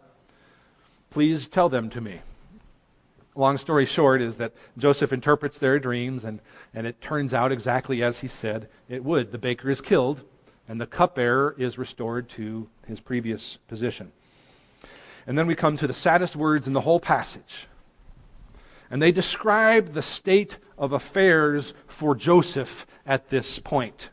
Please 1.11 1.49
tell 1.49 1.69
them 1.69 1.91
to 1.91 2.01
me. 2.01 2.21
Long 3.35 3.59
story 3.59 3.85
short 3.85 4.23
is 4.23 4.37
that 4.37 4.55
Joseph 4.79 5.13
interprets 5.13 5.59
their 5.59 5.79
dreams, 5.79 6.25
and, 6.25 6.41
and 6.75 6.87
it 6.87 7.01
turns 7.01 7.35
out 7.35 7.53
exactly 7.53 8.03
as 8.03 8.21
he 8.21 8.29
said 8.29 8.69
it 8.89 9.05
would. 9.05 9.33
The 9.33 9.39
baker 9.39 9.71
is 9.71 9.81
killed, 9.81 10.23
and 10.69 10.81
the 10.81 10.87
cupbearer 10.87 11.55
is 11.59 11.79
restored 11.79 12.29
to 12.31 12.69
his 12.87 13.01
previous 13.01 13.57
position. 13.69 14.13
And 15.27 15.37
then 15.37 15.47
we 15.47 15.55
come 15.55 15.77
to 15.77 15.87
the 15.87 15.93
saddest 15.93 16.37
words 16.37 16.67
in 16.67 16.73
the 16.73 16.81
whole 16.81 17.01
passage. 17.01 17.67
And 18.91 19.01
they 19.01 19.13
describe 19.13 19.93
the 19.93 20.03
state 20.03 20.59
of 20.77 20.93
affairs 20.93 21.75
for 21.87 22.15
Joseph 22.15 22.87
at 23.07 23.31
this 23.31 23.59
point. 23.59 24.11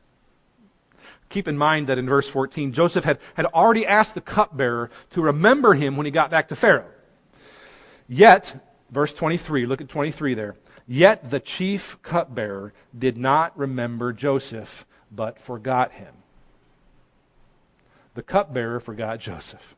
Keep 1.30 1.47
in 1.47 1.57
mind 1.57 1.88
that 1.88 1.97
in 1.97 2.07
verse 2.07 2.30
14, 2.30 2.71
Joseph 2.71 3.03
had, 3.03 3.19
had 3.36 3.45
already 3.47 3.86
asked 3.86 4.15
the 4.15 4.21
cupbearer 4.21 4.89
to 5.11 5.21
remember 5.21 5.73
him 5.73 5.97
when 5.97 6.05
he 6.05 6.11
got 6.11 6.32
back 6.32 6.47
to 6.47 6.55
Pharaoh. 6.55 6.88
Yet, 8.07 8.63
verse 8.89 9.13
23, 9.13 9.65
look 9.65 9.82
at 9.82 9.89
23 9.89 10.34
there. 10.34 10.55
Yet 10.88 11.30
the 11.30 11.41
chief 11.41 11.97
cupbearer 12.01 12.73
did 12.97 13.17
not 13.17 13.57
remember 13.57 14.13
Joseph, 14.13 14.86
but 15.11 15.38
forgot 15.38 15.91
him. 15.91 16.13
The 18.13 18.23
cupbearer 18.23 18.80
forgot 18.80 19.19
Joseph. 19.19 19.75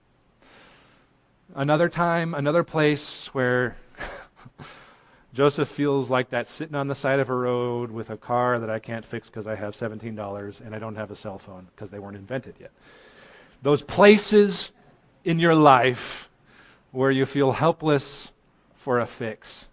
Another 1.55 1.89
time, 1.89 2.35
another 2.35 2.63
place 2.63 3.33
where 3.33 3.75
Joseph 5.33 5.69
feels 5.69 6.09
like 6.09 6.31
that 6.31 6.47
sitting 6.47 6.75
on 6.75 6.87
the 6.87 6.95
side 6.95 7.19
of 7.19 7.29
a 7.29 7.35
road 7.35 7.91
with 7.91 8.09
a 8.09 8.17
car 8.17 8.59
that 8.59 8.69
I 8.69 8.79
can't 8.79 9.05
fix 9.05 9.27
because 9.27 9.45
I 9.45 9.55
have 9.55 9.75
$17 9.75 10.61
and 10.61 10.75
I 10.75 10.79
don't 10.79 10.95
have 10.95 11.11
a 11.11 11.15
cell 11.15 11.37
phone 11.37 11.67
because 11.75 11.89
they 11.89 11.99
weren't 11.99 12.17
invented 12.17 12.55
yet. 12.59 12.71
Those 13.61 13.81
places 13.81 14.71
in 15.23 15.37
your 15.37 15.53
life 15.53 16.29
where 16.91 17.11
you 17.11 17.25
feel 17.25 17.51
helpless 17.51 18.31
for 18.75 18.99
a 18.99 19.05
fix. 19.05 19.67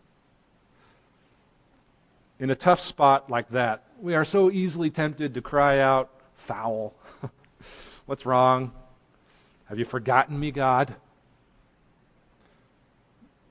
In 2.38 2.50
a 2.50 2.54
tough 2.54 2.80
spot 2.80 3.30
like 3.30 3.48
that, 3.50 3.84
we 3.98 4.14
are 4.14 4.24
so 4.24 4.50
easily 4.50 4.90
tempted 4.90 5.32
to 5.34 5.40
cry 5.40 5.80
out, 5.80 6.11
Foul. 6.34 6.92
What's 8.07 8.26
wrong? 8.26 8.72
Have 9.66 9.78
you 9.78 9.86
forgotten 9.86 10.38
me, 10.38 10.50
God? 10.50 10.94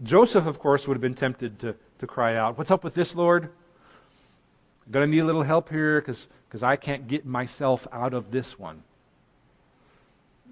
Joseph, 0.03 0.45
of 0.45 0.59
course, 0.59 0.87
would 0.87 0.93
have 0.93 1.01
been 1.01 1.15
tempted 1.15 1.59
to 1.59 1.75
to 1.99 2.07
cry 2.07 2.35
out, 2.35 2.57
What's 2.57 2.71
up 2.71 2.83
with 2.83 2.93
this, 2.93 3.15
Lord? 3.15 3.49
I'm 4.85 4.91
going 4.91 5.09
to 5.09 5.11
need 5.11 5.21
a 5.21 5.25
little 5.25 5.43
help 5.43 5.69
here 5.69 5.99
because 6.01 6.63
I 6.63 6.75
can't 6.75 7.07
get 7.07 7.25
myself 7.25 7.87
out 7.91 8.13
of 8.13 8.31
this 8.31 8.59
one. 8.59 8.83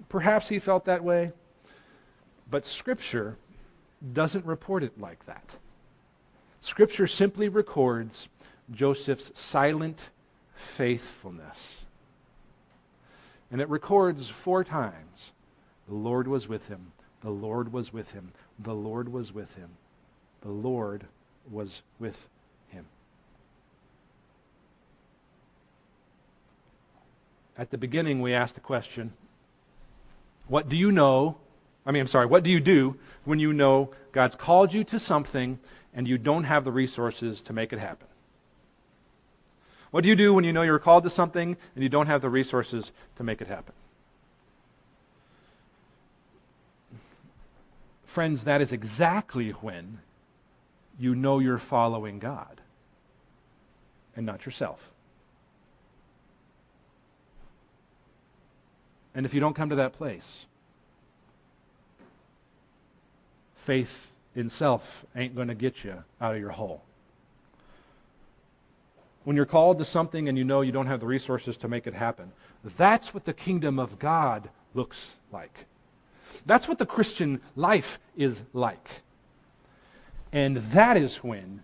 Perhaps 0.08 0.48
he 0.48 0.58
felt 0.58 0.86
that 0.86 1.04
way, 1.04 1.32
but 2.50 2.66
Scripture 2.66 3.36
doesn't 4.12 4.44
report 4.44 4.82
it 4.82 5.00
like 5.00 5.24
that. 5.26 5.44
Scripture 6.60 7.06
simply 7.06 7.48
records 7.48 8.28
Joseph's 8.70 9.30
silent 9.34 10.10
faithfulness. 10.56 11.84
And 13.50 13.60
it 13.60 13.68
records 13.68 14.28
four 14.28 14.64
times 14.64 15.32
the 15.86 15.94
Lord 15.94 16.26
was 16.26 16.48
with 16.48 16.66
him, 16.68 16.92
the 17.20 17.30
Lord 17.30 17.72
was 17.72 17.92
with 17.92 18.10
him, 18.12 18.32
the 18.58 18.74
Lord 18.74 19.12
was 19.12 19.32
with 19.32 19.54
him, 19.54 19.70
the 20.40 20.50
Lord 20.50 21.04
was 21.50 21.82
with 21.98 22.28
him. 22.68 22.86
At 27.56 27.70
the 27.70 27.78
beginning, 27.78 28.20
we 28.20 28.34
asked 28.34 28.54
the 28.54 28.60
question 28.60 29.12
What 30.48 30.68
do 30.68 30.76
you 30.76 30.90
know? 30.92 31.36
I 31.86 31.92
mean, 31.92 32.00
I'm 32.00 32.06
sorry, 32.06 32.26
what 32.26 32.42
do 32.42 32.50
you 32.50 32.60
do 32.60 32.96
when 33.24 33.38
you 33.38 33.52
know 33.52 33.90
God's 34.12 34.34
called 34.34 34.72
you 34.72 34.84
to 34.84 34.98
something 34.98 35.58
and 35.92 36.08
you 36.08 36.16
don't 36.16 36.44
have 36.44 36.64
the 36.64 36.72
resources 36.72 37.40
to 37.42 37.52
make 37.52 37.72
it 37.72 37.78
happen? 37.78 38.06
What 39.90 40.02
do 40.02 40.08
you 40.08 40.16
do 40.16 40.34
when 40.34 40.44
you 40.44 40.52
know 40.52 40.62
you're 40.62 40.78
called 40.78 41.04
to 41.04 41.10
something 41.10 41.56
and 41.74 41.82
you 41.82 41.88
don't 41.88 42.06
have 42.06 42.20
the 42.20 42.28
resources 42.28 42.90
to 43.16 43.22
make 43.22 43.40
it 43.40 43.46
happen? 43.46 43.74
Friends, 48.04 48.44
that 48.44 48.60
is 48.60 48.72
exactly 48.72 49.50
when 49.50 50.00
you 50.98 51.14
know 51.14 51.38
you're 51.38 51.58
following 51.58 52.18
God 52.18 52.60
and 54.16 54.24
not 54.24 54.44
yourself. 54.46 54.90
And 59.14 59.24
if 59.24 59.34
you 59.34 59.40
don't 59.40 59.54
come 59.54 59.70
to 59.70 59.76
that 59.76 59.92
place, 59.92 60.46
faith 63.56 64.10
in 64.34 64.50
self 64.50 65.04
ain't 65.14 65.34
going 65.34 65.48
to 65.48 65.54
get 65.54 65.84
you 65.84 66.02
out 66.20 66.34
of 66.34 66.40
your 66.40 66.50
hole. 66.50 66.82
When 69.22 69.36
you're 69.36 69.46
called 69.46 69.78
to 69.78 69.84
something 69.84 70.28
and 70.28 70.36
you 70.36 70.44
know 70.44 70.60
you 70.60 70.72
don't 70.72 70.86
have 70.86 71.00
the 71.00 71.06
resources 71.06 71.56
to 71.58 71.68
make 71.68 71.86
it 71.86 71.94
happen, 71.94 72.32
that's 72.76 73.14
what 73.14 73.24
the 73.24 73.32
kingdom 73.32 73.78
of 73.78 73.98
God 73.98 74.50
looks 74.74 75.10
like. 75.32 75.66
That's 76.44 76.68
what 76.68 76.78
the 76.78 76.86
Christian 76.86 77.40
life 77.56 77.98
is 78.16 78.42
like. 78.52 79.02
And 80.34 80.56
that 80.56 80.96
is 80.96 81.18
when 81.18 81.62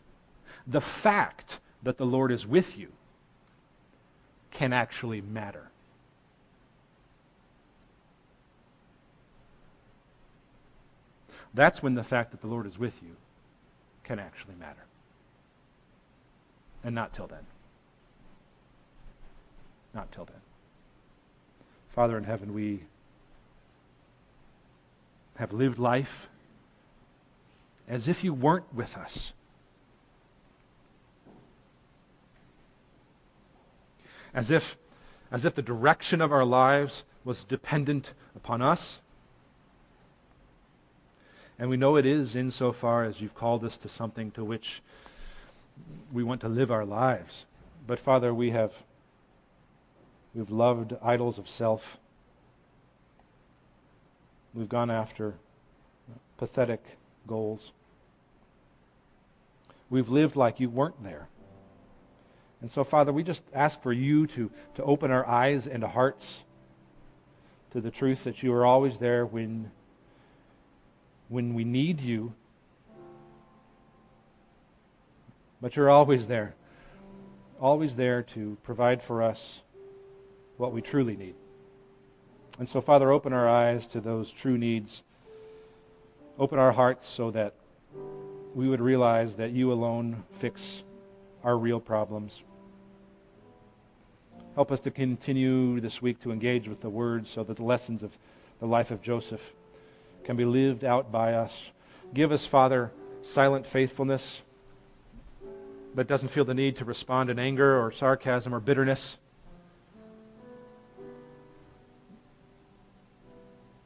the 0.64 0.80
fact 0.80 1.58
that 1.82 1.98
the 1.98 2.06
Lord 2.06 2.30
is 2.30 2.46
with 2.46 2.78
you 2.78 2.92
can 4.52 4.72
actually 4.72 5.20
matter. 5.20 5.70
That's 11.52 11.82
when 11.82 11.94
the 11.94 12.04
fact 12.04 12.30
that 12.30 12.42
the 12.42 12.46
Lord 12.46 12.64
is 12.64 12.78
with 12.78 13.02
you 13.02 13.16
can 14.04 14.20
actually 14.20 14.54
matter. 14.54 14.84
And 16.84 16.94
not 16.94 17.12
till 17.12 17.26
then. 17.26 17.46
Not 19.92 20.12
till 20.12 20.26
then. 20.26 20.40
Father 21.88 22.16
in 22.16 22.22
heaven, 22.22 22.54
we 22.54 22.84
have 25.34 25.52
lived 25.52 25.80
life 25.80 26.29
as 27.90 28.06
if 28.06 28.22
you 28.22 28.32
weren't 28.32 28.72
with 28.72 28.96
us. 28.96 29.32
As 34.32 34.52
if, 34.52 34.78
as 35.32 35.44
if 35.44 35.56
the 35.56 35.62
direction 35.62 36.20
of 36.20 36.30
our 36.30 36.44
lives 36.44 37.02
was 37.24 37.42
dependent 37.42 38.14
upon 38.36 38.62
us. 38.62 39.00
And 41.58 41.68
we 41.68 41.76
know 41.76 41.96
it 41.96 42.06
is 42.06 42.36
insofar 42.36 43.04
as 43.04 43.20
you've 43.20 43.34
called 43.34 43.64
us 43.64 43.76
to 43.78 43.88
something 43.88 44.30
to 44.30 44.44
which 44.44 44.82
we 46.12 46.22
want 46.22 46.40
to 46.42 46.48
live 46.48 46.70
our 46.70 46.84
lives. 46.84 47.44
But 47.88 47.98
Father, 47.98 48.32
we 48.32 48.50
have 48.52 48.72
we've 50.32 50.50
loved 50.50 50.94
idols 51.02 51.38
of 51.38 51.48
self. 51.48 51.98
We've 54.54 54.68
gone 54.68 54.92
after 54.92 55.34
pathetic 56.38 56.84
goals. 57.26 57.72
We've 59.90 60.08
lived 60.08 60.36
like 60.36 60.60
you 60.60 60.70
weren't 60.70 61.02
there. 61.02 61.28
And 62.60 62.70
so, 62.70 62.84
Father, 62.84 63.12
we 63.12 63.22
just 63.22 63.42
ask 63.52 63.82
for 63.82 63.92
you 63.92 64.26
to, 64.28 64.50
to 64.76 64.84
open 64.84 65.10
our 65.10 65.26
eyes 65.26 65.66
and 65.66 65.82
hearts 65.82 66.44
to 67.72 67.80
the 67.80 67.90
truth 67.90 68.24
that 68.24 68.42
you 68.42 68.52
are 68.52 68.64
always 68.64 68.98
there 68.98 69.26
when, 69.26 69.70
when 71.28 71.54
we 71.54 71.64
need 71.64 72.00
you. 72.00 72.34
But 75.60 75.76
you're 75.76 75.90
always 75.90 76.28
there, 76.28 76.54
always 77.60 77.96
there 77.96 78.22
to 78.22 78.56
provide 78.62 79.02
for 79.02 79.22
us 79.22 79.62
what 80.56 80.72
we 80.72 80.82
truly 80.82 81.16
need. 81.16 81.34
And 82.58 82.68
so, 82.68 82.80
Father, 82.80 83.10
open 83.10 83.32
our 83.32 83.48
eyes 83.48 83.86
to 83.88 84.00
those 84.00 84.30
true 84.30 84.58
needs. 84.58 85.02
Open 86.38 86.58
our 86.58 86.72
hearts 86.72 87.06
so 87.06 87.30
that 87.30 87.54
we 88.54 88.68
would 88.68 88.80
realize 88.80 89.36
that 89.36 89.52
you 89.52 89.72
alone 89.72 90.22
fix 90.38 90.82
our 91.44 91.56
real 91.56 91.80
problems. 91.80 92.42
Help 94.54 94.72
us 94.72 94.80
to 94.80 94.90
continue 94.90 95.80
this 95.80 96.02
week 96.02 96.20
to 96.20 96.32
engage 96.32 96.68
with 96.68 96.80
the 96.80 96.90
Word 96.90 97.26
so 97.26 97.44
that 97.44 97.56
the 97.56 97.62
lessons 97.62 98.02
of 98.02 98.10
the 98.58 98.66
life 98.66 98.90
of 98.90 99.00
Joseph 99.02 99.54
can 100.24 100.36
be 100.36 100.44
lived 100.44 100.84
out 100.84 101.12
by 101.12 101.34
us. 101.34 101.70
Give 102.12 102.32
us, 102.32 102.44
Father, 102.44 102.90
silent 103.22 103.66
faithfulness 103.66 104.42
that 105.94 106.08
doesn't 106.08 106.28
feel 106.28 106.44
the 106.44 106.54
need 106.54 106.76
to 106.76 106.84
respond 106.84 107.30
in 107.30 107.38
anger 107.38 107.80
or 107.80 107.92
sarcasm 107.92 108.54
or 108.54 108.60
bitterness. 108.60 109.16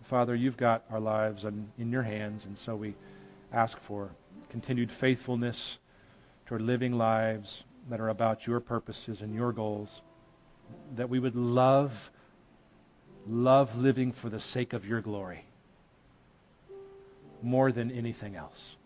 Father, 0.03 0.35
you've 0.35 0.57
got 0.57 0.85
our 0.91 1.01
lives 1.01 1.45
in, 1.45 1.71
in 1.79 1.91
your 1.91 2.03
hands, 2.03 2.45
and 2.45 2.57
so 2.57 2.77
we 2.77 2.95
ask 3.53 3.79
for 3.81 4.11
continued 4.55 4.93
faithfulness 4.93 5.79
toward 6.47 6.63
living 6.63 6.97
lives 6.97 7.65
that 7.91 8.01
are 8.01 8.09
about 8.09 8.47
your 8.47 8.61
purposes 8.61 9.21
and 9.21 9.35
your 9.35 9.53
goals. 9.53 10.01
That 10.95 11.11
we 11.11 11.19
would 11.19 11.35
love, 11.35 12.09
love 13.27 13.77
living 13.77 14.13
for 14.13 14.29
the 14.29 14.39
sake 14.39 14.73
of 14.73 14.87
your 14.87 15.01
glory 15.01 15.45
more 17.43 17.73
than 17.73 17.91
anything 17.91 18.37
else. 18.37 18.77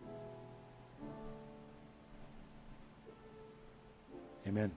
Amen. 4.46 4.72